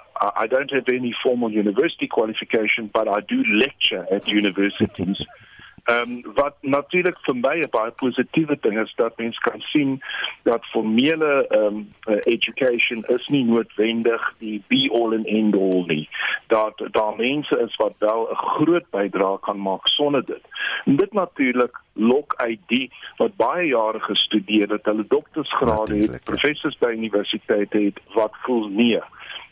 I 0.45 0.47
don't 0.47 0.71
have 0.71 0.93
any 0.93 1.13
formal 1.13 1.51
university 1.51 2.07
qualification 2.07 2.89
but 2.93 3.09
I 3.09 3.21
do 3.27 3.43
lecture 3.43 4.07
at 4.11 4.27
universities. 4.27 5.27
Ehm 5.85 6.11
um, 6.11 6.33
wat 6.35 6.57
natuurlik 6.61 7.19
vir 7.25 7.35
my 7.37 7.57
'n 7.61 7.71
baie 7.71 7.91
positiewe 7.91 8.57
ding 8.61 8.79
is 8.79 8.93
dat 8.97 9.17
mens 9.17 9.39
kan 9.39 9.61
sien 9.61 10.03
dat 10.43 10.65
formele 10.65 11.47
ehm 11.49 11.65
um, 11.67 12.21
education 12.25 13.05
is 13.05 13.27
nie 13.27 13.45
noodwendig 13.45 14.35
die 14.39 14.63
be 14.69 14.91
all 14.93 15.15
and 15.15 15.27
end 15.27 15.55
all 15.55 15.85
nie. 15.87 16.09
Dat 16.47 16.83
daar 16.91 17.17
mense 17.17 17.59
is 17.59 17.77
wat 17.77 17.95
wel 17.99 18.29
'n 18.31 18.37
groot 18.37 18.91
bydrae 18.91 19.39
kan 19.41 19.61
maak 19.61 19.87
sonder 19.89 20.25
dit. 20.25 20.45
En 20.85 20.97
dit 20.97 21.13
natuurlik 21.13 21.81
lok 21.93 22.35
uit 22.37 22.61
die 22.67 22.93
wat 23.17 23.37
baie 23.37 23.67
jare 23.67 24.01
gestudeer 24.01 24.69
het, 24.69 24.85
hulle 24.85 25.05
doktorsgrade 25.09 25.97
het, 25.97 26.25
professors 26.25 26.79
by 26.79 26.91
universiteite 26.91 27.79
het 27.79 28.01
wat 28.15 28.33
voel 28.43 28.69
nee. 28.69 29.01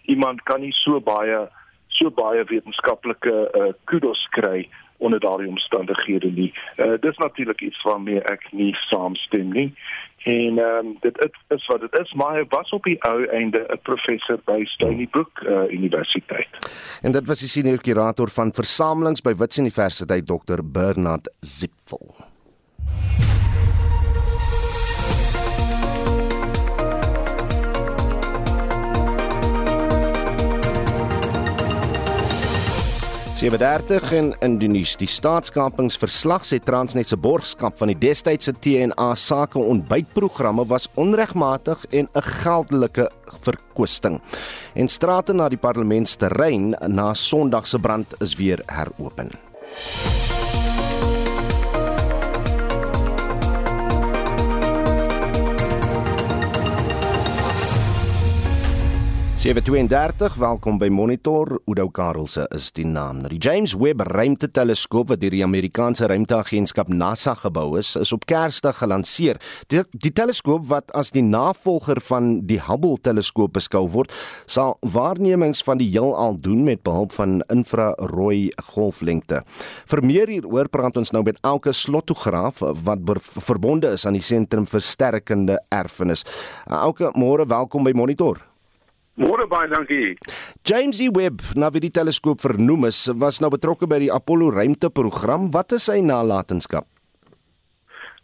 Iemand 0.03 0.43
kan 0.43 0.61
nie 0.61 0.73
so 0.73 1.01
baie 1.01 1.49
so 1.89 2.11
baie 2.11 2.45
wetenskaplike 2.45 3.51
uh, 3.55 3.73
kudos 3.85 4.27
kry 4.31 4.69
onder 4.99 5.21
daardie 5.21 5.49
omstandighede 5.49 6.31
nie. 6.31 6.53
Uh 6.77 6.95
dis 7.01 7.17
natuurlik 7.17 7.61
iets 7.61 7.83
waarmee 7.83 8.23
ek 8.23 8.53
nie 8.53 8.75
saamstem 8.75 9.53
nie. 9.53 9.75
En 10.23 10.59
ehm 10.59 10.87
um, 10.87 10.97
dit 11.01 11.19
is, 11.25 11.57
is 11.57 11.67
wat 11.67 11.81
dit 11.81 11.99
is, 12.01 12.13
maar 12.13 12.35
hy 12.37 12.45
was 12.49 12.71
op 12.71 12.85
die 12.85 12.97
ou 13.07 13.27
einde 13.27 13.67
'n 13.69 13.81
professor 13.83 14.41
by 14.45 14.65
Stony 14.65 15.07
Brook 15.07 15.41
uh, 15.43 15.71
Universiteit. 15.73 16.49
En 17.03 17.13
dit 17.13 17.27
was 17.27 17.39
die 17.39 17.49
senior 17.49 17.81
kurator 17.81 18.29
van 18.29 18.53
versamelings 18.53 19.21
by 19.21 19.35
Wits 19.35 19.59
Universiteit 19.59 20.27
Dr 20.27 20.61
Bernard 20.65 21.33
Zipfel. 21.41 22.15
Sy 33.39 33.53
bedaartig 33.55 34.03
in 34.19 34.33
Indonesië. 34.43 34.97
Die 35.05 35.07
staatskapingsverslag 35.07 36.43
sê 36.43 36.57
Transnet 36.59 37.07
se 37.07 37.15
borgskap 37.23 37.77
van 37.79 37.93
die 37.93 38.01
destydse 38.03 38.51
TNA 38.59 39.13
sake 39.15 39.63
ontbytprogramme 39.63 40.65
was 40.67 40.89
onregmatig 40.99 41.85
en 41.93 42.09
'n 42.11 42.23
geldelike 42.43 43.07
verkwisting. 43.47 44.21
En 44.75 44.89
strate 44.89 45.33
na 45.33 45.49
die 45.49 45.57
parlementsterrein 45.57 46.75
na 46.89 47.15
Sondag 47.15 47.67
se 47.67 47.79
brand 47.79 48.15
is 48.21 48.35
weer 48.35 48.63
heropen. 48.67 49.31
732 59.39 60.35
welkom 60.35 60.81
by 60.83 60.89
Monitor 60.91 61.61
Oudo 61.71 61.85
Karelse 61.95 62.43
is 62.57 62.73
die 62.75 62.83
naam. 62.83 63.21
Die 63.31 63.39
James 63.39 63.71
Webb 63.79 64.03
ruimteteleskoop 64.11 65.13
wat 65.13 65.21
deur 65.23 65.31
die 65.31 65.45
Amerikaanse 65.47 66.09
ruimteagentskap 66.11 66.91
NASA 66.91 67.37
gebou 67.39 67.77
is, 67.79 67.93
is 67.95 68.11
op 68.17 68.27
Kersdag 68.27 68.81
gelanseer. 68.81 69.39
Die, 69.71 69.85
die 69.95 70.11
teleskoop 70.11 70.67
wat 70.73 70.91
as 70.99 71.15
die 71.15 71.23
navolger 71.23 72.03
van 72.09 72.41
die 72.51 72.59
Hubble 72.67 72.99
teleskoop 72.99 73.55
beskou 73.61 73.85
word, 73.95 74.11
sal 74.51 74.75
waarnemings 74.83 75.63
van 75.63 75.79
die 75.79 75.87
heelal 75.93 76.35
doen 76.43 76.67
met 76.67 76.83
behulp 76.83 77.15
van 77.15 77.39
infrarooi 77.47 78.51
golflengte. 78.73 79.45
Vir 79.87 80.03
meer 80.03 80.35
hieroor 80.35 80.67
praat 80.67 80.99
ons 80.99 81.15
nou 81.15 81.23
met 81.23 81.39
Elke 81.47 81.71
Slottograaf 81.71 82.67
wat 82.91 83.07
verbonde 83.39 83.95
is 83.95 84.03
aan 84.03 84.19
die 84.19 84.29
sentrum 84.35 84.67
vir 84.67 84.83
sterkende 84.83 85.63
erfenis. 85.71 86.27
Elke, 86.67 87.15
môre 87.15 87.47
welkom 87.47 87.87
by 87.87 87.95
Monitor. 87.95 88.43
Môre 89.19 89.49
baie 89.51 89.67
dankie. 89.71 90.15
James 90.63 91.01
E. 91.03 91.09
Webb, 91.11 91.43
na 91.59 91.73
wie 91.75 91.83
die 91.83 91.95
teleskoop 91.95 92.45
vernoem 92.45 92.87
is, 92.89 93.01
was 93.19 93.41
nou 93.43 93.51
betrokke 93.51 93.89
by 93.91 93.99
die 94.05 94.13
Apollo 94.15 94.53
ruimteprogram. 94.55 95.51
Wat 95.55 95.75
is 95.75 95.89
sy 95.91 95.99
nalatenskap? 96.07 96.87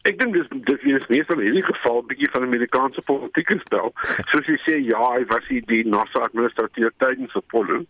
Ek 0.05 0.19
dink 0.21 0.35
dis 0.37 0.49
dis 0.69 0.83
is 0.93 1.07
meestal 1.09 1.41
in 1.41 1.49
hierdie 1.49 1.65
geval 1.65 2.03
bietjie 2.11 2.29
van 2.35 2.45
Amerikaanse 2.45 3.01
politieke 3.09 3.57
spel. 3.63 3.89
Soos 4.31 4.51
jy 4.51 4.59
sê, 4.61 4.77
ja, 4.85 5.01
hy 5.01 5.25
was 5.31 5.47
die, 5.49 5.63
die 5.71 5.81
NASA 5.89 6.27
administrateur 6.27 6.93
tydens 7.01 7.33
Apollo, 7.41 7.87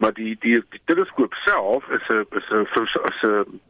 maar 0.00 0.16
die 0.16 0.32
die 0.44 0.56
die 0.72 0.82
teleskoop 0.90 1.36
self 1.44 1.84
is 1.92 2.08
'n 2.08 2.24
is 2.40 2.48
'n 2.56 2.64
is 2.64 3.20
'n 3.28 3.60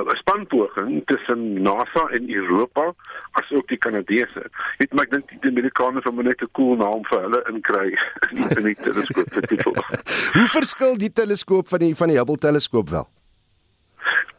'n 0.00 0.16
spanpoging 0.16 1.02
tussen 1.06 1.62
NASA 1.62 2.06
en 2.16 2.34
Europa 2.34 2.94
as 3.32 3.50
ook 3.50 3.68
die 3.68 3.78
Kanadese. 3.78 4.50
Net 4.78 4.92
maar 4.92 5.04
ek 5.04 5.10
dink 5.10 5.28
die 5.40 5.50
Amerikaners 5.50 6.04
wil 6.04 6.22
net 6.22 6.42
'n 6.42 6.48
cool 6.52 6.76
naam 6.76 7.04
vir 7.04 7.20
hulle 7.20 7.42
inkry 7.52 7.98
in 8.58 8.64
die 8.64 8.74
teleskoop 8.74 9.32
vir 9.32 9.42
titel. 9.42 9.74
Hoe 10.36 10.48
verskil 10.48 10.96
die 10.96 11.12
teleskoop 11.12 11.68
van 11.68 11.78
die 11.78 11.94
van 11.94 12.08
die 12.08 12.16
Hubble 12.16 12.36
teleskoop 12.36 12.90
wel? 12.90 13.08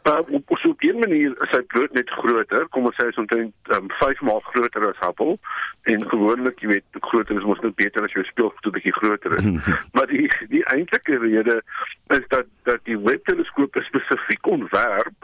Uh, 0.04 0.20
op 0.36 0.58
so 0.60 0.76
'n 0.78 1.00
manier 1.00 1.32
is 1.42 1.52
hy 1.52 1.62
bloot 1.62 1.94
net 1.94 2.10
groter, 2.10 2.68
kom 2.70 2.86
ons 2.86 2.96
sê 2.96 3.06
hy's 3.06 3.18
omtrent 3.18 3.54
um, 3.76 3.88
5 3.88 4.22
maal 4.22 4.42
groter 4.52 4.88
as 4.89 5.00
Hubble 5.00 5.38
en 5.84 6.10
gewoonlik 6.10 6.60
jy 6.60 6.68
weet 6.68 7.00
groter 7.00 7.38
is 7.38 7.46
mos 7.48 7.62
net 7.63 7.76
beter 7.76 8.04
as 8.04 8.12
jou 8.12 8.24
speelgoed 8.24 8.66
'n 8.66 8.76
bietjie 8.76 8.94
groter 9.00 9.38
is. 9.38 9.46
maar 9.96 10.08
die 10.08 10.28
die 10.50 10.66
eintlike 10.76 11.18
rede 11.18 11.62
is 12.08 12.26
dat 12.28 12.46
dat 12.63 12.84
die 12.84 13.00
Webb 13.00 13.26
teleskoop 13.26 13.80
spesifiek 13.80 14.48
ontwerp 14.48 15.16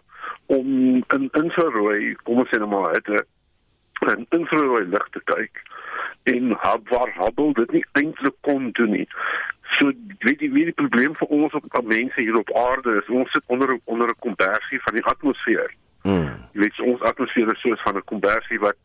om 0.50 1.04
in 1.16 1.30
infrarooi, 1.38 2.16
kom 2.24 2.42
ons 2.42 2.50
sê 2.50 2.58
nou 2.58 2.70
maar 2.72 2.96
het 2.98 3.10
'n 3.10 4.26
infrarooi 4.38 4.86
lig 4.86 5.08
te 5.14 5.22
kyk 5.24 5.62
en 6.24 6.52
hab 6.64 6.90
waar 6.90 7.12
Hubble 7.16 7.54
dit 7.54 7.72
nie 7.72 7.86
eintlik 7.92 8.36
kon 8.42 8.72
doen 8.72 8.92
nie. 8.92 9.08
So 9.78 9.92
weet 10.26 10.42
jy 10.42 10.50
wie 10.52 10.66
die 10.70 10.80
probleem 10.82 11.16
vir 11.16 11.28
ons 11.28 11.54
op 11.54 11.66
op 11.70 11.86
mense 11.86 12.22
hier 12.22 12.38
op 12.38 12.54
aarde 12.58 12.98
is, 13.02 13.10
ons 13.10 13.32
sit 13.32 13.44
onder 13.46 13.78
onder 13.86 14.08
'n 14.10 14.20
kompressie 14.20 14.82
van 14.82 14.94
die 14.94 15.06
atmosfeer. 15.06 15.74
Hmm. 16.02 16.34
Jy 16.54 16.62
weet 16.62 16.80
ons 16.80 17.02
atmosfeer 17.02 17.52
is 17.52 17.62
soos 17.62 17.82
van 17.82 17.98
'n 17.98 18.10
kompressie 18.14 18.60
wat 18.60 18.78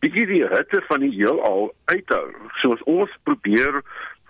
bietjie 0.00 0.26
die 0.26 0.46
hitte 0.46 0.82
van 0.88 1.00
die 1.00 1.14
heelal 1.14 1.74
uithou. 1.84 2.34
So 2.60 2.72
as 2.72 2.82
ons 2.82 3.10
probeer 3.22 3.82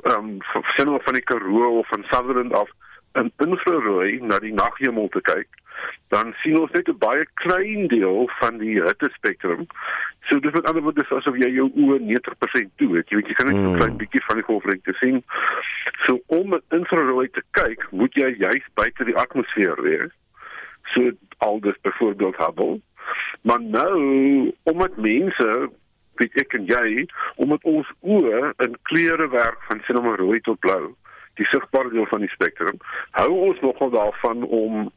ehm 0.03 0.15
um, 0.19 0.39
van 0.41 1.01
van 1.01 1.15
die 1.15 1.23
Karoo 1.23 1.79
of 1.79 1.89
van 1.89 2.05
Sutherland 2.11 2.53
af 2.53 2.71
in 3.21 3.33
infrarooi 3.47 4.21
na 4.23 4.39
die 4.39 4.55
naghemel 4.55 5.09
te 5.09 5.21
kyk 5.21 5.63
dan 6.09 6.35
sien 6.43 6.59
ons 6.61 6.73
net 6.73 6.89
'n 6.89 6.99
baie 6.99 7.27
klein 7.35 7.87
deel 7.89 8.31
van 8.41 8.59
die 8.59 8.83
hittespektrum. 8.83 9.67
So 10.29 10.39
dit 10.39 10.55
met 10.55 10.65
ander 10.65 10.83
woorde 10.83 11.03
is 11.03 11.17
asof 11.19 11.37
jy 11.37 11.51
jou 11.51 11.69
oë 11.75 11.99
90% 12.01 12.71
toe 12.77 12.97
het. 12.97 13.09
Jy 13.09 13.17
weet 13.17 13.29
jy 13.29 13.35
kan 13.35 13.47
net 13.47 13.57
'n 13.57 13.67
mm. 13.69 13.77
klein 13.77 13.97
bietjie 13.97 14.25
van 14.25 14.37
die 14.37 14.49
golflengte 14.51 14.93
sien. 14.93 15.23
So 16.05 16.21
om 16.27 16.61
infrarooi 16.71 17.29
te 17.31 17.43
kyk, 17.51 17.87
moet 17.91 18.15
jy 18.15 18.35
juist 18.39 18.75
buite 18.75 19.05
die 19.05 19.17
atmosfeer 19.17 19.83
wees. 19.83 20.13
So 20.95 21.11
al 21.39 21.61
dis 21.61 21.81
byvoorbeeld 21.83 22.37
Hubble. 22.37 22.81
Maar 23.43 23.61
nou 23.61 24.53
omdat 24.63 24.97
mense 24.97 25.71
weet 26.15 26.35
ek 26.35 26.53
en 26.55 26.67
jy 26.67 27.07
omdat 27.37 27.63
ons 27.63 27.89
oë 28.01 28.53
in 28.57 28.77
kleure 28.83 29.29
werk 29.29 29.63
van 29.69 29.81
sien 29.85 29.99
om 29.99 30.15
rooi 30.15 30.41
tot 30.41 30.59
blou 30.59 30.95
die 31.35 31.47
sigbare 31.47 31.91
deel 31.91 32.07
van 32.07 32.21
die 32.21 32.35
spektrum 32.35 32.79
hou 33.11 33.31
ons 33.49 33.61
nogal 33.61 33.91
daarvan 33.91 34.43
om 34.43 34.93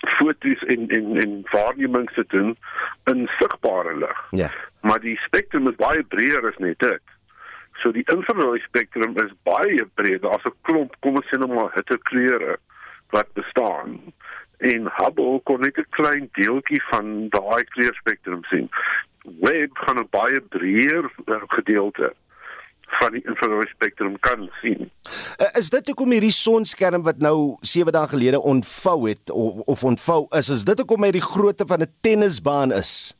foto's 0.00 0.62
en 0.64 0.88
en 0.88 1.16
en 1.16 1.40
waarnemings 1.50 2.14
te 2.14 2.24
doen 2.28 2.56
in 3.04 3.28
sigbare 3.38 3.96
lig. 3.96 4.26
Ja. 4.30 4.50
Maar 4.80 5.00
die 5.00 5.16
spektrum 5.16 5.68
is 5.68 5.76
baie 5.76 6.02
breër 6.02 6.46
as 6.48 6.56
net 6.56 6.78
dit. 6.78 7.02
So 7.82 7.92
die 7.92 8.04
infrarooi 8.12 8.60
spektrum 8.60 9.16
is 9.24 9.32
baie 9.42 9.84
breër. 9.94 10.20
Daar's 10.20 10.44
'n 10.44 10.56
klomp, 10.62 10.96
kom 11.00 11.16
ons 11.16 11.26
sê 11.26 11.38
nou 11.38 11.52
maar 11.54 11.72
hittekleure 11.74 12.56
wat 13.10 13.32
bestaan. 13.32 14.00
En 14.58 14.90
Hubble 14.96 15.40
kon 15.44 15.60
net 15.60 15.78
'n 15.78 15.86
klein 15.90 16.28
deeltjie 16.32 16.82
van 16.90 17.28
daai 17.28 17.64
kleurspektrum 17.64 18.44
sien. 18.44 18.70
Webb 19.40 19.78
gaan 19.78 19.98
'n 19.98 20.08
baie 20.10 20.40
breër 20.40 21.10
gedeelte 21.48 22.14
van 22.98 23.12
die 23.12 23.22
infrarooi 23.28 23.66
spektrum 23.70 24.18
kan 24.24 24.48
sien. 24.60 24.90
Uh, 25.38 25.48
is 25.58 25.70
dit 25.72 25.86
hoekom 25.92 26.12
hierdie 26.14 26.34
sonskerm 26.34 27.04
wat 27.06 27.22
nou 27.22 27.56
7 27.62 27.94
dae 27.94 28.10
gelede 28.10 28.40
ontvou 28.40 28.98
het 29.08 29.30
of, 29.30 29.62
of 29.74 29.84
ontvou 29.84 30.26
is, 30.38 30.50
is 30.52 30.66
dit 30.68 30.82
hoekom 30.82 31.06
hy 31.06 31.12
die 31.16 31.24
grootte 31.24 31.66
van 31.66 31.84
'n 31.86 31.92
tennisbaan 32.04 32.72
is? 32.72 33.14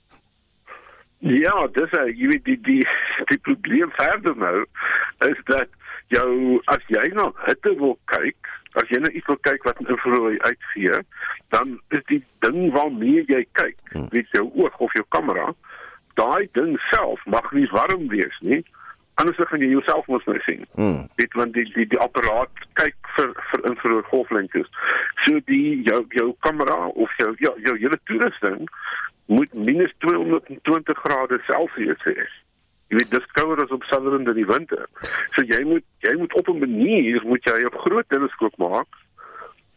Ja, 1.21 1.67
dis 1.77 1.91
hy, 1.93 2.07
jy 2.17 2.33
weet 2.33 2.45
die 2.45 2.61
die 2.65 2.85
die 3.29 3.39
probleem 3.45 3.93
verder 3.99 4.37
nou 4.37 4.65
is 5.29 5.41
dat 5.53 5.69
jou 6.09 6.61
as 6.73 6.83
jy 6.89 7.11
na 7.15 7.29
hitte 7.47 7.75
wil 7.79 7.99
kyk, 8.11 8.49
as 8.81 8.89
jy 8.89 9.03
net 9.05 9.15
iets 9.15 9.29
wil 9.29 9.39
kyk 9.45 9.65
wat 9.69 9.83
infrarooi 9.85 10.39
uitgee, 10.41 11.03
dan 11.55 11.77
is 11.91 12.03
die 12.09 12.23
ding 12.41 12.73
waarmee 12.73 13.25
jy 13.29 13.45
kyk, 13.53 13.77
hmm. 13.93 14.09
weet 14.15 14.33
jou 14.33 14.49
oog 14.57 14.81
of 14.81 14.97
jou 14.97 15.05
kamera, 15.15 15.53
daai 16.19 16.49
ding 16.57 16.79
self 16.89 17.21
mag 17.27 17.53
nie 17.53 17.69
warm 17.71 18.09
wees 18.09 18.37
nie 18.41 18.65
anders 19.21 19.41
gaan 19.51 19.63
jy 19.63 19.71
jouself 19.73 20.07
mos 20.07 20.25
nou 20.29 20.39
sien. 20.47 20.65
Hmm. 20.79 21.07
Dit 21.21 21.35
want 21.39 21.55
die 21.57 21.67
die 21.75 21.87
die 21.93 22.01
apparaat 22.01 22.65
kyk 22.81 22.97
vir 23.17 23.33
vir 23.51 23.65
infrarooi 23.71 24.05
golflengtes. 24.11 24.69
So 25.25 25.41
die 25.51 25.81
jou 25.89 26.03
jou 26.17 26.29
kamera 26.47 26.87
of 27.05 27.17
jou 27.21 27.33
ja, 27.45 27.53
jou 27.67 27.77
hele 27.79 27.99
toerusting 28.11 28.69
moet 29.31 29.53
minus 29.55 29.93
220 30.05 31.03
grade 31.05 31.41
Celsius 31.47 32.07
hê. 32.09 32.17
Jy 32.91 32.99
weet 32.99 33.13
dis 33.13 33.29
kouer 33.37 33.61
as 33.63 33.75
op 33.75 33.85
Sutherland 33.87 34.29
in 34.33 34.41
die 34.41 34.49
winter. 34.49 34.89
So 35.37 35.45
jy 35.47 35.61
moet 35.69 35.87
jy 36.07 36.17
moet 36.19 36.35
op 36.41 36.49
'n 36.49 36.65
manier 36.65 37.21
moet 37.25 37.45
jy 37.45 37.61
'n 37.63 37.83
groot 37.85 38.09
teleskoop 38.09 38.57
maak 38.59 38.89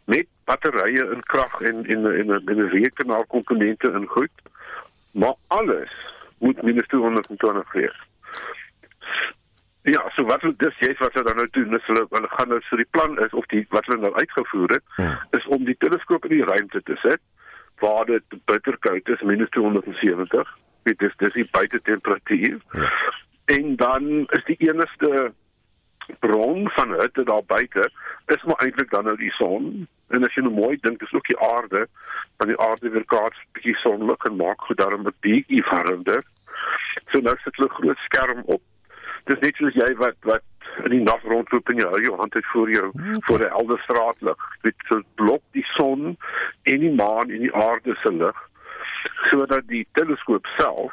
met 0.06 0.28
batterye 0.46 1.04
in 1.14 1.22
krag 1.34 1.62
en 1.62 1.86
en 1.86 2.08
en 2.08 2.58
'n 2.58 2.70
rekenaarkomponente 2.78 3.92
in 3.92 4.08
goed. 4.08 4.36
Maar 5.12 5.36
alles 5.48 5.92
moet 6.40 6.62
minus 6.62 6.88
220 6.88 7.72
wees. 7.74 8.00
Ja, 9.84 10.02
so 10.16 10.24
wat 10.24 10.42
hulle 10.42 10.56
dis 10.58 10.80
jy's 10.80 11.00
wat 11.04 11.14
hulle 11.14 11.28
dan 11.28 11.42
nou 11.42 11.48
doen, 11.52 11.76
is 11.76 11.88
hulle 11.92 12.06
hulle 12.10 12.30
gaan 12.32 12.52
nou 12.54 12.60
so 12.70 12.80
die 12.80 12.90
plan 12.96 13.18
is 13.26 13.34
of 13.36 13.48
die 13.52 13.66
wat 13.76 13.86
hulle 13.90 14.00
nou 14.06 14.14
uitgevoer 14.16 14.78
het, 14.78 14.84
ja. 14.96 15.14
is 15.38 15.48
om 15.58 15.66
die 15.68 15.76
teleskoop 15.84 16.26
in 16.30 16.38
die 16.38 16.48
ruimte 16.48 16.82
te 16.88 16.96
sit 17.04 17.22
waar 17.84 18.06
dit 18.06 18.36
bitterkoud 18.48 19.10
is, 19.10 19.22
minus 19.28 19.50
270. 19.52 20.52
Dit 20.88 21.02
is 21.02 21.16
dis 21.20 21.34
die 21.34 21.48
buite 21.52 21.82
temperatuur. 21.82 22.62
Ja. 22.72 22.92
En 23.52 23.76
dan 23.76 24.06
is 24.38 24.46
die 24.48 24.56
enigste 24.70 25.34
bron 26.24 26.70
van 26.78 26.94
hitte 27.00 27.24
daar 27.28 27.44
buite 27.48 27.90
is 28.32 28.44
maar 28.44 28.64
eintlik 28.64 28.92
dan 28.92 29.04
nou 29.04 29.18
die 29.20 29.32
son 29.36 29.88
En 30.14 30.26
as 30.26 30.36
jy 30.38 30.44
nou 30.46 30.54
mooi 30.54 30.76
dink, 30.84 31.00
dis 31.02 31.14
ook 31.16 31.30
die 31.32 31.40
aarde, 31.42 31.88
want 32.38 32.52
die 32.52 32.60
aarde 32.62 32.92
weer 32.94 33.06
kaats 33.10 33.40
bietjie 33.58 33.76
sonlig 33.82 34.28
en 34.30 34.38
maak 34.38 34.62
goed 34.68 34.78
daarom 34.78 35.08
'n 35.08 35.16
bietjie 35.26 35.64
warmer. 35.70 36.22
So 37.12 37.20
nou 37.20 37.36
sit 37.44 37.56
hulle 37.58 37.70
groot 37.80 38.02
skerm 38.06 38.44
op. 38.46 38.62
Dis 39.30 39.40
net 39.40 39.56
soos 39.56 39.76
jy 39.78 39.90
wat 40.00 40.18
wat 40.28 40.44
in 40.84 40.92
die 40.96 41.04
nag 41.04 41.22
rondloop 41.30 41.70
en 41.70 41.80
jy 41.80 41.90
hou 41.90 42.02
jou 42.02 42.16
hand 42.20 42.36
uit 42.36 42.50
voor 42.52 42.72
jou 42.72 42.88
okay. 42.90 43.14
voor 43.28 43.40
'n 43.40 43.54
helder 43.56 43.80
straatlig. 43.84 44.38
Dit 44.62 44.76
so 44.90 45.02
blok 45.16 45.44
die 45.52 45.66
son 45.78 46.18
en 46.64 46.80
die 46.80 46.96
maan 46.96 47.30
en 47.30 47.42
die 47.46 47.56
aarde 47.56 47.96
se 48.02 48.12
lig 48.12 48.40
sodat 49.30 49.68
die 49.68 49.88
teleskoop 49.92 50.46
self, 50.58 50.92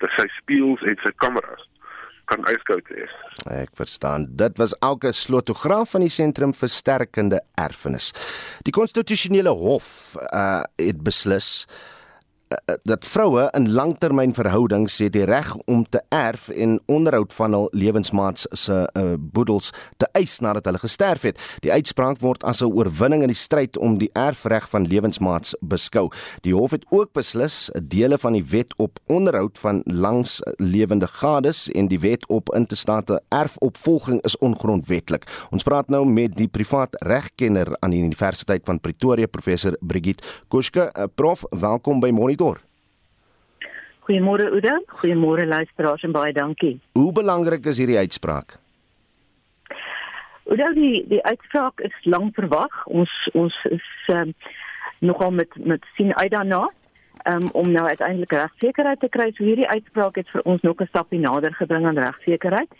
sy 0.00 0.26
spieëls 0.40 0.82
en 0.88 0.96
sy 1.04 1.12
kameras 1.20 1.66
kan 2.30 2.44
ijskoud 2.46 2.88
wees. 2.94 3.12
Ek 3.50 3.72
verstaan. 3.74 4.26
Dit 4.38 4.58
was 4.60 4.74
Auke 4.86 5.12
Slotograaf 5.12 5.90
van 5.96 6.04
die 6.04 6.12
Sentrum 6.12 6.54
vir 6.54 6.70
Sterkende 6.70 7.40
Erfenis. 7.58 8.12
Die 8.66 8.74
konstitusionele 8.74 9.50
hof 9.50 10.16
uh 10.30 10.62
het 10.78 11.00
beslis 11.02 11.66
dat 12.82 13.04
vroue 13.06 13.48
in 13.54 13.70
langtermynverhoudings 13.72 14.98
het 14.98 15.12
die 15.14 15.24
reg 15.24 15.52
om 15.70 15.84
te 15.88 16.02
erf 16.08 16.48
en 16.48 16.80
onderhoud 16.86 17.32
van 17.34 17.54
hul 17.54 17.68
lewensmaats 17.70 18.46
se 18.50 18.78
uh, 18.98 19.02
boedels 19.18 19.70
te 19.96 20.08
eis 20.18 20.38
nadat 20.42 20.66
hulle 20.66 20.80
gesterf 20.82 21.22
het. 21.22 21.38
Die 21.62 21.72
uitspraak 21.72 22.18
word 22.20 22.42
as 22.42 22.62
'n 22.62 22.72
oorwinning 22.72 23.22
in 23.22 23.30
die 23.30 23.38
stryd 23.38 23.78
om 23.78 23.98
die 23.98 24.10
erfreg 24.12 24.68
van 24.68 24.86
lewensmaats 24.86 25.54
beskou. 25.60 26.10
Die 26.42 26.54
hof 26.54 26.70
het 26.70 26.86
ook 26.88 27.12
beslis 27.12 27.70
dele 27.82 28.18
van 28.18 28.32
die 28.32 28.44
wet 28.44 28.74
op 28.76 28.98
onderhoud 29.06 29.58
van 29.58 29.82
langslewende 29.84 31.06
gades 31.06 31.68
en 31.70 31.88
die 31.88 32.00
wet 32.00 32.26
op 32.28 32.54
intestate 32.54 33.22
erfopvolging 33.28 34.22
is 34.22 34.38
ongrondwetlik. 34.38 35.46
Ons 35.50 35.62
praat 35.62 35.88
nou 35.88 36.06
met 36.06 36.36
die 36.36 36.48
privaat 36.48 36.96
regkenner 36.98 37.76
aan 37.78 37.90
die 37.90 38.02
Universiteit 38.02 38.62
van 38.64 38.80
Pretoria, 38.80 39.26
professor 39.26 39.76
Brigitte 39.80 40.24
Kuske. 40.48 40.92
Prof, 41.14 41.44
welkom 41.50 42.00
by 42.00 42.10
Monitor 42.10 42.39
Monitor. 42.40 42.60
Goeiemôre 44.00 44.48
Oude, 44.50 44.82
goeiemôre 44.86 45.46
luisteraars 45.46 46.02
en 46.02 46.12
baie 46.12 46.32
dankie. 46.32 46.80
Hoe 46.92 47.12
belangrik 47.12 47.66
is 47.66 47.78
hierdie 47.78 47.98
uitspraak? 47.98 48.56
Oude, 50.48 50.70
die 50.74 51.04
die 51.08 51.22
uitspraak 51.22 51.80
is 51.84 51.94
lank 52.08 52.34
verwag. 52.34 52.72
Ons 52.86 53.12
ons 53.36 53.54
is 53.70 53.86
um, 54.08 54.32
nogal 55.04 55.36
met 55.36 55.52
met 55.64 55.84
sien 55.94 56.16
uit 56.16 56.32
daarna 56.32 56.64
um, 57.28 57.50
om 57.52 57.70
nou 57.70 57.86
uiteindelik 57.86 58.32
regsekerheid 58.32 59.00
te 59.00 59.12
kry. 59.12 59.30
So 59.36 59.44
hierdie 59.44 59.68
uitspraak 59.68 60.16
het 60.16 60.32
vir 60.32 60.42
ons 60.42 60.62
nog 60.62 60.80
'n 60.80 60.88
stapie 60.88 61.20
nader 61.20 61.54
gebring 61.54 61.86
aan 61.86 62.00
regsekerheid. 62.00 62.72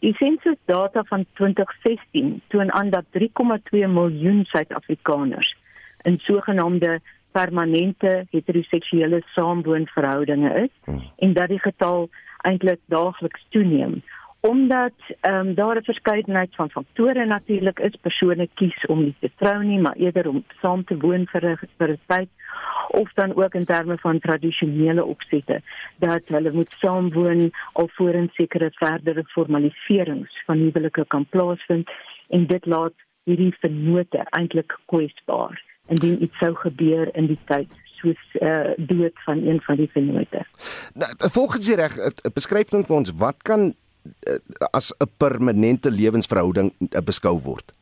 Die 0.00 0.14
sensus 0.18 0.58
data 0.64 1.04
van 1.04 1.26
2016 1.38 2.40
toon 2.48 2.72
aan 2.72 2.90
dat 2.90 3.04
3,2 3.12 3.86
miljoen 3.86 4.44
Suid-Afrikaners 4.44 5.56
in 6.02 6.18
sogenaamde 6.18 7.00
permanente 7.32 8.26
heteroseksuele 8.30 9.22
saamwoonverhoudinge 9.34 10.52
is 10.64 10.74
hmm. 10.84 11.02
en 11.18 11.32
dat 11.38 11.48
die 11.48 11.62
getal 11.68 12.08
eintlik 12.48 12.80
daagliks 12.86 13.46
toeneem 13.50 14.02
omdat 14.42 14.92
ehm 15.20 15.46
um, 15.46 15.54
daar 15.54 15.76
'n 15.76 15.84
verskeidenheid 15.84 16.54
van 16.54 16.70
faktore 16.70 17.24
natuurlik 17.24 17.78
is 17.78 17.96
persone 18.00 18.48
kies 18.54 18.86
om 18.86 19.02
nie 19.02 19.14
te 19.20 19.30
trou 19.36 19.64
nie 19.64 19.80
maar 19.80 19.96
eerder 19.96 20.28
om 20.28 20.44
saam 20.60 20.84
te 20.84 20.96
woon 20.96 21.26
vir 21.32 21.44
'n 21.50 21.58
vir 21.78 21.90
'n 21.90 22.00
tyd 22.06 22.28
of 22.88 23.12
dan 23.12 23.34
ook 23.34 23.54
in 23.54 23.64
terme 23.64 23.98
van 23.98 24.18
tradisionele 24.18 25.04
opsette 25.04 25.62
dat 25.96 26.22
hulle 26.26 26.52
moet 26.52 26.74
saamwoon 26.78 27.50
alvorens 27.72 28.34
sekere 28.34 28.70
verdere 28.70 29.24
formaliserings 29.24 30.42
van 30.46 30.58
huwelike 30.58 31.04
kan 31.06 31.26
plaasvind 31.26 31.90
en 32.28 32.46
dit 32.46 32.66
laat 32.66 32.94
hierdie 33.24 33.54
vennote 33.60 34.26
eintlik 34.30 34.78
kwesbaar 34.84 35.62
indien 35.88 36.22
iets 36.22 36.38
sou 36.38 36.54
gebeur 36.54 37.10
in 37.16 37.26
die 37.26 37.38
tyd 37.50 37.70
soos 38.02 38.22
uh 38.40 38.74
dood 38.76 39.22
van 39.26 39.46
een 39.46 39.60
van 39.60 39.76
die 39.76 39.90
vennote. 39.92 40.44
Nou, 40.94 41.10
volgens 41.18 41.66
die 41.66 41.76
reg 41.76 41.96
beskryf 42.34 42.70
net 42.70 42.86
vir 42.86 42.96
ons 42.96 43.14
wat 43.22 43.42
kan 43.42 43.70
uh, 43.70 44.38
as 44.70 44.92
'n 44.98 45.10
permanente 45.16 45.90
lewensverhouding 45.90 46.72
uh, 46.78 47.00
beskou 47.04 47.38
word. 47.38 47.72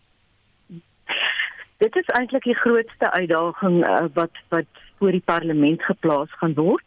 Dit 1.80 1.96
is 1.96 2.06
eintlik 2.06 2.44
die 2.44 2.60
grootste 2.60 3.10
uitdaging 3.10 3.84
uh, 3.84 4.04
wat 4.12 4.36
wat 4.48 4.68
voor 4.98 5.10
die 5.10 5.24
parlement 5.24 5.82
geplaas 5.82 6.32
gaan 6.36 6.54
word. 6.54 6.84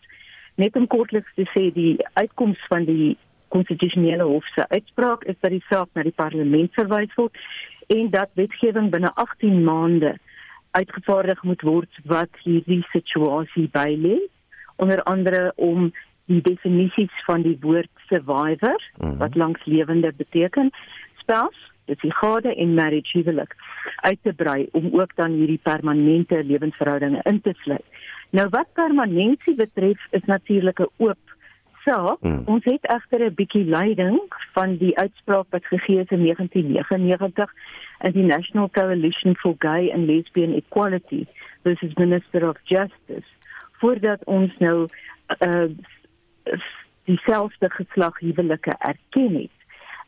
Net 0.55 0.75
om 0.75 0.87
kortliks 0.87 1.33
te 1.35 1.45
sê 1.49 1.73
die 1.73 1.97
uitkoms 2.13 2.59
van 2.69 2.85
die 2.85 3.17
konstitusionele 3.47 4.23
hof 4.23 4.45
se 4.53 4.67
uitspraak 4.69 5.23
is 5.23 5.37
dat 5.39 5.51
die 5.53 5.65
saak 5.69 5.89
na 5.93 6.03
die 6.05 6.17
parlement 6.17 6.73
verwys 6.73 7.13
word 7.15 7.37
en 7.87 8.09
dat 8.09 8.29
wetgewing 8.39 8.89
binne 8.93 9.11
18 9.13 9.63
maande 9.63 10.17
uitgevaardig 10.79 11.43
moet 11.43 11.61
word 11.61 11.99
wat 12.09 12.41
hierdie 12.43 12.81
situasie 12.91 13.69
bylê 13.73 14.17
onder 14.75 15.03
andere 15.03 15.51
om 15.55 15.91
die 16.31 16.41
definisies 16.41 17.13
van 17.27 17.43
die 17.45 17.57
woord 17.61 17.91
survivor 18.09 18.79
mm 18.79 19.09
-hmm. 19.09 19.17
wat 19.17 19.35
langslewende 19.35 20.13
beteken 20.17 20.71
spels 21.21 21.71
dit 21.85 22.03
is 22.03 22.15
gade 22.15 22.55
en 22.55 22.73
marriage 22.73 23.17
huwelik 23.17 23.55
uit 23.95 24.19
te 24.21 24.33
brei 24.33 24.67
om 24.71 24.89
ook 24.99 25.15
dan 25.15 25.31
hierdie 25.31 25.59
permanente 25.63 26.43
lewensverhoudinge 26.43 27.21
in 27.23 27.41
te 27.41 27.53
sluit 27.63 27.85
nou 28.29 28.47
wat 28.49 28.73
permanentie 28.73 29.55
betref 29.55 30.07
is 30.09 30.25
natuurlik 30.25 30.79
'n 30.79 30.91
oop 30.97 31.35
saak 31.85 32.21
mm. 32.21 32.43
ons 32.45 32.63
het 32.63 32.85
egter 32.95 33.25
'n 33.25 33.33
bietjie 33.35 33.65
leiding 33.65 34.19
van 34.53 34.77
die 34.77 34.97
uitspraak 34.97 35.45
wat 35.49 35.65
gegee 35.65 35.99
is 35.99 36.09
in 36.09 36.23
1999 36.23 37.53
in 38.03 38.11
die 38.11 38.27
National 38.27 38.69
Coalition 38.69 39.35
for 39.35 39.55
Gay 39.59 39.91
and 39.91 40.07
Lesbian 40.07 40.53
Equality 40.53 41.27
versus 41.63 41.95
Minister 41.97 42.49
of 42.49 42.57
Justice 42.63 43.27
voordat 43.83 44.23
ons 44.23 44.51
nou 44.63 44.87
uh 45.39 45.69
dieselfde 47.03 47.67
geslag 47.69 48.19
huwelike 48.19 48.75
erken 48.79 49.33
het. 49.35 49.57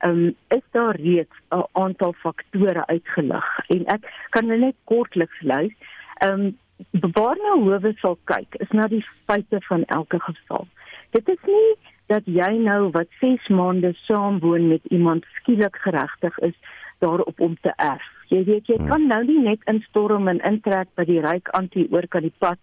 Um 0.08 0.36
is 0.48 0.64
daar 0.72 0.96
reeds 0.96 1.36
'n 1.50 1.64
aantal 1.72 2.14
faktore 2.14 2.86
uitgelig 2.86 3.48
en 3.68 3.86
ek 3.86 4.28
kan 4.30 4.46
nou 4.46 4.60
net 4.60 4.76
kortliks 4.84 5.42
lys. 5.42 5.74
Um 6.24 6.58
waarna 7.16 7.52
howe 7.64 7.94
sal 7.96 8.18
kyk 8.24 8.56
is 8.56 8.72
na 8.72 8.88
die 8.88 9.06
feite 9.26 9.60
van 9.62 9.84
elke 9.86 10.20
geval. 10.20 10.68
Dit 11.10 11.30
is 11.30 11.44
nie 11.44 11.76
dat 12.06 12.24
jy 12.26 12.52
nou 12.58 12.90
wat 12.92 13.08
6 13.20 13.48
maande 13.48 13.94
saam 13.94 14.40
woon 14.40 14.68
met 14.68 14.86
iemand 14.86 15.26
skielik 15.40 15.76
geregtig 15.76 16.40
is 16.40 16.56
daarop 17.00 17.40
om 17.40 17.58
te 17.62 17.74
erf. 17.76 18.04
Jy 18.30 18.44
weet 18.44 18.68
jy 18.68 18.78
kan 18.88 19.08
nou 19.08 19.22
nie 19.26 19.40
net 19.40 19.64
instorm 19.72 20.28
en 20.28 20.42
intrek 20.48 20.88
by 20.96 21.06
die 21.06 21.22
ryk 21.22 21.50
antie 21.58 21.88
oor 21.92 22.08
kan 22.08 22.26
die 22.26 22.34
pad 22.40 22.58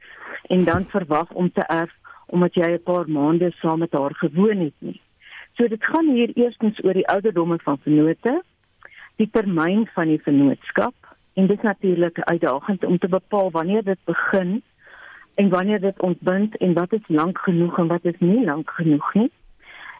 en 0.50 0.64
dan 0.64 0.84
verwag 0.84 1.30
om 1.32 1.50
te 1.52 1.66
erf 1.68 1.92
omdat 2.32 2.54
jy 2.54 2.68
'n 2.72 2.82
paar 2.82 3.08
maande 3.08 3.52
saam 3.60 3.78
met 3.78 3.92
haar 3.92 4.14
gewoon 4.14 4.58
het 4.58 4.78
nie. 4.78 5.00
So 5.56 5.68
dit 5.68 5.84
gaan 5.84 6.08
hier 6.08 6.30
eerstens 6.34 6.84
oor 6.84 6.92
die 6.92 7.08
ouderdomme 7.08 7.58
van 7.62 7.78
vennote, 7.78 8.42
die 9.16 9.30
termyn 9.30 9.86
van 9.94 10.06
die 10.08 10.22
vennootskap 10.22 10.94
en 11.34 11.46
dit 11.46 11.56
is 11.56 11.62
natuurlik 11.62 12.18
uitdagend 12.18 12.84
om 12.84 12.98
te 12.98 13.08
bepaal 13.08 13.50
wanneer 13.50 13.82
dit 13.82 13.98
begin 14.04 14.62
en 15.34 15.48
wanneer 15.48 15.80
dit 15.80 16.00
ontbind 16.00 16.56
en 16.56 16.72
wat 16.72 16.92
is 16.92 17.06
lank 17.06 17.38
genoeg 17.38 17.78
en 17.78 17.86
wat 17.86 18.04
is 18.04 18.18
nie 18.18 18.44
lank 18.44 18.70
genoeg 18.70 19.14
nie. 19.14 19.30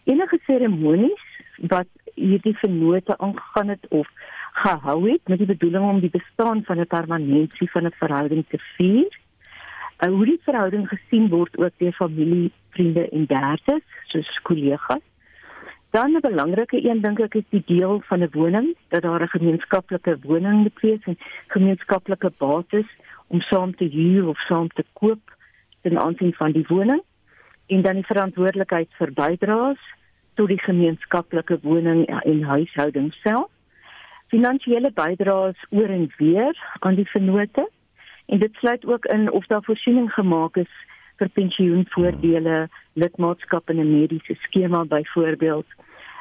Enige 0.05 0.39
seremonies 0.47 1.25
wat 1.57 1.87
hierdie 2.15 2.57
vennote 2.57 3.19
aangegaan 3.19 3.69
het 3.69 3.87
of 3.89 4.09
gehou 4.53 5.11
het 5.11 5.29
met 5.29 5.39
die 5.39 5.47
bedoeling 5.47 5.85
om 5.89 6.01
die 6.01 6.11
bestaan 6.11 6.65
van 6.65 6.81
'n 6.81 6.87
permanentie 6.87 7.71
van 7.71 7.87
'n 7.87 7.95
verhouding 7.99 8.45
te 8.49 8.59
vier. 8.77 9.19
Uh, 9.99 10.11
hoe 10.11 10.25
die 10.25 10.41
verhouding 10.43 10.89
gesien 10.89 11.29
word 11.29 11.59
ook 11.59 11.73
deur 11.77 11.93
familie, 11.93 12.53
vriende 12.71 13.09
en 13.09 13.27
derdes, 13.27 13.85
soos 14.07 14.41
kollegas. 14.43 15.05
Dan 15.91 16.13
'n 16.13 16.21
belangrike 16.21 16.89
een 16.89 17.01
dink 17.01 17.21
ek 17.21 17.35
is 17.35 17.49
die 17.49 17.63
deel 17.67 18.01
van 18.01 18.23
'n 18.23 18.31
woning, 18.33 18.77
dat 18.89 19.03
daar 19.03 19.23
'n 19.23 19.29
gemeenskaplike 19.29 20.19
woning 20.23 20.63
moet 20.63 20.81
wees 20.81 21.03
en 21.05 21.19
gemeenskaplike 21.47 22.33
bates 22.39 22.89
om 23.27 23.41
saam 23.41 23.75
te 23.77 23.85
huur 23.85 24.29
of 24.29 24.39
saam 24.39 24.69
te 24.69 24.85
koop 24.93 25.37
ten 25.83 25.99
aansien 25.99 26.35
van 26.35 26.53
die 26.53 26.65
woning 26.69 27.03
en 27.67 27.83
dan 27.83 27.95
die 27.95 28.07
verantwoordelikheid 28.07 28.89
vir 28.99 29.13
bydraes 29.13 29.83
tot 30.35 30.49
die 30.49 30.61
gemeenskaplike 30.61 31.59
woning 31.63 32.07
en 32.07 32.43
huishouding 32.43 33.13
self. 33.23 33.51
Finansiële 34.33 34.93
bydraes 34.97 35.67
oor 35.71 35.91
en 35.93 36.09
weer 36.17 36.57
aan 36.81 36.95
die 36.95 37.09
vennote 37.09 37.69
en 38.27 38.39
dit 38.39 38.55
sluit 38.55 38.87
ook 38.87 39.05
in 39.05 39.31
of 39.31 39.47
daar 39.47 39.65
voorsiening 39.65 40.13
gemaak 40.13 40.57
is 40.57 40.73
vir 41.21 41.29
pensioenvoordele, 41.29 42.69
lidmaatskap 42.93 43.71
in 43.71 43.81
'n 43.81 43.93
mediese 43.99 44.35
skema 44.35 44.85
byvoorbeeld. 44.85 45.67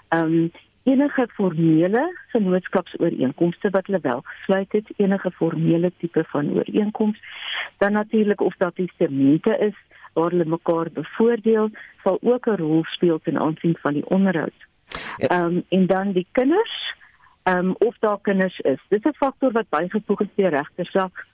Um 0.09 0.51
enige 0.83 1.27
formele 1.33 2.03
vennootskapsooreenkomste 2.31 3.69
wat 3.69 3.85
hulle 3.85 3.99
wel 4.01 4.21
gesluit 4.23 4.71
het, 4.71 4.87
enige 4.97 5.31
formele 5.31 5.91
tipe 5.97 6.23
van 6.27 6.51
ooreenkoms, 6.53 7.19
dan 7.77 7.91
natuurlik 7.91 8.41
of 8.41 8.55
daar 8.57 8.73
testamente 8.73 9.57
is 9.57 9.75
waar 10.13 10.29
hulle 10.29 10.45
mekaar 10.45 10.91
bevoordeel, 10.93 11.69
sal 12.03 12.17
ook 12.21 12.45
'n 12.47 12.55
rol 12.55 12.83
speel 12.83 13.19
ten 13.19 13.39
aansien 13.39 13.77
van 13.81 13.93
die 13.93 14.09
onderhoud. 14.09 14.59
Ja. 15.17 15.27
Ehm 15.27 15.43
um, 15.45 15.63
en 15.69 15.85
dan 15.87 16.11
die 16.11 16.27
kinders, 16.31 16.95
ehm 17.43 17.57
um, 17.57 17.75
of 17.77 17.95
daar 17.99 18.21
kinders 18.21 18.59
is. 18.59 18.79
Dis 18.89 19.03
'n 19.03 19.13
faktor 19.13 19.51
wat 19.51 19.69
bygevoeg 19.69 20.21
is 20.21 20.35
deur 20.35 20.49
regtersak 20.49 21.25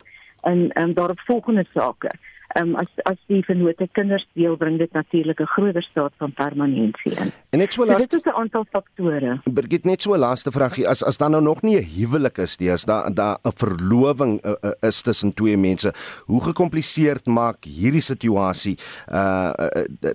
in 0.43 0.71
ehm 0.71 0.83
um, 0.83 0.93
daarop 0.93 1.19
volgende 1.19 1.65
sake. 1.73 2.11
Um, 2.57 2.75
as 2.75 2.89
as 3.05 3.17
die 3.29 3.43
vennote 3.45 3.85
kinders 3.93 4.23
deel 4.33 4.55
bring 4.57 4.77
dit 4.81 4.91
natuurlik 4.93 5.39
'n 5.41 5.45
groter 5.45 5.83
staat 5.83 6.13
van 6.17 6.33
permanensie 6.33 7.11
in. 7.11 7.31
En 7.49 7.59
net 7.59 7.73
so 7.73 7.85
laaste 7.85 8.01
so 8.01 8.17
dit 8.17 8.25
is 8.25 8.31
'n 8.33 8.39
aantal 8.41 8.65
faktore. 8.71 9.39
Birgit 9.43 9.85
net 9.85 10.01
so 10.01 10.17
laaste 10.17 10.51
vragie 10.51 10.87
as 10.87 11.03
as 11.03 11.17
dan 11.17 11.31
nou 11.31 11.43
nog 11.43 11.61
nie 11.61 11.77
'n 11.77 11.89
huwelik 11.97 12.37
is 12.37 12.57
nie, 12.57 12.71
as 12.71 12.85
daar 12.85 13.13
daar 13.13 13.37
'n 13.43 13.51
verloving 13.55 14.45
uh, 14.45 14.51
uh, 14.61 14.71
is 14.79 15.01
tussen 15.01 15.33
twee 15.33 15.57
mense, 15.57 15.93
hoe 16.25 16.41
gekompliseerd 16.41 17.25
maak 17.25 17.63
hierdie 17.63 18.01
situasie 18.01 18.77
uh, 19.11 19.53
uh, 19.59 19.85
uh 20.01 20.11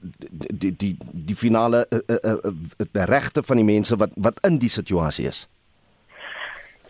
die 0.00 0.76
die 0.76 0.96
die 1.12 1.36
finale 1.36 1.86
uh, 1.90 1.98
uh, 2.08 2.34
uh, 2.44 3.04
regte 3.04 3.42
van 3.42 3.56
die 3.56 3.64
mense 3.64 3.96
wat 3.96 4.12
wat 4.16 4.38
in 4.46 4.58
die 4.58 4.68
situasie 4.68 5.26
is. 5.26 5.48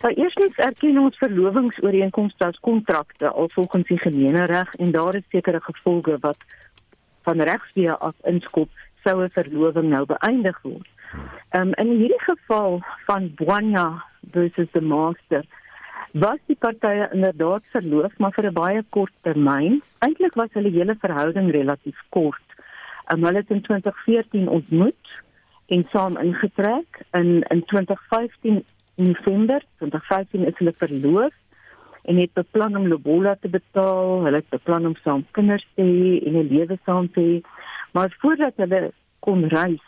Nou 0.01 0.13
eerstens 0.13 0.55
erken 0.55 0.97
ons 0.97 1.17
verlovingsooreenkomste 1.21 2.45
as 2.45 2.59
kontrakte 2.65 3.29
al 3.29 3.49
volgens 3.53 3.87
die 3.87 3.99
gemeenereg 4.01 4.73
en 4.75 4.91
daar 4.91 5.15
is 5.15 5.27
sekere 5.29 5.61
gevolge 5.61 6.17
wat 6.23 6.37
van 7.21 7.41
regsvee 7.41 7.91
af 7.91 8.15
inskop 8.31 8.69
sou 9.03 9.23
'n 9.23 9.29
verloving 9.29 9.89
nou 9.89 10.05
beëindig 10.05 10.61
word. 10.61 10.89
Ehm 11.49 11.67
um, 11.67 11.73
in 11.73 11.97
hierdie 11.97 12.23
geval 12.25 12.81
van 13.05 13.31
Boanya 13.35 14.03
versus 14.31 14.71
the 14.71 14.81
Master 14.81 15.45
was 16.11 16.39
die 16.45 16.57
partye 16.59 17.09
inderdaad 17.13 17.63
verloof 17.71 18.17
maar 18.17 18.33
vir 18.33 18.45
'n 18.49 18.53
baie 18.53 18.83
kort 18.89 19.13
termyn. 19.21 19.81
Eintlik 19.99 20.33
was 20.33 20.53
hulle 20.53 20.69
hele 20.69 20.95
verhouding 20.95 21.51
relatief 21.51 21.99
kort. 22.09 22.47
Um, 23.13 23.23
hulle 23.23 23.37
het 23.37 23.49
in 23.49 23.61
2014 23.61 24.47
ontmoet 24.49 25.21
en 25.67 25.87
saam 25.91 26.17
ingetrek 26.17 27.01
in 27.11 27.43
in 27.49 27.65
2015 27.65 28.63
November 29.03 29.63
2015 29.77 30.45
is 30.45 30.57
hulle 30.57 30.73
verloof 30.77 31.33
en 32.03 32.17
het 32.17 32.33
beplan 32.33 32.75
om 32.75 32.87
lobola 32.87 33.35
te 33.41 33.49
betaal. 33.49 34.23
Hulle 34.25 34.41
het 34.41 34.49
beplan 34.49 34.85
om 34.85 34.95
saam 35.03 35.25
kinders 35.31 35.67
te 35.75 35.81
hê 35.81 36.11
en 36.25 36.37
'n 36.39 36.47
lewe 36.53 36.77
saam 36.85 37.11
te 37.11 37.21
hê. 37.21 37.37
Maar 37.91 38.15
voordat 38.19 38.53
hulle 38.55 38.91
kon 39.19 39.47
reis 39.47 39.83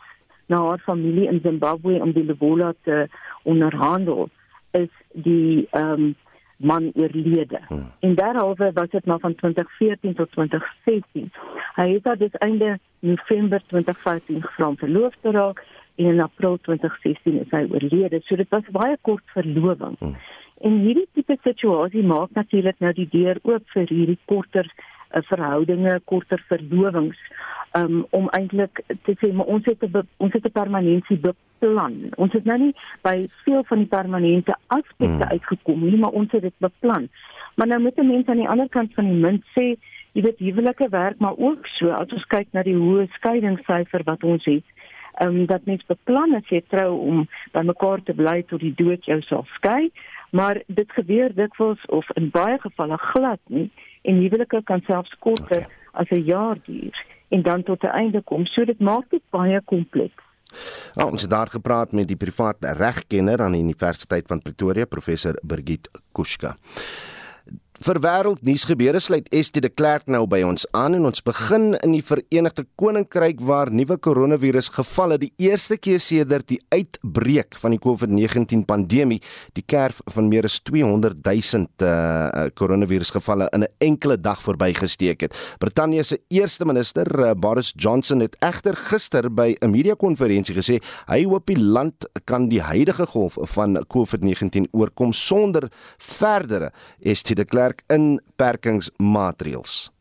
na 0.45 0.57
haar 0.67 0.79
familie 0.79 1.27
in 1.27 1.39
Zimbabwe 1.43 2.01
om 2.01 2.11
die 2.11 2.25
lobola 2.25 2.73
te 2.83 3.07
onderhandel, 3.43 4.29
is 4.71 4.93
die 5.13 5.67
ehm 5.71 5.91
um, 5.91 6.15
man 6.57 6.91
oorlede. 6.95 7.59
Hmm. 7.67 7.91
En 7.99 8.15
daaroor 8.15 8.71
was 8.73 8.89
dit 8.89 9.05
maar 9.05 9.19
van 9.19 9.35
2014 9.35 10.13
tot 10.13 10.31
2016. 10.31 11.31
Hy 11.75 11.99
het 12.03 12.19
dus 12.19 12.31
einde 12.31 12.79
November 12.99 13.61
2015 13.67 14.41
gevra 14.41 14.67
om 14.67 14.77
verloof 14.77 15.13
te 15.21 15.31
raak 15.31 15.63
en 15.95 16.05
in 16.05 16.21
April 16.21 16.57
2016 16.61 17.39
is 17.41 17.51
hy 17.51 17.65
oorlede. 17.69 18.21
So 18.25 18.35
dit 18.35 18.49
was 18.49 18.69
baie 18.71 18.97
kort 19.01 19.23
verloving. 19.35 19.97
Hmm. 19.99 20.15
En 20.63 20.79
hierdie 20.85 21.07
tipe 21.13 21.37
situasie 21.43 22.03
maak 22.07 22.33
natuurlik 22.37 22.79
nou 22.79 22.93
die 22.95 23.09
deur 23.11 23.39
oop 23.43 23.65
vir 23.75 23.89
hierdie 23.89 24.19
korter 24.31 24.69
uh, 24.69 25.21
verhoudinge, 25.29 25.99
korter 26.09 26.41
verlovings 26.47 27.19
um, 27.77 28.03
om 28.15 28.29
eintlik 28.37 28.83
te 29.05 29.17
sê 29.19 29.33
maar 29.33 29.51
ons 29.51 29.65
het 29.65 29.83
'n 29.83 30.07
ons 30.17 30.33
het 30.33 30.45
'n 30.45 30.57
permanensie 30.59 31.17
beplan. 31.17 32.09
Ons 32.17 32.33
het 32.33 32.45
nou 32.45 32.57
nie 32.57 32.73
by 33.01 33.27
veel 33.43 33.63
van 33.63 33.77
die 33.77 33.91
permanente 33.97 34.55
aspekte 34.67 35.25
hmm. 35.25 35.31
uitgekom 35.35 35.85
nie, 35.85 35.97
maar 35.97 36.15
ons 36.15 36.31
het 36.31 36.41
dit 36.41 36.57
beplan. 36.57 37.09
Maar 37.55 37.67
nou 37.67 37.81
moet 37.81 37.97
mense 37.97 38.29
aan 38.29 38.41
die 38.41 38.49
ander 38.49 38.69
kant 38.69 38.93
van 38.93 39.05
die 39.05 39.19
munt 39.19 39.43
sê, 39.53 39.75
jy 40.13 40.21
weet 40.21 40.39
huwelike 40.39 40.89
werk 40.89 41.19
maar 41.19 41.37
ook 41.37 41.67
so 41.77 41.89
as 41.89 42.11
ons 42.13 42.25
kyk 42.29 42.47
na 42.53 42.63
die 42.63 42.77
hoë 42.77 43.07
skeidingssyfer 43.17 44.03
wat 44.05 44.23
ons 44.23 44.45
het 44.45 44.72
ehm 45.19 45.27
um, 45.27 45.45
dat 45.45 45.65
mens 45.65 45.85
beplan 45.87 46.35
as 46.35 46.49
jy 46.49 46.61
trou 46.67 46.91
om 46.99 47.27
by 47.53 47.61
mekaar 47.61 48.03
te 48.03 48.13
bly 48.13 48.41
tot 48.49 48.59
die 48.59 48.73
dood 48.75 49.05
jou 49.05 49.21
sal 49.21 49.45
skei, 49.55 49.91
maar 50.31 50.61
dit 50.67 50.91
gebeur 50.91 51.33
dikwels 51.35 51.85
of 51.85 52.09
in 52.15 52.29
baie 52.29 52.57
gevalle 52.59 52.97
glad 52.97 53.39
nie 53.47 53.69
en 54.01 54.21
huwelike 54.21 54.63
kan 54.63 54.81
selfs 54.87 55.15
korter 55.19 55.65
okay. 55.65 55.81
as 55.93 56.09
'n 56.09 56.23
jaar 56.25 56.57
duur 56.65 57.05
en 57.29 57.41
dan 57.41 57.63
tot 57.63 57.83
'n 57.83 57.95
einde 58.01 58.21
kom. 58.21 58.45
So 58.45 58.65
dit 58.65 58.79
maak 58.79 59.09
dit 59.09 59.23
baie 59.29 59.61
kompleks. 59.65 60.23
Oh, 60.95 61.11
ons 61.11 61.21
het 61.21 61.31
daar 61.31 61.47
gepraat 61.49 61.91
met 61.91 62.07
die 62.07 62.17
privaat 62.17 62.57
regkenner 62.59 63.41
aan 63.41 63.51
die 63.51 63.61
Universiteit 63.61 64.27
van 64.27 64.41
Pretoria, 64.41 64.85
professor 64.85 65.39
Birgit 65.41 65.89
Kuska. 66.11 66.55
Vir 67.81 67.97
wêreldnuus 67.97 68.67
gebeure 68.69 68.99
sluit 69.01 69.25
Estie 69.33 69.61
de 69.63 69.69
Klerk 69.73 70.05
nou 70.05 70.27
by 70.29 70.43
ons 70.45 70.67
aan 70.77 70.93
en 70.93 71.07
ons 71.09 71.23
begin 71.25 71.71
in 71.79 71.95
die 71.95 72.03
Verenigde 72.05 72.67
Koninkryk 72.77 73.39
waar 73.41 73.71
nuwe 73.73 73.97
koronavirus 73.97 74.69
gevalle 74.75 75.17
die 75.17 75.31
eerste 75.41 75.79
keer 75.81 75.97
sedert 75.99 76.45
die 76.51 76.59
uitbreek 76.69 77.57
van 77.57 77.73
die 77.73 77.79
COVID-19 77.81 78.61
pandemie 78.69 79.17
die 79.57 79.63
kerf 79.65 80.03
van 80.13 80.29
meer 80.29 80.45
as 80.45 80.59
200 80.69 81.17
000 81.25 81.65
uh, 81.81 82.45
koronavirus 82.53 83.15
gevalle 83.15 83.49
in 83.57 83.65
'n 83.65 83.71
enkele 83.81 84.19
dag 84.21 84.37
verbygesteek 84.41 85.21
het. 85.21 85.33
Brittanje 85.57 86.03
se 86.03 86.21
eerste 86.29 86.65
minister 86.65 87.07
uh, 87.19 87.33
Boris 87.33 87.73
Johnson 87.75 88.19
het 88.19 88.37
egter 88.39 88.75
gister 88.75 89.33
by 89.33 89.57
'n 89.59 89.71
media-konferensie 89.71 90.55
gesê 90.55 90.79
hy 91.09 91.23
hoop 91.25 91.47
die 91.47 91.59
land 91.59 92.05
kan 92.25 92.49
die 92.49 92.61
huidige 92.61 93.05
golf 93.07 93.37
van 93.41 93.81
COVID-19 93.87 94.69
oorkom 94.71 95.11
sonder 95.11 95.71
verdere 95.97 96.71
Estie 97.01 97.35
de 97.35 97.45
Klerk 97.45 97.72
inperkingsmaatreëls. 97.87 99.93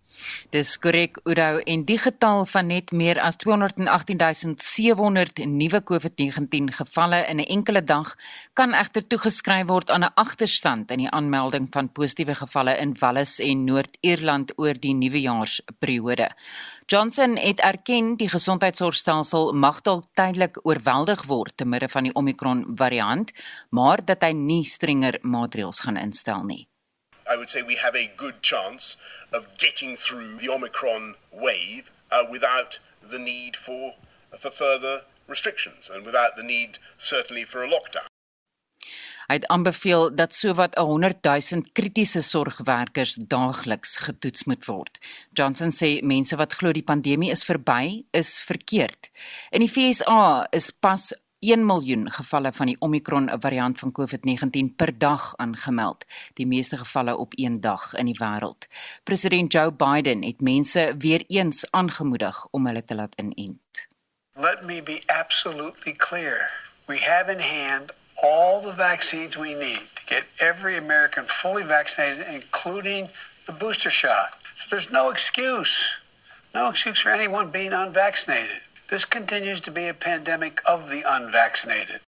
Dis 0.53 0.75
korrek 0.83 1.21
Oudo 1.25 1.61
en 1.67 1.85
die 1.89 1.99
getal 1.99 2.45
van 2.49 2.67
net 2.71 2.93
meer 2.95 3.19
as 3.21 3.37
218700 3.43 5.45
nuwe 5.51 5.81
COVID-19 5.91 6.71
gevalle 6.79 7.21
in 7.31 7.39
'n 7.41 7.51
enkele 7.57 7.83
dag 7.85 8.09
kan 8.53 8.75
egter 8.75 9.07
toegeskryf 9.07 9.67
word 9.67 9.91
aan 9.91 10.05
'n 10.05 10.15
agterstand 10.15 10.91
in 10.91 10.99
die 10.99 11.11
aanmelding 11.11 11.67
van 11.71 11.93
positiewe 11.93 12.35
gevalle 12.35 12.79
in 12.79 12.97
Wallis 13.01 13.39
en 13.39 13.65
Noord-Ierland 13.65 14.53
oor 14.57 14.75
die 14.75 14.95
nuwejaarsperiode. 14.95 16.31
Johnson 16.87 17.37
het 17.37 17.61
erken 17.61 18.17
die 18.17 18.29
gesondheidsorgstelsel 18.29 19.53
mag 19.53 19.81
dalk 19.81 20.05
tydelik 20.15 20.59
oorweldig 20.63 21.25
word 21.25 21.57
te 21.57 21.65
midde 21.65 21.89
van 21.89 22.03
die 22.03 22.15
Omicron 22.15 22.67
variant, 22.77 23.33
maar 23.71 24.05
dat 24.05 24.23
hy 24.23 24.33
nie 24.33 24.65
strenger 24.65 25.19
maatreëls 25.23 25.81
gaan 25.81 25.97
instel 25.97 26.45
nie. 26.45 26.72
I 27.33 27.37
would 27.37 27.49
say 27.49 27.63
we 27.63 27.77
have 27.77 27.97
a 27.97 28.13
good 28.25 28.43
chance 28.43 28.97
of 29.33 29.57
getting 29.57 29.97
through 29.97 30.37
the 30.37 30.51
Omicron 30.51 31.15
wave 31.33 31.91
uh, 32.11 32.25
without 32.31 32.79
the 33.01 33.19
need 33.19 33.57
for, 33.57 33.95
for 34.39 34.51
further 34.51 35.03
restrictions 35.27 35.91
and 35.93 36.05
without 36.05 36.37
the 36.37 36.43
need 36.43 36.79
certainly 36.99 37.45
for 37.45 37.65
a 37.65 37.69
lockdown. 37.69 38.09
Hy 39.31 39.39
het 39.39 39.47
aanbeveel 39.55 40.11
dat 40.19 40.35
sowat 40.35 40.75
100 40.77 41.23
000 41.25 41.63
kritiese 41.73 42.21
sorgwerkers 42.21 43.15
daagliks 43.15 43.95
getoets 44.05 44.45
moet 44.45 44.67
word. 44.69 44.99
Johnson 45.33 45.73
sê 45.73 46.03
mense 46.05 46.37
wat 46.37 46.53
glo 46.59 46.75
die 46.77 46.85
pandemie 46.85 47.31
is 47.33 47.47
verby, 47.49 48.03
is 48.13 48.35
verkeerd. 48.45 49.09
In 49.55 49.65
die 49.65 49.71
FSA 49.73 50.51
is 50.53 50.69
pas 50.85 51.13
1 51.43 51.67
miljoen 51.67 52.11
gevalle 52.11 52.53
van 52.55 52.69
die 52.71 52.77
Omicron 52.79 53.31
variant 53.41 53.79
van 53.79 53.93
COVID-19 53.99 54.77
per 54.77 54.99
dag 54.99 55.33
aangemeld, 55.37 56.05
die 56.39 56.47
meeste 56.47 56.79
gevalle 56.79 57.17
op 57.17 57.33
een 57.35 57.61
dag 57.61 57.95
in 57.95 58.07
die 58.07 58.19
wêreld. 58.21 58.69
President 59.03 59.53
Joe 59.53 59.73
Biden 59.73 60.23
het 60.23 60.41
mense 60.41 60.95
weer 60.99 61.25
eens 61.27 61.67
aangemoedig 61.71 62.47
om 62.51 62.67
hulle 62.67 62.85
te 62.85 62.95
laat 62.95 63.15
inent. 63.17 63.89
Let 64.35 64.63
me 64.63 64.83
be 64.83 65.03
absolutely 65.07 65.93
clear. 65.93 66.51
We 66.87 66.99
have 66.99 67.33
in 67.33 67.41
hand 67.41 67.91
all 68.15 68.61
the 68.61 68.75
vaccines 68.75 69.37
we 69.37 69.55
need 69.55 69.83
to 69.95 70.03
get 70.07 70.25
every 70.37 70.77
American 70.77 71.27
fully 71.27 71.67
vaccinated 71.67 72.27
including 72.27 73.09
the 73.45 73.53
booster 73.53 73.91
shot. 73.91 74.39
So 74.55 74.69
there's 74.69 74.91
no 74.91 75.11
excuse. 75.11 75.99
No 76.55 76.69
excuse 76.69 77.03
for 77.03 77.11
anyone 77.11 77.51
being 77.51 77.73
unvaccinated. 77.73 78.61
This 78.93 79.09
continues 79.09 79.61
to 79.61 79.73
be 79.73 79.89
a 79.89 79.95
pandemic 79.95 80.61
of 80.65 80.89
the 80.89 81.01
unvaccinated. 81.17 82.01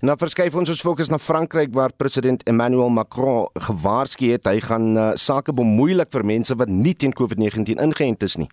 En 0.00 0.06
dan 0.06 0.18
verskuif 0.18 0.54
ons 0.54 0.68
ons 0.68 0.80
fokus 0.80 1.08
na 1.08 1.18
Frankryk 1.18 1.70
waar 1.74 1.92
president 1.94 2.42
Emmanuel 2.42 2.88
Macron 2.88 3.46
gewaarsku 3.54 4.32
het 4.32 4.48
hy 4.50 4.58
gaan 4.64 4.96
uh, 4.98 5.12
sake 5.14 5.54
bemoeilik 5.54 6.10
vir 6.10 6.26
mense 6.26 6.56
wat 6.58 6.72
nie 6.72 6.96
teen 6.98 7.14
COVID-19 7.14 7.78
ingeënt 7.86 8.26
is 8.26 8.34
nie. 8.42 8.48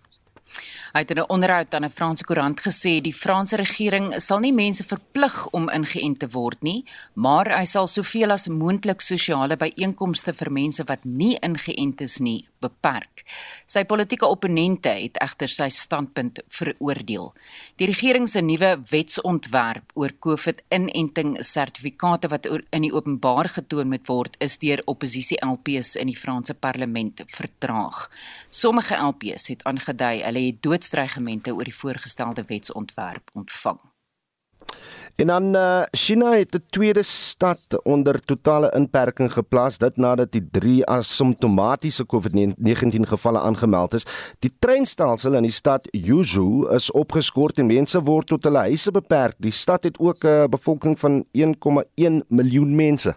Hy 0.94 1.02
het 1.02 1.10
in 1.10 1.18
'n 1.24 1.32
onderhoud 1.34 1.74
aan 1.74 1.84
'n 1.84 1.90
Franse 1.90 2.24
koerant 2.24 2.60
gesê 2.60 3.02
die 3.02 3.16
Franse 3.24 3.56
regering 3.56 4.14
sal 4.20 4.38
nie 4.38 4.54
mense 4.54 4.84
verplig 4.84 5.48
om 5.50 5.66
ingeënt 5.68 6.18
te 6.18 6.28
word 6.30 6.62
nie, 6.62 6.84
maar 7.14 7.50
hy 7.50 7.64
sal 7.64 7.86
soveel 7.86 8.30
as 8.30 8.46
moontlik 8.46 9.00
sosiale 9.00 9.56
byeenkomste 9.56 10.32
vir 10.32 10.50
mense 10.52 10.84
wat 10.86 11.02
nie 11.04 11.34
ingeënt 11.42 12.00
is 12.00 12.20
nie 12.20 12.46
beperk. 12.64 13.24
Sy 13.70 13.84
politieke 13.88 14.26
opponente 14.26 14.92
het 14.96 15.20
egter 15.22 15.52
sy 15.52 15.68
standpunt 15.72 16.40
veroordeel. 16.48 17.30
Die 17.80 17.88
regering 17.90 18.28
se 18.30 18.42
nuwe 18.44 18.74
wetsontwerp 18.90 19.94
oor 19.98 20.16
COVID-inenting 20.26 21.36
sertifikate 21.44 22.30
wat 22.32 22.48
in 22.48 22.86
die 22.86 22.92
openbaar 22.94 23.48
getoon 23.58 23.92
moet 23.92 24.08
word, 24.08 24.36
is 24.44 24.58
deur 24.62 24.82
oppositie 24.90 25.40
LPs 25.44 25.94
in 26.00 26.10
die 26.12 26.18
Franse 26.18 26.54
parlement 26.54 27.24
vertraag. 27.28 28.06
Sommige 28.48 28.98
LPs 28.98 29.50
het 29.52 29.64
aangedui 29.68 30.22
hulle 30.24 30.46
het 30.48 30.62
doodstrygemente 30.62 31.54
oor 31.54 31.68
die 31.68 31.80
voorgestelde 31.82 32.44
wetsontwerp 32.48 33.30
ontvang. 33.34 33.80
En 35.16 35.26
dan 35.26 35.54
uh, 35.54 35.82
China 35.90 36.30
het 36.32 36.54
'n 36.54 36.64
tweede 36.70 37.02
stad 37.02 37.82
onder 37.82 38.20
totale 38.20 38.72
inperking 38.76 39.32
geplaas 39.32 39.78
dit 39.78 39.96
nadat 39.96 40.32
die 40.32 40.48
drie 40.50 40.86
asymptomatiese 40.86 42.04
COVID-19 42.06 43.00
gevalle 43.00 43.40
aangemeld 43.40 43.94
is. 43.94 44.06
Die 44.38 44.56
treinstelsel 44.58 45.34
in 45.34 45.42
die 45.42 45.50
stad 45.50 45.88
Yuzhou 45.90 46.74
is 46.74 46.90
opgeskort 46.90 47.58
en 47.58 47.66
mense 47.66 48.02
word 48.02 48.26
tot 48.26 48.44
hulle 48.44 48.58
huise 48.58 48.90
beperk. 48.90 49.34
Die 49.38 49.52
stad 49.52 49.84
het 49.84 49.98
ook 49.98 50.24
'n 50.24 50.50
bevolking 50.50 50.98
van 50.98 51.24
1,1 51.32 52.24
miljoen 52.28 52.74
mense 52.74 53.14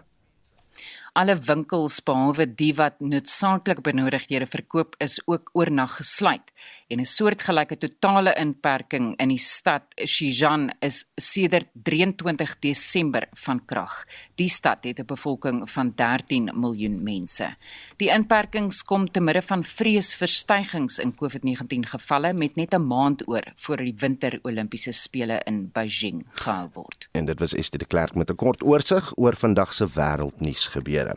alle 1.18 1.34
winkels 1.34 1.96
behalwe 2.06 2.44
die 2.46 2.70
wat 2.78 3.00
noodsaaklik 3.02 3.80
benodigdhede 3.82 4.46
verkoop 4.46 4.94
is 5.02 5.16
ook 5.26 5.50
oornag 5.58 5.96
gesluit 5.98 6.52
en 6.88 7.00
'n 7.00 7.10
soortgelyke 7.16 7.76
totale 7.76 8.34
inperking 8.38 9.16
in 9.18 9.28
die 9.28 9.44
stad 9.54 9.82
Xizang 9.96 10.70
is 10.80 11.04
sedert 11.16 11.68
23 11.72 12.58
Desember 12.58 13.26
van 13.34 13.64
krag. 13.64 14.04
Die 14.36 14.48
stad 14.48 14.84
het 14.84 15.00
'n 15.00 15.06
bevolking 15.06 15.70
van 15.70 15.92
13 15.94 16.50
miljoen 16.54 17.02
mense. 17.02 17.56
Die 17.98 18.12
inperkings 18.14 18.84
kom 18.86 19.08
te 19.10 19.18
midde 19.18 19.40
van 19.42 19.64
vrees 19.66 20.12
vir 20.14 20.30
stygings 20.30 21.00
in 21.02 21.10
COVID-19 21.18 21.88
gevalle 21.90 22.30
met 22.32 22.54
net 22.54 22.74
'n 22.74 22.86
maand 22.86 23.26
oor 23.28 23.42
voor 23.56 23.76
die 23.76 23.94
Winter 23.98 24.38
Olimpiese 24.42 24.92
spele 24.92 25.40
in 25.46 25.70
Beijing 25.72 26.26
gehou 26.32 26.68
word. 26.72 27.08
En 27.12 27.24
dit 27.24 27.38
was 27.38 27.54
Estie 27.54 27.78
de 27.78 27.86
Klerk 27.86 28.14
met 28.14 28.30
'n 28.30 28.36
kort 28.36 28.62
oorsig 28.62 29.12
oor 29.16 29.36
vandag 29.36 29.72
se 29.74 29.86
wêreldnuus 29.86 30.66
gebeure. 30.66 31.16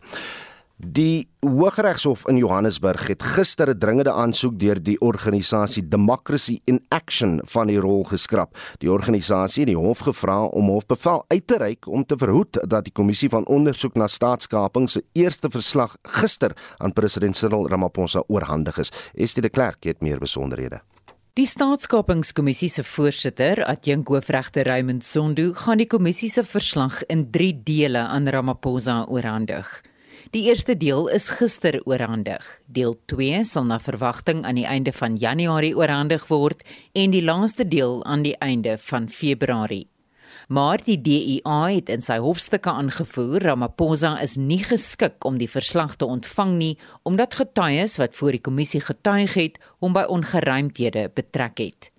Die 0.88 1.30
Hooggeregshof 1.46 2.24
in 2.28 2.38
Johannesburg 2.38 3.08
het 3.08 3.24
gister 3.24 3.70
'n 3.70 3.78
dringende 3.78 4.12
aansoek 4.12 4.60
deur 4.60 4.84
die 4.84 5.00
organisasie 5.00 5.88
Democracy 5.88 6.60
in 6.66 6.86
Action 6.90 7.42
van 7.44 7.68
die 7.68 7.80
rol 7.80 8.04
geskraap. 8.04 8.58
Die 8.78 8.92
organisasie 8.92 9.62
het 9.62 9.68
die 9.68 9.78
hof 9.78 10.00
gevra 10.00 10.46
om 10.46 10.70
hofbevel 10.70 11.26
uit 11.28 11.48
te 11.48 11.58
reik 11.58 11.88
om 11.88 12.06
te 12.06 12.18
verhoed 12.18 12.70
dat 12.70 12.84
die 12.84 12.94
kommissie 12.94 13.30
van 13.30 13.48
ondersoek 13.48 13.94
na 13.94 14.08
staatskaping 14.08 14.90
se 14.90 15.04
eerste 15.12 15.50
verslag 15.50 15.98
gister 16.02 16.52
aan 16.78 16.94
president 16.94 17.38
Cyril 17.38 17.68
Ramaphosa 17.68 18.24
oorhandig 18.28 18.78
is. 18.78 18.92
Estie 19.14 19.42
de 19.42 19.50
Klerk 19.50 19.84
het 19.84 20.02
meer 20.02 20.20
besonderhede. 20.20 20.82
Die 21.34 21.46
staatskapingskommissie 21.46 22.70
se 22.70 22.84
voorsitter, 22.84 23.66
adjunk 23.66 24.08
hoofregter 24.08 24.68
Raymond 24.68 25.06
Zondo, 25.06 25.54
gaan 25.54 25.78
die 25.78 25.88
kommissie 25.88 26.30
se 26.30 26.44
verslag 26.44 27.06
in 27.06 27.32
3 27.32 27.62
dele 27.64 28.00
aan 28.00 28.28
Ramaphosa 28.28 29.06
oorhandig. 29.08 29.91
Die 30.32 30.46
eerste 30.48 30.78
deel 30.80 31.10
is 31.12 31.26
gister 31.28 31.76
oorhandig. 31.84 32.46
Deel 32.72 32.94
2 33.12 33.42
sal 33.44 33.66
na 33.68 33.82
verwagting 33.84 34.46
aan 34.48 34.56
die 34.56 34.64
einde 34.64 34.94
van 34.96 35.18
Januarie 35.20 35.74
oorhandig 35.76 36.24
word 36.30 36.64
en 36.96 37.12
die 37.12 37.24
laaste 37.24 37.66
deel 37.68 38.00
aan 38.08 38.24
die 38.24 38.38
einde 38.40 38.78
van 38.80 39.10
Februarie. 39.12 39.90
Maar 40.48 40.80
die 40.88 40.96
DEA 41.04 41.60
het 41.74 41.92
in 41.92 42.00
sy 42.00 42.22
hofstukke 42.24 42.72
aangevoer 42.72 43.44
Ramaphosa 43.44 44.14
is 44.24 44.38
nie 44.40 44.62
geskik 44.64 45.28
om 45.28 45.36
die 45.36 45.52
verslag 45.52 45.98
te 46.00 46.08
ontvang 46.08 46.56
nie 46.64 46.74
omdat 47.04 47.36
getuies 47.36 48.00
wat 48.00 48.16
voor 48.16 48.40
die 48.40 48.46
kommissie 48.48 48.86
getuig 48.88 49.36
het 49.36 49.60
hom 49.84 49.92
by 49.92 50.08
ongeruimthede 50.08 51.10
betrek 51.12 51.60
het. 51.60 51.91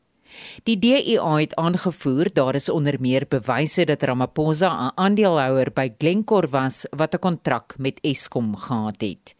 Die 0.62 0.78
DEA 0.78 1.34
het 1.36 1.54
aangevoer 1.54 2.32
daar 2.32 2.54
is 2.54 2.68
onder 2.68 2.96
meer 3.00 3.26
bewyse 3.28 3.84
dat 3.84 4.02
Ramaphosa 4.02 4.70
'n 4.86 4.92
aandeelhouer 4.94 5.72
by 5.72 5.92
Glencore 5.98 6.48
was 6.48 6.86
wat 6.90 7.14
'n 7.14 7.18
kontrak 7.18 7.74
met 7.78 8.00
Eskom 8.00 8.56
gehad 8.56 9.00
het. 9.00 9.34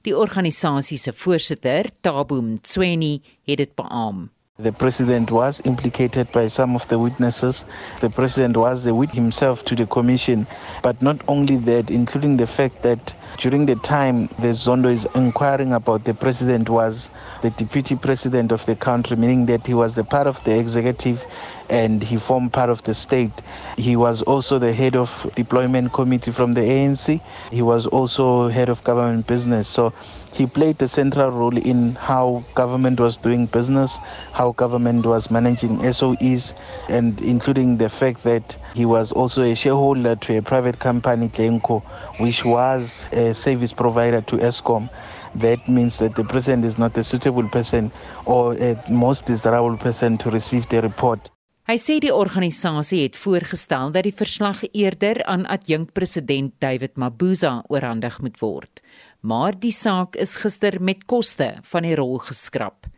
Die 0.00 0.16
organisasie 0.16 0.98
se 0.98 1.12
voorsitter, 1.12 1.90
Tabo 2.00 2.42
Mtsweni, 2.42 3.22
het 3.44 3.56
dit 3.56 3.74
beamoen. 3.74 4.30
The 4.58 4.70
president 4.70 5.30
was 5.30 5.62
implicated 5.64 6.30
by 6.30 6.46
some 6.46 6.76
of 6.76 6.86
the 6.88 6.98
witnesses. 6.98 7.64
The 8.02 8.10
president 8.10 8.54
was 8.54 8.84
the 8.84 8.94
witness 8.94 9.16
himself 9.16 9.64
to 9.64 9.74
the 9.74 9.86
commission. 9.86 10.46
But 10.82 11.00
not 11.00 11.22
only 11.26 11.56
that, 11.56 11.90
including 11.90 12.36
the 12.36 12.46
fact 12.46 12.82
that 12.82 13.14
during 13.38 13.64
the 13.64 13.76
time 13.76 14.28
the 14.38 14.52
Zondo 14.52 14.92
is 14.92 15.08
inquiring 15.14 15.72
about 15.72 16.04
the 16.04 16.12
president 16.12 16.68
was 16.68 17.08
the 17.40 17.48
deputy 17.48 17.96
president 17.96 18.52
of 18.52 18.66
the 18.66 18.76
country, 18.76 19.16
meaning 19.16 19.46
that 19.46 19.66
he 19.66 19.72
was 19.72 19.94
the 19.94 20.04
part 20.04 20.26
of 20.26 20.44
the 20.44 20.58
executive 20.58 21.24
and 21.72 22.02
he 22.02 22.18
formed 22.18 22.52
part 22.52 22.68
of 22.68 22.82
the 22.84 22.92
state. 22.92 23.32
He 23.78 23.96
was 23.96 24.20
also 24.20 24.58
the 24.58 24.74
head 24.74 24.94
of 24.94 25.08
deployment 25.34 25.94
committee 25.94 26.30
from 26.30 26.52
the 26.52 26.60
ANC. 26.60 27.18
He 27.50 27.62
was 27.62 27.86
also 27.86 28.48
head 28.48 28.68
of 28.68 28.84
government 28.84 29.26
business. 29.26 29.68
So 29.68 29.94
he 30.34 30.46
played 30.46 30.82
a 30.82 30.88
central 30.88 31.30
role 31.30 31.56
in 31.56 31.94
how 31.94 32.44
government 32.54 33.00
was 33.00 33.16
doing 33.16 33.46
business, 33.46 33.96
how 34.32 34.52
government 34.52 35.06
was 35.06 35.30
managing 35.30 35.78
SOEs, 35.78 36.52
and 36.90 37.18
including 37.22 37.78
the 37.78 37.88
fact 37.88 38.22
that 38.24 38.54
he 38.74 38.84
was 38.84 39.10
also 39.10 39.42
a 39.42 39.54
shareholder 39.54 40.14
to 40.16 40.36
a 40.36 40.42
private 40.42 40.78
company, 40.78 41.30
Glenco, 41.30 41.82
which 42.20 42.44
was 42.44 43.06
a 43.12 43.32
service 43.32 43.72
provider 43.72 44.20
to 44.20 44.36
ESCOM. 44.36 44.90
That 45.36 45.66
means 45.66 45.98
that 46.00 46.16
the 46.16 46.24
president 46.24 46.66
is 46.66 46.76
not 46.76 46.98
a 46.98 47.04
suitable 47.04 47.48
person 47.48 47.90
or 48.26 48.52
a 48.56 48.76
most 48.90 49.24
desirable 49.24 49.78
person 49.78 50.18
to 50.18 50.30
receive 50.30 50.68
the 50.68 50.82
report. 50.82 51.30
Hy 51.62 51.76
sê 51.78 52.00
die 52.02 52.14
organisasie 52.14 53.04
het 53.04 53.16
voorgestel 53.16 53.92
dat 53.94 54.02
die 54.02 54.14
verslag 54.14 54.64
eerder 54.72 55.22
aan 55.30 55.46
adjunkpresident 55.46 56.56
David 56.58 56.98
Mabuza 56.98 57.62
oorhandig 57.70 58.18
moet 58.20 58.40
word 58.42 58.82
maar 59.22 59.54
die 59.58 59.72
saak 59.72 60.16
is 60.18 60.34
gister 60.42 60.80
met 60.82 61.06
koste 61.06 61.54
van 61.70 61.86
die 61.86 61.94
rol 61.98 62.18
geskraap. 62.22 62.88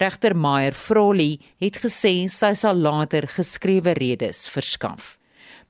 Regter 0.00 0.34
Meyer 0.34 0.74
Frolie 0.74 1.38
het 1.62 1.76
gesê 1.82 2.24
sy 2.32 2.54
sal 2.58 2.80
later 2.80 3.28
geskrewe 3.30 3.94
redes 3.98 4.48
verskaf. 4.50 5.18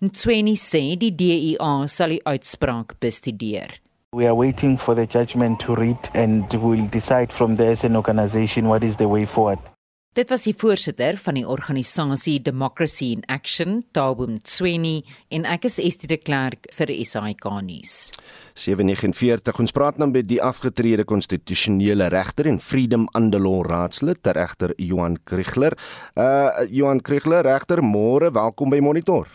Mtsweni 0.00 0.54
sê 0.56 0.94
die 1.00 1.12
DEA 1.12 1.74
sal 1.90 2.14
die 2.14 2.22
uitspraak 2.24 2.96
bestudeer. 3.02 3.80
We 4.14 4.28
are 4.30 4.38
waiting 4.38 4.78
for 4.78 4.94
the 4.94 5.06
judgment 5.06 5.58
to 5.66 5.74
read 5.74 6.10
and 6.14 6.46
we'll 6.54 6.88
decide 6.90 7.32
from 7.32 7.56
there 7.56 7.72
as 7.72 7.84
an 7.84 7.96
organization 7.96 8.68
what 8.68 8.84
is 8.84 8.96
the 8.96 9.08
way 9.08 9.26
forward. 9.26 9.73
Dit 10.14 10.30
was 10.30 10.44
die 10.46 10.54
voorsitter 10.54 11.16
van 11.18 11.34
die 11.34 11.42
organisasie 11.42 12.36
Democracy 12.38 13.08
in 13.16 13.24
Action, 13.26 13.80
Tabo 13.90 14.28
Mtsweni, 14.30 15.00
en 15.34 15.42
ek 15.50 15.64
is 15.66 15.80
Estie 15.82 16.06
de 16.06 16.20
Klerk 16.22 16.68
vir 16.76 16.92
SAK 17.02 17.48
nuus. 17.66 18.12
749 18.54 19.58
ons 19.64 19.74
praat 19.74 19.98
nou 19.98 20.06
met 20.12 20.28
die 20.30 20.38
afgetrede 20.38 21.02
konstitusionele 21.02 22.06
regter 22.14 22.46
en 22.46 22.60
Freedom 22.62 23.08
and 23.18 23.34
the 23.34 23.40
Law 23.42 23.64
raadslid, 23.66 24.22
regter 24.38 24.76
Johan 24.78 25.18
Kriegler. 25.26 25.74
Uh 26.14 26.62
Johan 26.70 27.02
Kriegler, 27.02 27.42
regter, 27.42 27.82
môre, 27.82 28.30
welkom 28.30 28.70
by 28.70 28.78
Monitor. 28.86 29.26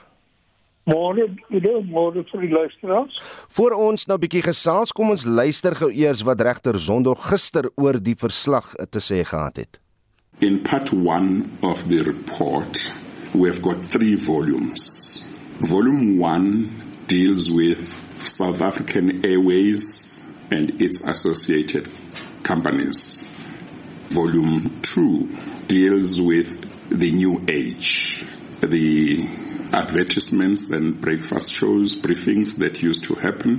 Môre, 0.87 1.27
môre 1.91 2.23
vir 2.31 2.47
die 2.47 2.53
luisteraars. 2.55 3.19
Voor 3.51 3.75
ons 3.75 4.07
nou 4.07 4.15
'n 4.15 4.23
bietjie 4.23 4.47
gesels, 4.47 4.95
kom 4.95 5.09
ons 5.09 5.27
luister 5.27 5.75
gou 5.75 5.91
eers 5.91 6.23
wat 6.23 6.39
regter 6.39 6.79
Zondo 6.79 7.15
gister 7.15 7.67
oor 7.75 7.99
die 7.99 8.15
verslag 8.15 8.71
te 8.89 9.03
sê 9.03 9.27
gehad 9.27 9.57
het. 9.57 9.83
In 10.41 10.63
part 10.63 10.93
one 10.93 11.57
of 11.61 11.89
the 11.89 12.01
report, 12.01 12.93
we 13.35 13.49
have 13.49 13.61
got 13.61 13.81
three 13.81 14.15
volumes. 14.15 15.27
Volume 15.59 16.17
one 16.17 17.03
deals 17.07 17.51
with 17.51 18.25
South 18.25 18.61
African 18.61 19.25
Airways 19.25 20.25
and 20.49 20.81
its 20.81 21.01
associated 21.01 21.89
companies. 22.41 23.25
Volume 24.07 24.79
two 24.81 25.27
deals 25.67 26.21
with 26.21 26.89
the 26.89 27.11
new 27.11 27.43
age, 27.49 28.23
the 28.61 29.27
advertisements 29.73 30.69
and 30.69 31.01
breakfast 31.01 31.53
shows, 31.53 31.95
briefings 31.95 32.59
that 32.59 32.81
used 32.81 33.03
to 33.03 33.15
happen 33.15 33.57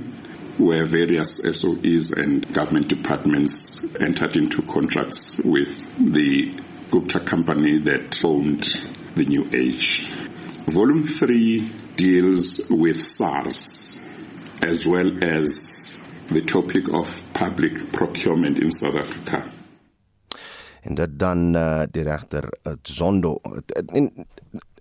where 0.57 0.85
various 0.85 1.41
SOEs 1.41 2.17
and 2.17 2.51
government 2.53 2.87
departments 2.87 3.95
entered 4.01 4.35
into 4.35 4.61
contracts 4.63 5.39
with 5.43 6.13
the 6.13 6.53
Gupta 6.91 7.21
company 7.21 7.79
that 7.79 8.19
owned 8.25 8.63
the 9.15 9.23
New 9.23 9.47
Age. 9.53 10.11
Volume 10.67 11.03
3 11.07 11.71
deals 11.95 12.59
with 12.69 12.99
SARS 12.99 13.97
as 14.61 14.85
well 14.85 15.07
as 15.23 16.03
the 16.27 16.41
topic 16.41 16.91
of 16.91 17.07
public 17.31 17.93
procurement 17.93 18.59
in 18.59 18.71
South 18.71 18.99
Africa. 18.99 19.47
En 20.81 20.95
dat 20.95 21.19
dan 21.19 21.55
uh, 21.55 21.83
die 21.91 22.03
regter 22.03 22.43
uh, 22.67 22.73
Zondo 22.81 23.39
en 23.85 24.11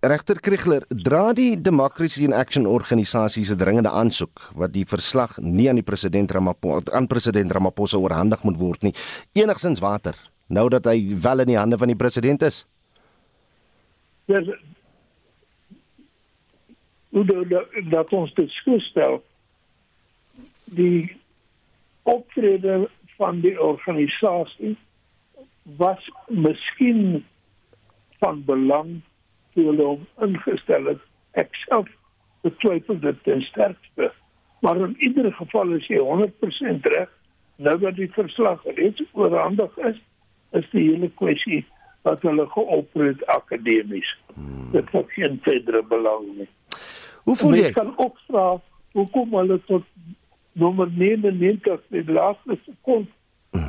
regter 0.01 0.41
Kriegler 0.41 0.83
dra 0.89 1.33
die 1.33 1.61
Democracy 1.61 2.25
in 2.25 2.33
Action 2.33 2.67
organisasie 2.67 3.45
se 3.45 3.57
dringende 3.57 3.91
aansoek 3.91 4.51
wat 4.55 4.73
die 4.73 4.87
verslag 4.89 5.39
nie 5.39 5.69
aan 5.69 5.79
die 5.79 5.87
president 5.87 6.33
Ramaphosa 6.33 6.97
aan 6.97 7.07
president 7.07 7.53
Ramaphosa 7.53 8.03
oorhandig 8.03 8.43
moet 8.43 8.59
word 8.59 8.83
nie 8.83 8.95
enigsins 9.33 9.79
water 9.85 10.17
nou 10.51 10.69
dat 10.69 10.85
hy 10.91 10.99
wel 11.23 11.43
in 11.47 11.53
die 11.55 11.59
hande 11.59 11.79
van 11.79 11.91
die 11.91 11.97
president 11.99 12.43
is? 12.43 12.65
Ja, 14.31 14.43
dat, 17.11 17.67
dat 17.91 18.13
ons 18.15 18.35
dit 18.35 18.51
stel 18.87 19.23
die 20.71 21.17
optrede 22.03 22.89
van 23.17 23.41
die 23.41 23.57
organisasie 23.61 24.77
was 25.77 26.11
miskien 26.29 27.25
van 28.19 28.45
belang 28.45 29.01
toe 29.55 29.65
hulle 29.65 29.87
hom 29.93 30.07
ingestel 30.27 30.93
het. 30.93 31.03
Ek 31.39 31.55
self 31.67 31.89
betwyfel 32.47 33.01
dit 33.03 33.23
ten 33.27 33.43
sterkste. 33.43 34.13
Maar 34.61 34.77
in 34.87 34.97
ieder 34.99 35.33
geval 35.33 35.73
is 35.77 35.87
jy 35.91 36.01
100% 36.05 36.87
reg. 36.95 37.11
Nou 37.57 37.77
dat 37.79 37.97
die 37.97 38.11
verslag 38.13 38.63
reeds 38.65 39.03
oorhandig 39.13 39.77
is, 39.77 39.99
is 40.53 40.67
die 40.71 40.87
hele 40.91 41.11
kwessie 41.21 41.65
wat 42.03 42.23
hulle 42.23 42.47
geopret 42.55 43.27
akademies. 43.27 44.09
Hmm. 44.35 44.71
Dit 44.73 44.91
het 44.91 45.13
geen 45.17 45.39
verdere 45.43 45.83
belang 45.89 46.27
nie. 46.37 46.49
Hoe 47.25 47.37
voel 47.37 47.59
jy? 47.59 47.71
Ek 47.71 47.79
kan 47.79 47.93
ook 47.97 48.19
vra 48.29 48.47
hoekom 48.97 49.35
hulle 49.37 49.61
tot 49.69 49.87
nommer 50.53 50.91
99 50.97 51.83
die 51.95 52.05
laaste 52.13 52.59
sekond 52.65 53.09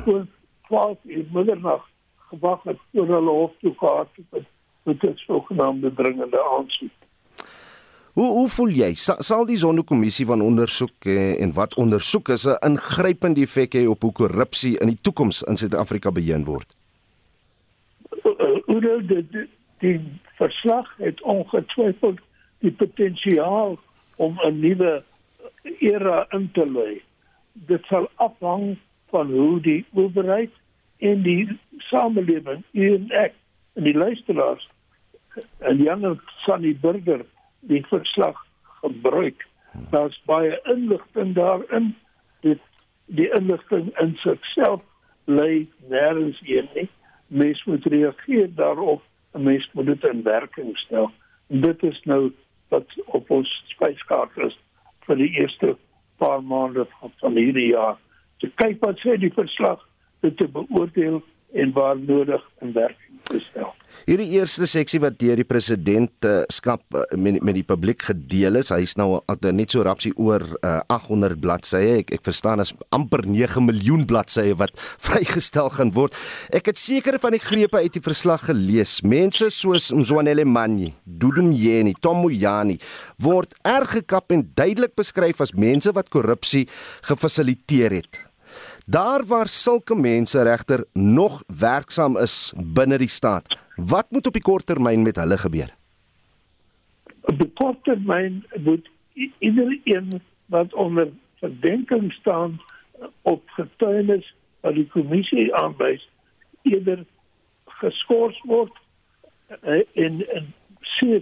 voor 0.04 0.26
12 0.68 0.98
uur 1.04 1.26
middernag 1.32 1.84
gewag 2.32 2.62
het 2.62 2.78
voor 2.92 3.06
hulle 3.06 3.30
hof 3.30 3.52
toe 3.60 3.74
gehad 3.78 4.08
het 4.32 4.48
met 4.82 5.00
dit 5.00 5.18
sogenaamde 5.18 5.94
dringende 5.94 6.42
aansoek. 6.56 7.01
Hoe 8.12 8.28
hoe 8.32 8.48
voel 8.48 8.74
jy? 8.76 8.90
Sa, 8.94 9.14
sal 9.24 9.46
die 9.48 9.56
Zondo-kommissie 9.56 10.26
van 10.28 10.42
ondersoek 10.44 11.06
eh, 11.08 11.40
en 11.40 11.54
wat 11.56 11.74
ondersoek 11.80 12.28
is 12.28 12.44
'n 12.46 12.58
ingrypende 12.60 13.40
effek 13.40 13.74
hê 13.74 13.86
op 13.88 14.02
hoe 14.02 14.12
korrupsie 14.12 14.78
in 14.78 14.88
die 14.92 15.00
toekoms 15.00 15.42
in 15.42 15.56
Suid-Afrika 15.56 16.12
beheer 16.12 16.44
word? 16.44 16.76
Hoe 18.66 18.80
uh, 18.80 19.08
die, 19.08 19.26
die, 19.30 19.48
die 19.78 20.00
verslag 20.36 20.94
het 20.98 21.22
ongetwyfeld 21.22 22.20
die 22.58 22.72
potensiaal 22.72 23.78
om 24.16 24.38
'n 24.44 24.60
nuwe 24.60 25.02
era 25.78 26.26
in 26.30 26.50
te 26.52 26.66
lei. 26.72 27.02
Dit 27.52 27.84
sal 27.84 28.08
afhang 28.14 28.76
van 29.10 29.30
hoe 29.30 29.60
die 29.60 29.84
owerheid 29.92 30.50
en 30.98 31.22
die 31.22 31.58
samelewing 31.78 32.62
en 32.72 33.10
ek 33.10 33.34
en 33.72 33.84
die 33.88 33.96
luisteraars 33.96 34.68
en 35.58 35.76
die 35.76 35.90
ander 35.92 36.20
Sunny 36.44 36.76
Burger 36.80 37.24
die 37.68 37.82
verslag 37.86 38.38
gebruik. 38.80 39.46
Daar's 39.90 40.18
baie 40.26 40.60
inligting 40.64 41.34
daarin. 41.34 41.94
Dit 42.40 42.60
die 43.06 43.30
inligting 43.30 43.92
in 44.00 44.16
sigself 44.22 44.82
lê 45.24 45.66
nêrens 45.88 46.38
heen 46.46 46.68
nie. 46.74 46.88
Mens 47.26 47.64
moet 47.64 47.86
reageer 47.86 48.54
daarop. 48.54 49.02
'n 49.34 49.42
Mens 49.42 49.68
moet 49.72 49.86
dit 49.86 50.04
in 50.04 50.22
werking 50.22 50.76
stel. 50.76 51.10
Dit 51.46 51.82
is 51.82 52.00
nou 52.04 52.32
wat 52.68 52.86
op 53.04 53.30
ons 53.30 53.64
spyskaart 53.66 54.36
is 54.36 54.58
vir 55.06 55.16
die 55.16 55.30
eerste 55.40 55.76
paar 56.16 56.42
maande 56.42 56.86
van 57.20 57.36
hierdie 57.36 57.72
jaar. 57.72 57.98
Te 58.38 58.50
kyk 58.54 58.80
wat 58.84 59.00
sê 59.00 59.16
die 59.18 59.32
verslag, 59.32 59.80
dit 60.20 60.36
te 60.36 60.48
beoordeel 60.48 61.22
en 61.52 61.72
waar 61.72 61.98
nodig 61.98 62.42
in 62.60 62.72
werking 62.72 63.20
te 63.22 63.40
stel. 63.40 63.72
Hierdie 64.08 64.32
eerste 64.38 64.66
seksie 64.66 64.98
wat 65.02 65.18
deur 65.20 65.38
die 65.38 65.46
president 65.46 66.26
uh, 66.26 66.40
skap 66.50 66.82
uh, 66.96 67.04
met, 67.20 67.38
met 67.44 67.54
die 67.58 67.66
publiek 67.66 68.02
gedeel 68.08 68.58
is, 68.58 68.72
hy's 68.74 68.96
nou 68.98 69.20
uh, 69.20 69.36
net 69.54 69.74
so 69.74 69.84
rapsie 69.86 70.10
oor 70.16 70.42
uh, 70.64 70.80
800 70.90 71.38
bladsye. 71.42 71.82
Ek 72.00 72.14
ek 72.16 72.24
verstaan 72.26 72.64
is 72.64 72.72
amper 72.94 73.26
9 73.28 73.62
miljoen 73.68 74.06
bladsye 74.08 74.56
wat 74.58 74.74
vrygestel 75.06 75.70
gaan 75.76 75.92
word. 75.94 76.16
Ek 76.54 76.72
het 76.72 76.80
sekere 76.80 77.20
van 77.22 77.36
die 77.36 77.42
grepe 77.42 77.84
uit 77.84 77.94
die 77.94 78.04
verslag 78.04 78.48
gelees. 78.48 78.98
Mense 79.06 79.52
soos 79.54 79.92
Mzwanele 79.94 80.48
Manyi, 80.48 80.92
Dudu 81.04 81.44
Mjeni, 81.46 81.94
Tom 82.00 82.24
Moyani 82.24 82.80
word 83.22 83.54
erg 83.68 83.98
gekap 84.00 84.32
en 84.34 84.48
duidelik 84.56 84.96
beskryf 84.98 85.44
as 85.44 85.54
mense 85.54 85.92
wat 85.94 86.10
korrupsie 86.10 86.66
gefasiliteer 87.06 88.00
het. 88.00 88.22
Daar 88.86 89.26
waar 89.26 89.48
sulke 89.48 89.94
mense 89.94 90.42
regter 90.42 90.84
nog 90.92 91.42
werksaam 91.46 92.16
is 92.16 92.52
binne 92.56 92.98
die 92.98 93.08
staat, 93.08 93.60
wat 93.76 94.06
moet 94.10 94.26
op 94.26 94.32
die 94.32 94.42
kort 94.42 94.66
termyn 94.66 95.02
met 95.02 95.16
hulle 95.16 95.38
gebeur? 95.38 95.70
Op 97.20 97.38
die 97.38 97.52
kort 97.54 97.84
termyn 97.84 98.44
moet 98.58 98.88
iedereen 99.38 100.20
wat 100.46 100.74
onder 100.74 101.08
verdenking 101.38 102.12
staan 102.12 102.60
op 103.22 103.42
getuienis 103.46 104.34
wat 104.60 104.74
die 104.74 104.86
kommissie 104.86 105.54
aanwys, 105.54 106.08
eerder 106.62 107.04
geskort 107.64 108.38
word 108.42 108.74
eh, 109.62 109.86
en 109.94 110.26
en 110.28 110.54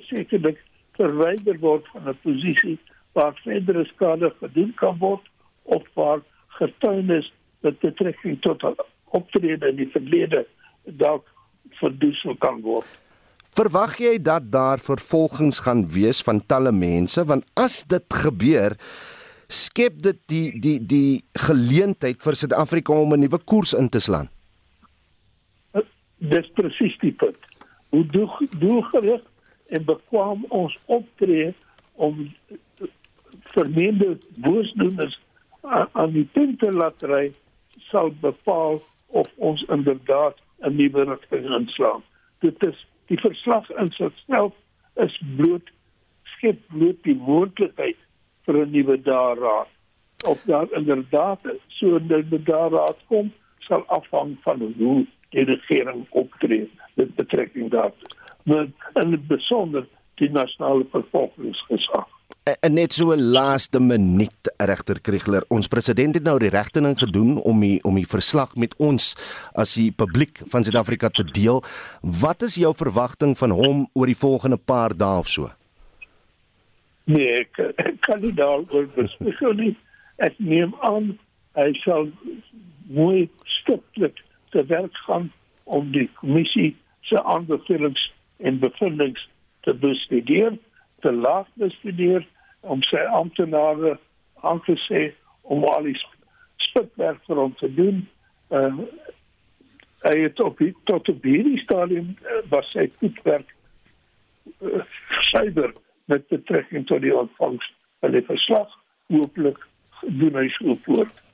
sekerlik 0.08 0.58
verwyder 0.96 1.58
word 1.58 1.86
van 1.92 2.08
'n 2.08 2.18
posisie 2.22 2.78
waar 3.12 3.34
verdere 3.44 3.84
skade 3.84 4.32
gedoen 4.40 4.72
kan 4.74 4.98
word 4.98 5.28
of 5.62 5.84
waar 5.94 6.20
getuienis 6.46 7.32
dat 7.61 7.78
betrekking 7.80 8.40
tot 8.40 8.64
optrede 9.11 9.68
in 9.68 9.76
die 9.76 9.90
verlede 9.92 10.46
dalk 10.84 11.26
verdoesel 11.80 12.36
kan 12.40 12.61
word. 12.64 12.88
Verwag 13.58 13.96
jy 13.98 14.14
dat 14.22 14.46
daar 14.52 14.78
vervolgings 14.78 15.58
gaan 15.64 15.82
wees 15.90 16.22
van 16.22 16.40
talle 16.46 16.72
mense 16.72 17.24
want 17.26 17.46
as 17.58 17.82
dit 17.90 18.20
gebeur 18.22 18.76
skep 19.50 19.98
dit 20.02 20.18
die 20.30 20.46
die 20.66 20.78
die 20.92 21.22
geleentheid 21.46 22.22
vir 22.22 22.38
Suid-Afrika 22.38 22.94
om 22.94 23.14
'n 23.14 23.20
nuwe 23.20 23.40
koers 23.44 23.74
in 23.74 23.88
te 23.88 24.00
slaan. 24.00 24.30
Dis 26.18 26.46
presies 26.54 26.96
die 27.00 27.12
punt. 27.12 27.38
Hoe 27.90 28.06
doel 28.06 28.30
doelgerig 28.58 29.22
en 29.68 29.84
bekwam 29.84 30.44
ons 30.48 30.78
optree 30.86 31.54
om 31.94 32.30
vermeende 33.54 34.18
boosdoeners 34.36 35.18
aan 35.92 36.12
die 36.12 36.28
punt 36.32 36.58
te 36.58 36.72
laat 36.72 37.02
ry 37.02 37.32
sal 37.91 38.11
bepaal 38.20 38.82
of 39.07 39.28
ons 39.36 39.62
inderdaad 39.68 40.36
'n 40.61 40.76
nuwe 40.76 41.05
rigting 41.05 41.51
inslaan. 41.59 42.03
Dit 42.38 42.62
is 42.62 42.86
die 43.07 43.18
verslag 43.18 43.70
in 43.70 43.91
sigself 43.93 44.53
is 44.95 45.20
bloot 45.36 45.70
skep 46.24 46.59
bloot 46.68 47.03
die 47.03 47.16
moontlikheid 47.16 47.97
vir 48.45 48.55
'n 48.64 48.70
nuwe 48.70 48.97
daaraad. 49.03 49.68
Of 50.26 50.43
daar 50.43 50.72
inderdaad 50.72 51.41
so 51.66 51.97
'n 51.97 52.07
nuwe 52.07 52.43
daaraad 52.43 52.99
kom, 53.07 53.32
sal 53.59 53.84
afhang 53.86 54.36
van 54.43 54.74
hoe 54.78 55.07
die 55.30 55.45
regering 55.45 56.07
optree 56.11 56.70
met 56.95 57.14
betrekking 57.14 57.70
daartoe. 57.70 58.09
Maar 58.45 58.66
in 58.95 59.24
besonder 59.26 59.86
die 60.14 60.30
nasionale 60.30 60.86
vervolgingsgesag. 60.91 62.09
En 62.59 62.72
net 62.74 62.92
so 62.92 63.12
'n 63.12 63.30
laaste 63.32 63.80
minuut 63.80 64.55
regter 64.57 65.01
Kriegler. 65.01 65.44
Ons 65.48 65.68
president 65.68 66.14
het 66.14 66.22
nou 66.22 66.38
die 66.38 66.48
regte 66.48 66.80
ding 66.80 66.98
gedoen 66.98 67.36
om 67.36 67.61
die 67.61 67.84
om 67.84 67.94
die 67.94 68.07
verslag 68.07 68.55
met 68.55 68.74
ons 68.76 69.14
as 69.53 69.74
die 69.74 69.92
publiek 69.92 70.40
van 70.46 70.64
Suid-Afrika 70.64 71.09
te 71.09 71.24
deel. 71.24 71.62
Wat 72.01 72.42
is 72.42 72.55
jou 72.55 72.74
verwagting 72.76 73.38
van 73.38 73.51
hom 73.51 73.88
oor 73.92 74.07
die 74.07 74.16
volgende 74.16 74.57
paar 74.57 74.96
dae 74.96 75.18
of 75.18 75.28
so? 75.28 75.51
Nee, 77.05 77.40
ek, 77.40 77.59
ek 77.76 78.01
kan 78.01 78.20
nie 78.20 78.34
daaroor 78.34 78.86
bespreek 78.94 79.57
nie. 79.57 79.76
Ek 80.16 80.34
neem 80.38 80.74
aan 80.80 81.18
hy 81.53 81.72
sal 81.84 82.11
mooi 82.88 83.28
stiptelik 83.44 84.16
te 84.51 84.64
werk 84.66 84.96
gaan 85.07 85.32
om 85.64 85.92
die 85.92 86.11
kommissie 86.14 86.76
se 87.01 87.22
aanbevelings 87.22 88.12
en 88.38 88.59
bevindinge 88.59 89.20
te 89.61 89.74
bestudeer 89.74 90.59
te 91.01 91.12
laat 91.12 91.48
bestudeer 91.55 92.26
om 92.61 92.82
sy 92.82 93.00
amptenare 93.16 93.96
aan 94.40 94.61
te 94.66 94.76
sê 94.88 95.11
om 95.42 95.64
al 95.64 95.88
die 95.88 95.96
spitwerk 96.56 97.22
vir 97.28 97.40
hom 97.40 97.54
te 97.61 97.70
doen. 97.74 98.02
Uh, 98.50 98.82
hy 100.04 100.16
het 100.24 100.40
op 100.42 100.58
die, 100.58 100.72
tot 100.88 101.08
op 101.12 101.24
hierdie 101.24 101.61
stadium 101.64 102.12
uh, 102.24 102.42
was 102.52 102.68
sy 102.74 102.86
spitwerk 102.96 103.48
uh, 104.61 104.84
cyber 105.30 105.74
met 106.11 106.26
betrekking 106.32 106.86
tot 106.90 107.04
die 107.04 107.14
ontvangst 107.14 107.74
van 108.00 108.14
die 108.16 108.24
verslag 108.26 108.70
hooplik 109.11 109.58
doen 110.20 110.38
hy 110.38 110.48
so 110.56 110.76
voort. 110.86 111.26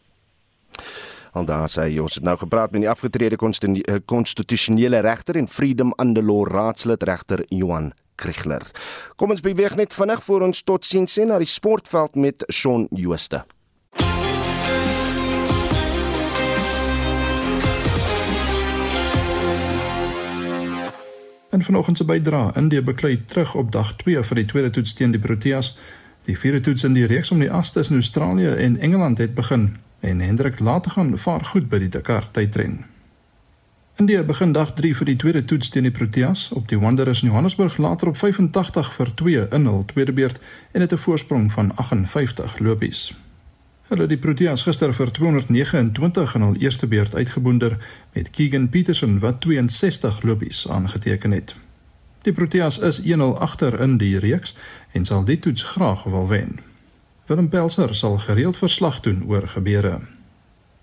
En 1.36 1.44
daar 1.48 1.68
sê 1.68 1.90
jy 1.92 2.00
ons 2.00 2.16
het 2.16 2.24
nou 2.24 2.36
gepraat 2.40 2.72
met 2.72 2.86
die 2.86 2.90
afgetrede 2.90 3.36
konstitusionele 4.08 5.02
regter 5.04 5.36
en 5.36 5.48
Freedom 5.52 5.92
and 6.00 6.16
the 6.16 6.24
Law 6.24 6.46
raadslid 6.48 7.04
regter 7.04 7.44
Johan 7.52 7.92
Kriegler. 8.16 8.64
Kom 9.16 9.30
ons 9.30 9.44
beweeg 9.44 9.76
net 9.76 9.94
vinnig 9.94 10.22
voor 10.24 10.42
ons 10.48 10.62
tot 10.62 10.84
sien 10.84 11.06
sien 11.06 11.28
na 11.28 11.38
die 11.38 11.50
sportveld 11.50 12.16
met 12.16 12.44
Shaun 12.52 12.88
Jooste. 12.90 13.44
En 21.50 21.64
vanoggend 21.64 21.96
se 21.96 22.04
bydra, 22.04 22.50
Indië 22.56 22.82
beklei 22.82 23.24
terug 23.24 23.54
op 23.54 23.72
dag 23.72 23.94
2 23.96 24.24
vir 24.24 24.36
die 24.36 24.44
tweede 24.44 24.70
toets 24.70 24.92
teen 24.92 25.10
die 25.10 25.20
Proteas. 25.20 25.76
Die 26.26 26.38
vierde 26.38 26.60
toets 26.60 26.84
in 26.84 26.92
die 26.92 27.06
reeks 27.06 27.30
om 27.30 27.38
die 27.38 27.50
as 27.50 27.70
tussen 27.72 27.96
Australië 27.96 28.56
en 28.66 28.76
Engeland 28.78 29.18
het 29.18 29.34
begin 29.34 29.76
en 30.00 30.20
Hendrik 30.20 30.58
laat 30.60 30.86
gaan 30.86 31.18
vaar 31.18 31.44
goed 31.44 31.68
by 31.68 31.78
die 31.78 31.88
Dakar 31.88 32.30
tydren. 32.30 32.95
India 33.99 34.22
begin 34.22 34.53
dag 34.53 34.74
3 34.76 34.90
vir 34.92 35.09
die 35.09 35.16
tweede 35.16 35.40
toets 35.49 35.70
teen 35.72 35.86
die 35.88 35.90
Proteas 35.90 36.51
op 36.53 36.66
die 36.68 36.76
Wanderers 36.76 37.22
in 37.22 37.30
Johannesburg 37.30 37.78
later 37.80 38.11
op 38.11 38.16
85 38.20 38.90
vir 38.92 39.12
2 39.16 39.44
in 39.57 39.64
hul 39.64 39.84
tweede 39.88 40.12
beurt 40.12 40.40
en 40.72 40.80
het 40.84 40.92
'n 40.92 40.99
voorsprong 40.99 41.53
van 41.53 41.72
58 41.76 42.59
lopies. 42.59 43.14
Hulle 43.88 44.01
het 44.01 44.09
die 44.09 44.18
Proteas 44.18 44.62
gister 44.62 44.94
vir 44.94 45.11
229 45.11 46.34
in 46.34 46.40
hul 46.40 46.57
eerste 46.57 46.86
beurt 46.86 47.14
uitgeboonder 47.14 47.78
met 48.12 48.30
Keegan 48.30 48.68
Petersen 48.68 49.18
wat 49.18 49.40
62 49.40 50.22
lopies 50.22 50.68
aangeteken 50.68 51.30
het. 51.30 51.55
Die 52.22 52.32
Proteas 52.32 52.78
is 52.78 53.01
1-0 53.01 53.38
agter 53.38 53.80
in 53.80 53.97
die 53.97 54.18
reeks 54.18 54.55
en 54.92 55.05
sal 55.05 55.24
die 55.24 55.38
toets 55.38 55.62
graag 55.62 56.03
wil 56.03 56.28
wen. 56.28 56.61
Willem 57.26 57.49
Pelser 57.49 57.94
sal 57.94 58.18
gereeld 58.18 58.57
verslag 58.57 59.01
doen 59.01 59.24
oor 59.26 59.49
gebeure. 59.49 60.15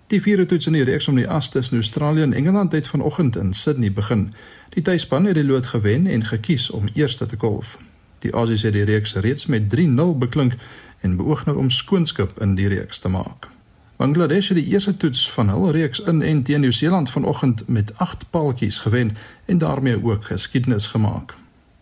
Die 0.06 0.22
vierde 0.22 0.46
toets 0.46 0.66
in 0.66 0.72
die 0.76 0.84
reeks 0.84 1.08
om 1.08 1.16
die 1.16 1.28
as 1.28 1.48
tussen 1.48 1.76
Australië 1.76 2.22
en 2.22 2.32
Engeland 2.32 2.72
het 2.72 2.86
vanoggend 2.86 3.36
in 3.36 3.54
Sydney 3.54 3.92
begin. 3.92 4.32
Die 4.68 4.82
tuisspan 4.82 5.24
het 5.24 5.34
die 5.34 5.44
lood 5.44 5.66
gewen 5.66 6.06
en 6.06 6.24
gekies 6.24 6.70
om 6.70 6.88
eerste 6.92 7.26
te 7.26 7.36
kolf. 7.36 7.78
Die 8.18 8.32
Aussies 8.32 8.62
het 8.62 8.72
die 8.72 8.84
reeks 8.84 9.14
reeds 9.14 9.46
met 9.46 9.62
3-0 9.76 10.18
beklink 10.18 10.56
en 11.00 11.16
beoog 11.16 11.44
nou 11.44 11.56
om 11.58 11.70
skoonskip 11.70 12.40
in 12.40 12.54
die 12.54 12.68
reeks 12.68 12.98
te 12.98 13.08
maak. 13.08 13.48
Bangladesh 13.96 14.48
het 14.48 14.58
die 14.58 14.66
eerste 14.66 14.96
toets 14.96 15.30
van 15.30 15.48
hul 15.48 15.70
reeks 15.70 16.00
in 16.00 16.22
en 16.22 16.42
teen 16.42 16.60
Nieu-Seeland 16.60 17.10
vanoggend 17.10 17.68
met 17.68 17.98
8 17.98 18.24
paaltjies 18.30 18.78
gewen 18.78 19.16
en 19.44 19.58
daarmee 19.58 20.04
ook 20.04 20.24
geskiedenis 20.24 20.86
gemaak. 20.86 21.34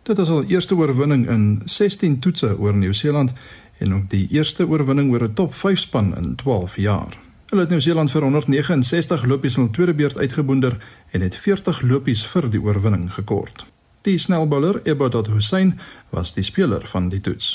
Dit 0.03 0.19
is 0.19 0.29
al 0.29 0.45
eerste 0.45 0.77
oorwinning 0.77 1.29
in 1.29 1.63
16 1.65 2.19
toetse 2.19 2.59
oor 2.59 2.77
Nieu-Seeland 2.77 3.33
en 3.79 3.95
ook 3.95 4.11
die 4.11 4.29
eerste 4.31 4.69
oorwinning 4.69 5.13
oor 5.13 5.23
'n 5.23 5.35
top 5.35 5.55
5 5.55 5.79
span 5.79 6.17
in 6.17 6.35
12 6.35 6.77
jaar. 6.77 7.22
Hulle 7.53 7.65
het 7.67 7.73
Nieu-Seeland 7.75 8.09
vir 8.11 8.25
169 8.25 9.25
lopies 9.29 9.59
in 9.59 9.67
hul 9.67 9.73
tweede 9.77 9.93
beurt 9.95 10.19
uitgeboonder 10.19 10.77
en 11.11 11.21
het 11.21 11.35
40 11.37 11.83
lopies 11.85 12.23
vir 12.27 12.47
die 12.49 12.61
oorwinning 12.65 13.11
gekort. 13.13 13.67
Die 14.09 14.15
snelbouler 14.19 14.79
Ebodot 14.89 15.29
Hussein 15.29 15.75
was 16.17 16.33
die 16.33 16.47
speler 16.49 16.87
van 16.89 17.11
die 17.13 17.21
toets. 17.21 17.51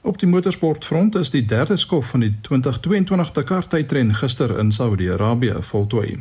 Op 0.00 0.20
die 0.20 0.28
motorsportfront 0.28 1.16
is 1.16 1.32
die 1.32 1.44
derde 1.44 1.78
skof 1.80 2.12
van 2.12 2.20
die 2.20 2.34
2022 2.50 3.32
Dakar 3.32 3.64
tydren 3.66 4.12
gister 4.14 4.58
in 4.58 4.74
Saudi-Arabië 4.76 5.56
voltooi. 5.72 6.20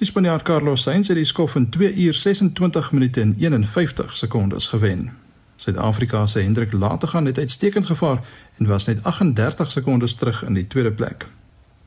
Die 0.00 0.08
Spanjaard 0.08 0.48
Carlos 0.48 0.88
Sainz 0.88 1.12
het 1.12 1.20
die 1.20 1.28
skof 1.28 1.60
in 1.60 1.68
2 1.68 1.92
uur 2.06 2.14
26 2.14 2.92
minute 2.92 3.20
en 3.20 3.36
51 3.36 4.16
sekondes 4.16 4.72
gewen. 4.72 5.10
Suid-Afrika 5.56 6.26
se 6.26 6.40
Hendrik 6.40 6.72
Lategan 6.72 7.26
het 7.26 7.38
uitstekend 7.38 7.86
gevaar 7.86 8.24
en 8.56 8.66
was 8.66 8.86
net 8.86 9.04
38 9.04 9.72
sekondes 9.72 10.14
terug 10.14 10.44
in 10.44 10.54
die 10.54 10.66
tweede 10.66 10.92
plek. 10.92 11.28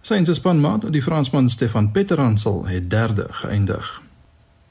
Sainz 0.07 0.27
se 0.27 0.33
spanmaat, 0.33 0.85
die 0.93 1.01
Fransman 1.01 1.49
Stefan 1.49 1.91
Petteransel, 1.91 2.67
het 2.67 2.89
derde 2.89 3.25
geëindig. 3.29 4.01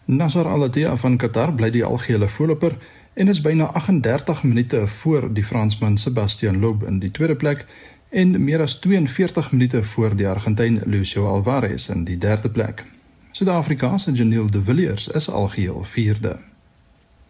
Nasser 0.05 0.49
Al-Attiyah 0.49 0.97
van 0.97 1.19
Qatar 1.21 1.53
bly 1.55 1.69
die 1.75 1.85
algehele 1.85 2.29
voorloper 2.29 2.79
en 3.15 3.29
is 3.29 3.43
byna 3.45 3.67
38 3.77 4.43
minute 4.43 4.87
voor 4.87 5.29
die 5.35 5.45
Fransman 5.45 5.99
Sebastian 5.99 6.59
Loeb 6.59 6.87
in 6.89 7.03
die 7.05 7.11
tweede 7.11 7.37
plek 7.37 7.67
en 8.09 8.33
meer 8.45 8.65
as 8.65 8.79
42 8.81 9.53
minute 9.53 9.85
voor 9.85 10.17
die 10.17 10.29
Argentyn 10.29 10.81
Lucio 10.87 11.29
Alvarez 11.29 11.91
in 11.93 12.09
die 12.09 12.19
derde 12.19 12.49
plek. 12.49 12.85
Suid-Afrika 13.33 13.99
se 13.99 14.13
Janiel 14.13 14.51
De 14.51 14.63
Villiers 14.63 15.09
is 15.09 15.29
algeheel 15.31 15.85
vierde. 15.85 16.39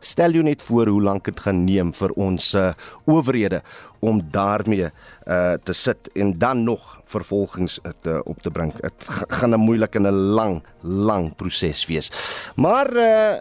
Stel 0.00 0.36
jou 0.36 0.44
net 0.44 0.62
voor 0.62 0.88
hoe 0.88 1.02
lank 1.02 1.24
dit 1.24 1.40
gaan 1.40 1.64
neem 1.64 1.92
vir 1.96 2.14
ons 2.16 2.54
uh, 2.54 2.72
owerhede 3.04 3.62
om 4.00 4.20
daarmee 4.32 4.88
uh, 4.88 5.54
te 5.62 5.72
sit 5.76 6.08
en 6.16 6.32
dan 6.38 6.64
nog 6.64 7.00
vervolgings 7.04 7.78
uh, 7.82 7.92
te, 8.02 8.20
op 8.24 8.40
te 8.42 8.50
bring. 8.50 8.72
Dit 8.80 9.08
gaan 9.28 9.54
'n 9.54 9.60
moeilike 9.60 9.98
en 9.98 10.06
'n 10.06 10.34
lang, 10.34 10.62
lang 10.82 11.36
proses 11.36 11.86
wees. 11.86 12.10
Maar 12.56 12.96
uh, 12.96 13.36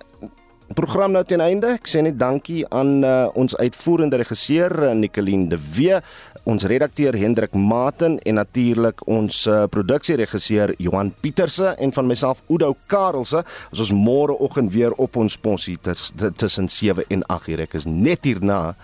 program 0.74 1.12
nou 1.12 1.24
ten 1.24 1.42
einde. 1.42 1.68
Ek 1.80 1.88
sê 1.88 2.02
net 2.02 2.20
dankie 2.20 2.62
aan 2.74 3.04
uh, 3.04 3.28
ons 3.34 3.56
uitvoerende 3.58 4.20
regisseur 4.22 4.96
Nicoline 4.96 5.50
de 5.50 5.58
Wee 5.76 6.02
ons 6.44 6.64
redakteur 6.64 7.16
Hendrik 7.18 7.54
Maten 7.54 8.20
en 8.20 8.38
natuurlik 8.40 9.02
ons 9.08 9.42
uh, 9.48 9.66
produksieregisseur 9.72 10.74
Johan 10.78 11.12
Pieterse 11.22 11.76
en 11.78 11.94
van 11.96 12.08
myself 12.08 12.44
Udo 12.48 12.76
Karelse. 12.88 13.44
Ons 13.72 13.84
is 13.88 13.94
môreoggend 13.96 14.72
weer 14.74 14.96
op 14.98 15.16
ons 15.20 15.38
posie 15.38 15.78
tussen 15.82 16.70
7 16.70 17.06
en 17.10 17.26
8 17.28 17.48
uur. 17.48 17.64
Ek 17.68 17.78
is 17.80 17.88
net 17.90 18.28
hierna 18.28 18.76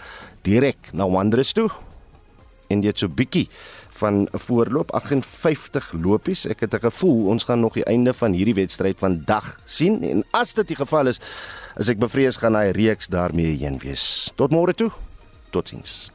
direk 0.45 0.91
na 0.93 1.07
Wandres 1.09 1.53
toe. 1.55 1.69
En 2.73 2.81
dit 2.81 2.97
so 2.97 3.07
bietjie 3.07 3.45
van 3.99 4.25
'n 4.25 4.39
voorloop 4.39 4.91
58 4.91 5.93
lopies. 5.93 6.45
Ek 6.47 6.59
het 6.59 6.73
'n 6.73 6.89
gevoel 6.89 7.27
ons 7.27 7.43
gaan 7.43 7.59
nog 7.59 7.73
die 7.73 7.85
einde 7.85 8.13
van 8.13 8.33
hierdie 8.33 8.55
wedstryd 8.55 8.99
vandag 8.99 9.59
sien 9.65 10.03
en 10.03 10.23
as 10.31 10.53
dit 10.53 10.67
die 10.67 10.75
geval 10.75 11.07
is, 11.07 11.19
as 11.75 11.89
ek 11.89 11.99
bevrees 11.99 12.37
gaan 12.37 12.55
hy 12.55 12.71
reeks 12.71 13.07
daarmee 13.07 13.57
heen 13.57 13.79
wees. 13.79 14.31
Tot 14.35 14.51
môre 14.51 14.73
toe. 14.73 14.91
Totsiens. 15.51 16.14